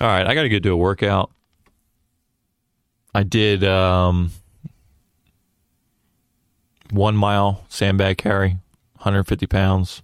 All 0.00 0.06
right, 0.06 0.24
I 0.24 0.34
got 0.34 0.42
to 0.42 0.48
go 0.48 0.60
do 0.60 0.72
a 0.72 0.76
workout. 0.76 1.32
I 3.12 3.24
did 3.24 3.64
um, 3.64 4.30
one 6.90 7.16
mile 7.16 7.64
sandbag 7.68 8.18
carry, 8.18 8.50
150 8.98 9.46
pounds. 9.46 10.02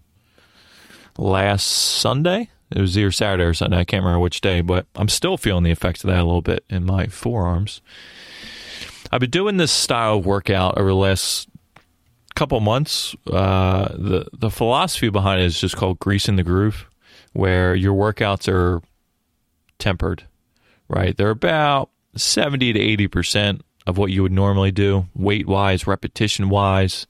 Last 1.16 1.66
Sunday, 1.66 2.50
it 2.72 2.80
was 2.80 2.98
either 2.98 3.12
Saturday 3.12 3.44
or 3.44 3.54
Sunday. 3.54 3.78
I 3.78 3.84
can't 3.84 4.02
remember 4.02 4.18
which 4.18 4.40
day, 4.40 4.62
but 4.62 4.86
I'm 4.96 5.08
still 5.08 5.36
feeling 5.36 5.62
the 5.62 5.70
effects 5.70 6.02
of 6.02 6.08
that 6.08 6.18
a 6.18 6.24
little 6.24 6.42
bit 6.42 6.64
in 6.68 6.84
my 6.84 7.06
forearms. 7.06 7.80
I've 9.12 9.20
been 9.20 9.30
doing 9.30 9.58
this 9.58 9.70
style 9.70 10.18
of 10.18 10.26
workout 10.26 10.76
over 10.76 10.88
the 10.88 10.96
last 10.96 11.48
couple 12.34 12.58
months. 12.58 13.14
Uh, 13.30 13.90
the 13.94 14.26
the 14.32 14.50
philosophy 14.50 15.08
behind 15.08 15.40
it 15.40 15.44
is 15.44 15.60
just 15.60 15.76
called 15.76 16.00
greasing 16.00 16.34
the 16.34 16.42
groove, 16.42 16.86
where 17.32 17.76
your 17.76 17.94
workouts 17.94 18.52
are 18.52 18.82
tempered, 19.78 20.26
right? 20.88 21.16
They're 21.16 21.30
about 21.30 21.90
70 22.16 22.72
to 22.72 22.80
80 22.80 23.08
percent 23.08 23.62
of 23.86 23.98
what 23.98 24.10
you 24.10 24.22
would 24.22 24.32
normally 24.32 24.72
do, 24.72 25.06
weight 25.14 25.46
wise, 25.46 25.86
repetition 25.86 26.48
wise, 26.48 27.06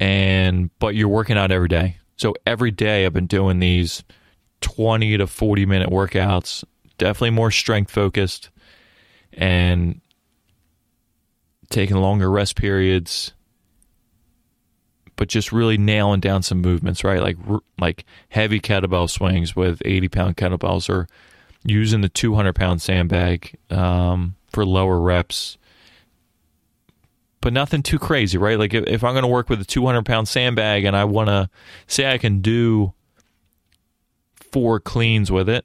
and 0.00 0.70
but 0.78 0.94
you're 0.94 1.08
working 1.08 1.36
out 1.36 1.50
every 1.52 1.68
day. 1.68 1.98
So 2.16 2.34
every 2.46 2.70
day 2.70 3.04
I've 3.04 3.12
been 3.12 3.26
doing 3.26 3.58
these 3.58 4.04
20 4.60 5.18
to 5.18 5.26
40 5.26 5.66
minute 5.66 5.90
workouts, 5.90 6.64
definitely 6.98 7.30
more 7.30 7.50
strength 7.50 7.90
focused 7.90 8.50
and 9.32 10.00
taking 11.68 11.96
longer 11.96 12.30
rest 12.30 12.56
periods 12.56 13.32
but 15.22 15.28
just 15.28 15.52
really 15.52 15.78
nailing 15.78 16.18
down 16.18 16.42
some 16.42 16.60
movements, 16.60 17.04
right? 17.04 17.22
Like 17.22 17.36
like 17.78 18.04
heavy 18.28 18.58
kettlebell 18.58 19.08
swings 19.08 19.54
with 19.54 19.80
80 19.84 20.08
pound 20.08 20.36
kettlebells, 20.36 20.90
or 20.90 21.06
using 21.62 22.00
the 22.00 22.08
200 22.08 22.56
pound 22.56 22.82
sandbag 22.82 23.56
um, 23.70 24.34
for 24.48 24.66
lower 24.66 24.98
reps. 24.98 25.58
But 27.40 27.52
nothing 27.52 27.84
too 27.84 28.00
crazy, 28.00 28.36
right? 28.36 28.58
Like 28.58 28.74
if, 28.74 28.84
if 28.88 29.04
I'm 29.04 29.12
going 29.12 29.22
to 29.22 29.28
work 29.28 29.48
with 29.48 29.60
a 29.60 29.64
200 29.64 30.04
pound 30.04 30.26
sandbag 30.26 30.84
and 30.84 30.96
I 30.96 31.04
want 31.04 31.28
to 31.28 31.48
say 31.86 32.10
I 32.10 32.18
can 32.18 32.40
do 32.40 32.92
four 34.34 34.80
cleans 34.80 35.30
with 35.30 35.48
it, 35.48 35.64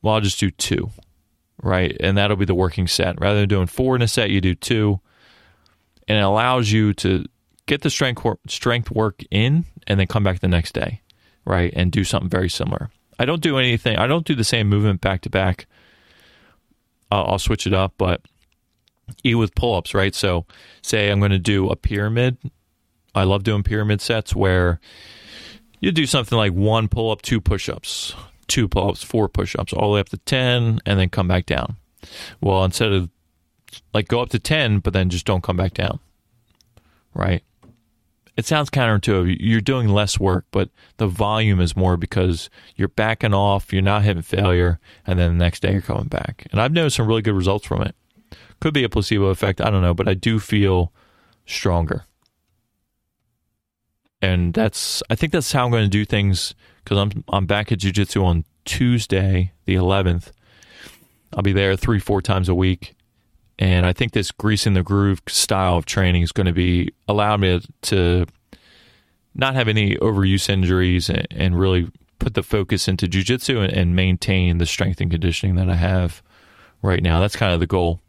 well, 0.00 0.14
I'll 0.14 0.22
just 0.22 0.40
do 0.40 0.50
two, 0.50 0.92
right? 1.62 1.94
And 2.00 2.16
that'll 2.16 2.38
be 2.38 2.46
the 2.46 2.54
working 2.54 2.86
set. 2.86 3.20
Rather 3.20 3.40
than 3.40 3.50
doing 3.50 3.66
four 3.66 3.96
in 3.96 4.00
a 4.00 4.08
set, 4.08 4.30
you 4.30 4.40
do 4.40 4.54
two. 4.54 4.98
And 6.08 6.16
it 6.16 6.24
allows 6.24 6.72
you 6.72 6.94
to 6.94 7.26
get 7.68 7.82
the 7.82 7.90
strength 7.90 8.24
work, 8.24 8.40
strength 8.48 8.90
work 8.90 9.22
in 9.30 9.64
and 9.86 10.00
then 10.00 10.08
come 10.08 10.24
back 10.24 10.40
the 10.40 10.48
next 10.48 10.72
day, 10.72 11.02
right? 11.44 11.72
And 11.76 11.92
do 11.92 12.02
something 12.02 12.30
very 12.30 12.48
similar. 12.48 12.90
I 13.18 13.24
don't 13.24 13.42
do 13.42 13.58
anything. 13.58 13.96
I 13.96 14.06
don't 14.08 14.26
do 14.26 14.34
the 14.34 14.44
same 14.44 14.68
movement 14.68 15.00
back 15.00 15.20
to 15.22 15.30
back. 15.30 15.66
I'll 17.10 17.38
switch 17.38 17.66
it 17.66 17.72
up, 17.72 17.94
but 17.96 18.22
even 19.24 19.38
with 19.38 19.54
pull 19.54 19.74
ups, 19.74 19.94
right? 19.94 20.14
So, 20.14 20.44
say 20.82 21.10
I'm 21.10 21.20
going 21.20 21.30
to 21.30 21.38
do 21.38 21.70
a 21.70 21.76
pyramid. 21.76 22.36
I 23.14 23.24
love 23.24 23.44
doing 23.44 23.62
pyramid 23.62 24.02
sets 24.02 24.34
where 24.34 24.78
you 25.80 25.90
do 25.90 26.04
something 26.04 26.36
like 26.36 26.52
one 26.52 26.88
pull 26.88 27.10
up, 27.10 27.22
two 27.22 27.40
push 27.40 27.68
ups, 27.68 28.14
two 28.46 28.68
pull 28.68 28.90
ups, 28.90 29.02
four 29.02 29.28
push 29.28 29.56
ups, 29.58 29.72
all 29.72 29.88
the 29.88 29.94
way 29.94 30.00
up 30.00 30.10
to 30.10 30.18
10, 30.18 30.80
and 30.84 31.00
then 31.00 31.08
come 31.08 31.28
back 31.28 31.46
down. 31.46 31.76
Well, 32.42 32.62
instead 32.64 32.92
of 32.92 33.08
like 33.94 34.08
go 34.08 34.20
up 34.20 34.28
to 34.30 34.38
10, 34.38 34.80
but 34.80 34.92
then 34.92 35.08
just 35.08 35.24
don't 35.24 35.42
come 35.42 35.56
back 35.56 35.72
down, 35.72 35.98
right? 37.14 37.42
It 38.38 38.46
sounds 38.46 38.70
counterintuitive. 38.70 39.36
You're 39.40 39.60
doing 39.60 39.88
less 39.88 40.20
work, 40.20 40.46
but 40.52 40.70
the 40.98 41.08
volume 41.08 41.60
is 41.60 41.76
more 41.76 41.96
because 41.96 42.48
you're 42.76 42.86
backing 42.86 43.34
off, 43.34 43.72
you're 43.72 43.82
not 43.82 44.04
having 44.04 44.22
failure, 44.22 44.78
and 45.04 45.18
then 45.18 45.36
the 45.36 45.44
next 45.44 45.60
day 45.60 45.72
you're 45.72 45.80
coming 45.80 46.06
back. 46.06 46.46
And 46.52 46.60
I've 46.60 46.70
noticed 46.70 46.94
some 46.94 47.08
really 47.08 47.20
good 47.20 47.34
results 47.34 47.66
from 47.66 47.82
it. 47.82 47.96
Could 48.60 48.74
be 48.74 48.84
a 48.84 48.88
placebo 48.88 49.24
effect, 49.26 49.60
I 49.60 49.70
don't 49.70 49.82
know, 49.82 49.92
but 49.92 50.06
I 50.06 50.14
do 50.14 50.38
feel 50.38 50.92
stronger. 51.46 52.04
And 54.22 54.54
that's 54.54 55.02
I 55.10 55.16
think 55.16 55.32
that's 55.32 55.50
how 55.50 55.64
I'm 55.64 55.72
going 55.72 55.82
to 55.82 55.88
do 55.88 56.04
things 56.04 56.54
because 56.84 56.96
I'm 56.96 57.24
I'm 57.28 57.46
back 57.46 57.72
at 57.72 57.80
jiu-jitsu 57.80 58.24
on 58.24 58.44
Tuesday, 58.64 59.50
the 59.64 59.74
11th. 59.74 60.30
I'll 61.32 61.42
be 61.42 61.52
there 61.52 61.74
3 61.74 61.98
4 61.98 62.22
times 62.22 62.48
a 62.48 62.54
week 62.54 62.94
and 63.58 63.84
I 63.86 63.92
think 63.92 64.12
this 64.12 64.30
greasing 64.30 64.74
the 64.74 64.82
groove 64.82 65.20
style 65.28 65.76
of 65.76 65.86
training 65.86 66.22
is 66.22 66.32
going 66.32 66.46
to 66.46 66.52
be 66.52 66.92
allow 67.08 67.36
me 67.36 67.60
to 67.82 68.26
not 69.34 69.54
have 69.54 69.68
any 69.68 69.96
overuse 69.96 70.48
injuries 70.48 71.08
and, 71.08 71.26
and 71.30 71.58
really 71.58 71.90
put 72.18 72.34
the 72.34 72.42
focus 72.42 72.88
into 72.88 73.06
jujitsu 73.06 73.62
and, 73.62 73.72
and 73.72 73.96
maintain 73.96 74.58
the 74.58 74.66
strength 74.66 75.00
and 75.00 75.10
conditioning 75.10 75.56
that 75.56 75.68
I 75.68 75.74
have 75.74 76.22
right 76.82 77.02
now. 77.02 77.20
That's 77.20 77.36
kind 77.36 77.52
of 77.52 77.60
the 77.60 77.66
goal. 77.66 78.00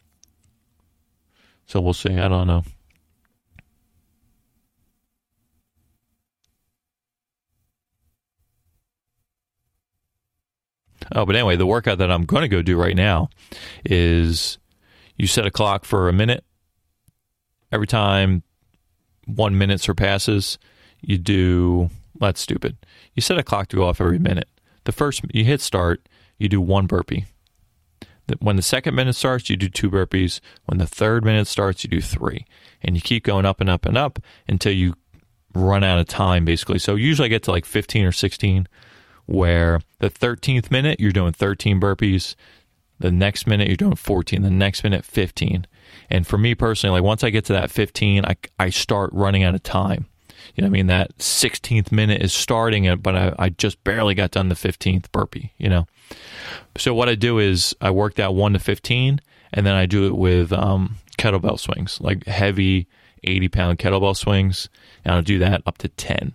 So 1.66 1.80
we'll 1.80 1.93
see. 1.93 2.18
I 2.18 2.28
don't 2.28 2.47
know. 2.47 2.64
Oh, 11.16 11.26
but 11.26 11.36
anyway, 11.36 11.56
the 11.56 11.66
workout 11.66 11.97
that 12.00 12.12
I'm 12.12 12.26
going 12.26 12.41
to 12.41 12.47
go 12.47 12.62
do 12.62 12.80
right 12.80 12.95
now 12.95 13.30
is 13.86 14.58
you 15.20 15.28
set 15.28 15.45
a 15.45 15.51
clock 15.51 15.86
for 15.86 16.09
a 16.09 16.13
minute. 16.13 16.43
Every 17.72 17.86
time 17.86 18.41
one 19.26 19.57
minute 19.57 19.82
surpasses, 19.82 20.57
you 21.01 21.17
do, 21.17 21.89
that's 22.20 22.41
stupid. 22.41 22.78
You 23.13 23.22
set 23.22 23.38
a 23.38 23.43
clock 23.43 23.67
to 23.67 23.76
go 23.76 23.84
off 23.84 24.01
every 24.01 24.17
minute. 24.17 24.49
The 24.86 24.91
first, 24.91 25.22
you 25.32 25.43
hit 25.43 25.61
start, 25.61 26.07
you 26.39 26.49
do 26.49 26.61
one 26.61 26.88
burpee. 26.88 27.26
When 28.39 28.55
the 28.55 28.61
second 28.61 28.95
minute 28.95 29.15
starts, 29.15 29.49
you 29.49 29.57
do 29.57 29.70
two 29.70 29.89
burpees. 29.89 30.39
When 30.65 30.78
the 30.78 30.88
third 30.88 31.26
minute 31.26 31.47
starts, 31.47 31.84
you 31.84 31.89
do 31.89 32.01
three. 32.01 32.45
And 32.82 32.95
you 32.95 33.01
keep 33.01 33.24
going 33.24 33.45
up 33.45 33.59
and 33.59 33.70
up 33.70 33.86
and 33.86 33.97
up 33.97 34.20
until 34.47 34.72
you 34.72 34.93
run 35.53 35.84
out 35.84 35.99
of 35.99 36.07
time, 36.07 36.45
basically. 36.45 36.80
So 36.80 36.95
usually 36.95 37.26
I 37.26 37.30
get 37.30 37.43
to 37.43 37.51
like 37.51 37.65
15 37.65 38.05
or 38.05 38.11
16, 38.11 38.67
where 39.26 39.82
the 39.99 40.09
13th 40.09 40.72
minute, 40.72 40.99
you're 40.99 41.11
doing 41.11 41.34
13 41.34 41.80
burpees. 41.80 42.36
The 43.00 43.12
next 43.12 43.47
minute 43.47 43.68
you're 43.68 43.78
doing 43.78 43.95
14. 43.95 44.41
The 44.41 44.50
next 44.50 44.84
minute 44.84 45.06
15. 45.06 45.66
And 46.10 46.28
for 46.28 46.38
me 46.38 46.56
personally, 46.56 47.00
like 47.00 47.06
once 47.06 47.24
I 47.24 47.30
get 47.30 47.45
to 47.45 47.54
that 47.54 47.72
15, 47.72 48.26
I 48.26 48.36
I 48.58 48.70
start 48.70 49.12
running 49.14 49.43
out 49.43 49.56
of 49.56 49.64
time. 49.64 50.08
You 50.56 50.62
know, 50.62 50.68
I 50.68 50.70
mean 50.70 50.88
that 50.88 51.18
16th 51.18 51.91
minute 51.91 52.22
is 52.22 52.34
starting 52.34 52.86
it, 52.86 53.02
but 53.02 53.16
I, 53.16 53.36
I 53.38 53.50
just 53.50 53.84
barely 53.84 54.16
got 54.16 54.32
done 54.32 54.50
the 54.50 54.56
15th 54.56 55.12
burpee. 55.12 55.54
You 55.58 55.70
know, 55.70 55.88
so 56.78 56.93
what 56.93 57.10
I 57.10 57.16
do 57.16 57.39
is 57.39 57.76
I 57.82 57.91
work 57.91 58.16
that 58.16 58.34
one 58.34 58.54
to 58.54 58.60
15, 58.60 59.22
and 59.54 59.66
then 59.66 59.76
I 59.76 59.86
do 59.86 60.08
it 60.08 60.16
with 60.16 60.52
um, 60.52 60.95
kettlebell 61.18 61.60
swings, 61.60 62.00
like 62.02 62.26
heavy 62.26 62.88
80 63.24 63.50
pound 63.50 63.80
kettlebell 63.80 64.16
swings, 64.16 64.70
and 65.04 65.14
I'll 65.14 65.22
do 65.22 65.39
that 65.39 65.62
up 65.66 65.78
to 65.80 65.88
10. 65.89 66.34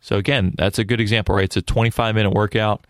So 0.00 0.16
again, 0.16 0.54
that's 0.56 0.78
a 0.78 0.84
good 0.84 1.00
example, 1.00 1.34
right? 1.34 1.44
It's 1.44 1.56
a 1.56 1.62
25 1.62 2.14
minute 2.14 2.30
workout. 2.30 2.86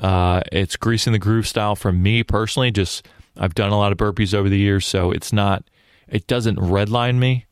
Uh, 0.00 0.42
it's 0.52 0.76
greasing 0.76 1.12
the 1.12 1.18
groove 1.18 1.46
style 1.46 1.76
for 1.76 1.92
me 1.92 2.22
personally. 2.22 2.70
Just 2.70 3.06
I've 3.36 3.54
done 3.54 3.70
a 3.70 3.78
lot 3.78 3.92
of 3.92 3.98
burpees 3.98 4.34
over 4.34 4.48
the 4.48 4.58
years, 4.58 4.86
so 4.86 5.10
it's 5.10 5.32
not 5.32 5.64
it 6.08 6.26
doesn't 6.26 6.58
redline 6.58 7.18
me, 7.18 7.46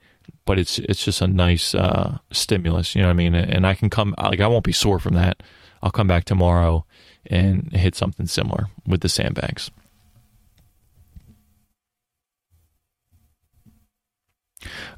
but 0.44 0.58
it's 0.58 0.78
it's 0.78 1.04
just 1.04 1.20
a 1.20 1.26
nice 1.26 1.74
uh, 1.74 2.18
stimulus. 2.30 2.94
You 2.94 3.02
know 3.02 3.08
what 3.08 3.14
I 3.14 3.16
mean? 3.16 3.34
And 3.34 3.66
I 3.66 3.74
can 3.74 3.90
come 3.90 4.14
like 4.18 4.40
I 4.40 4.46
won't 4.46 4.64
be 4.64 4.72
sore 4.72 4.98
from 4.98 5.14
that. 5.14 5.42
I'll 5.82 5.90
come 5.90 6.06
back 6.06 6.24
tomorrow 6.24 6.84
and 7.26 7.72
hit 7.72 7.94
something 7.94 8.26
similar 8.26 8.66
with 8.86 9.00
the 9.00 9.08
sandbags. 9.08 9.70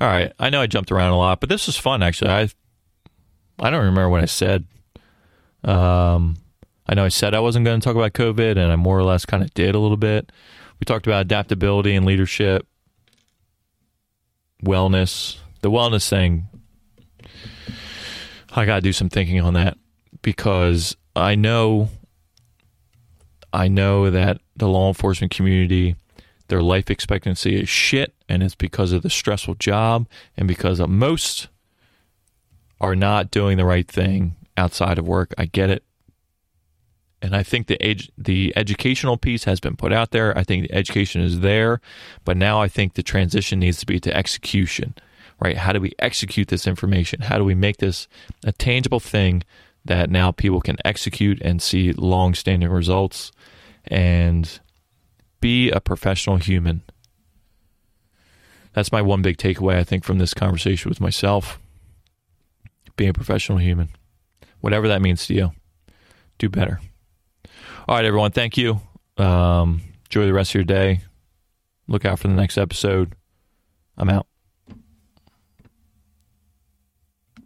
All 0.01 0.09
right, 0.09 0.33
I 0.39 0.51
know 0.51 0.61
I 0.61 0.67
jumped 0.67 0.93
around 0.93 1.13
a 1.13 1.19
lot, 1.19 1.41
but 1.41 1.49
this 1.49 1.67
was 1.67 1.77
fun 1.77 2.03
actually. 2.03 2.31
I 2.31 2.49
I 3.59 3.71
don't 3.71 3.85
remember 3.85 4.09
what 4.09 4.23
I 4.23 4.27
said. 4.27 4.67
Um, 5.63 6.37
I 6.87 6.95
know 6.95 7.05
I 7.05 7.09
said 7.09 7.35
I 7.35 7.41
wasn't 7.41 7.65
going 7.65 7.81
to 7.81 7.85
talk 7.85 7.97
about 7.97 8.13
COVID, 8.13 8.59
and 8.59 8.71
I 8.73 8.77
more 8.77 8.99
or 8.99 9.05
less 9.05 9.25
kind 9.25 9.43
of 9.43 9.53
did 9.55 9.75
a 9.75 9.79
little 9.79 9.97
bit. 9.97 10.31
We 10.81 10.85
talked 10.85 11.07
about 11.07 11.23
adaptability 11.23 11.95
and 11.95 12.05
leadership, 12.05 12.67
wellness. 14.63 15.39
The 15.63 15.71
wellness 15.71 16.09
thing, 16.09 16.47
I 18.51 18.67
got 18.67 18.77
to 18.77 18.81
do 18.83 18.93
some 18.93 19.09
thinking 19.09 19.41
on 19.41 19.55
that 19.55 19.79
because 20.21 20.97
I 21.17 21.37
know, 21.37 21.89
I 23.53 23.69
know 23.69 24.11
that 24.11 24.41
the 24.57 24.69
law 24.69 24.89
enforcement 24.89 25.33
community, 25.33 25.97
their 26.49 26.63
life 26.63 26.91
expectancy 26.91 27.61
is 27.61 27.69
shit, 27.69 28.15
and 28.29 28.43
it's 28.43 28.55
because 28.55 28.93
of 28.93 29.03
the 29.03 29.11
stressful 29.11 29.55
job 29.55 30.07
and 30.37 30.47
because 30.47 30.81
most 30.81 31.49
are 32.81 32.97
not 32.97 33.31
doing 33.31 33.57
the 33.57 33.65
right 33.65 33.89
thing 33.89 34.37
outside 34.57 34.99
of 34.99 35.07
work. 35.07 35.33
I 35.39 35.47
get 35.47 35.71
it. 35.71 35.84
And 37.25 37.35
I 37.35 37.43
think 37.43 37.69
the 37.69 37.79
the 38.19 38.53
educational 38.55 39.17
piece 39.17 39.45
has 39.45 39.59
been 39.59 39.77
put 39.77 39.95
out 39.95 40.11
there. 40.11 40.37
I 40.37 40.45
think 40.45 40.69
the 40.69 40.75
education 40.75 41.23
is 41.23 41.41
there, 41.41 41.81
but 42.27 42.37
now 42.37 42.61
I 42.61 42.69
think 42.69 42.93
the 42.93 43.03
transition 43.03 43.61
needs 43.61 43.79
to 43.79 43.87
be 43.87 43.99
to 44.01 44.15
execution. 44.15 44.95
Right? 45.41 45.57
How 45.57 45.73
do 45.73 45.81
we 45.81 45.93
execute 45.99 46.49
this 46.49 46.67
information? 46.67 47.23
How 47.23 47.39
do 47.39 47.45
we 47.45 47.55
make 47.55 47.79
this 47.79 48.09
a 48.45 48.53
tangible 48.53 49.01
thing 49.01 49.43
that 49.87 50.11
now 50.11 50.33
people 50.33 50.61
can 50.61 50.77
execute 50.85 51.41
and 51.41 51.63
see 51.63 51.93
long-standing 51.93 52.69
results 52.69 53.33
and 53.87 54.61
be 55.41 55.71
a 55.71 55.81
professional 55.81 56.37
human? 56.37 56.83
That's 58.75 58.93
my 58.93 59.01
one 59.01 59.23
big 59.23 59.39
takeaway 59.39 59.77
I 59.77 59.85
think 59.85 60.05
from 60.05 60.19
this 60.19 60.35
conversation 60.35 60.91
with 60.91 61.01
myself 61.01 61.59
being 62.97 63.11
a 63.11 63.15
professional 63.15 63.59
human. 63.59 63.89
Whatever 64.61 64.89
that 64.89 65.01
means 65.01 65.27
to 65.27 65.35
you, 65.35 65.53
do 66.37 66.51
better. 66.51 66.81
All 67.87 67.97
right, 67.97 68.05
everyone. 68.05 68.31
Thank 68.31 68.57
you. 68.57 68.81
Um, 69.19 69.83
enjoy 70.07 70.25
the 70.25 70.33
rest 70.33 70.53
of 70.53 70.55
your 70.55 70.65
day. 70.65 71.01
Look 71.87 72.07
out 72.07 72.19
for 72.19 72.29
the 72.29 72.35
next 72.35 72.57
episode. 72.57 73.15
I'm 73.99 74.09
out. 74.09 74.27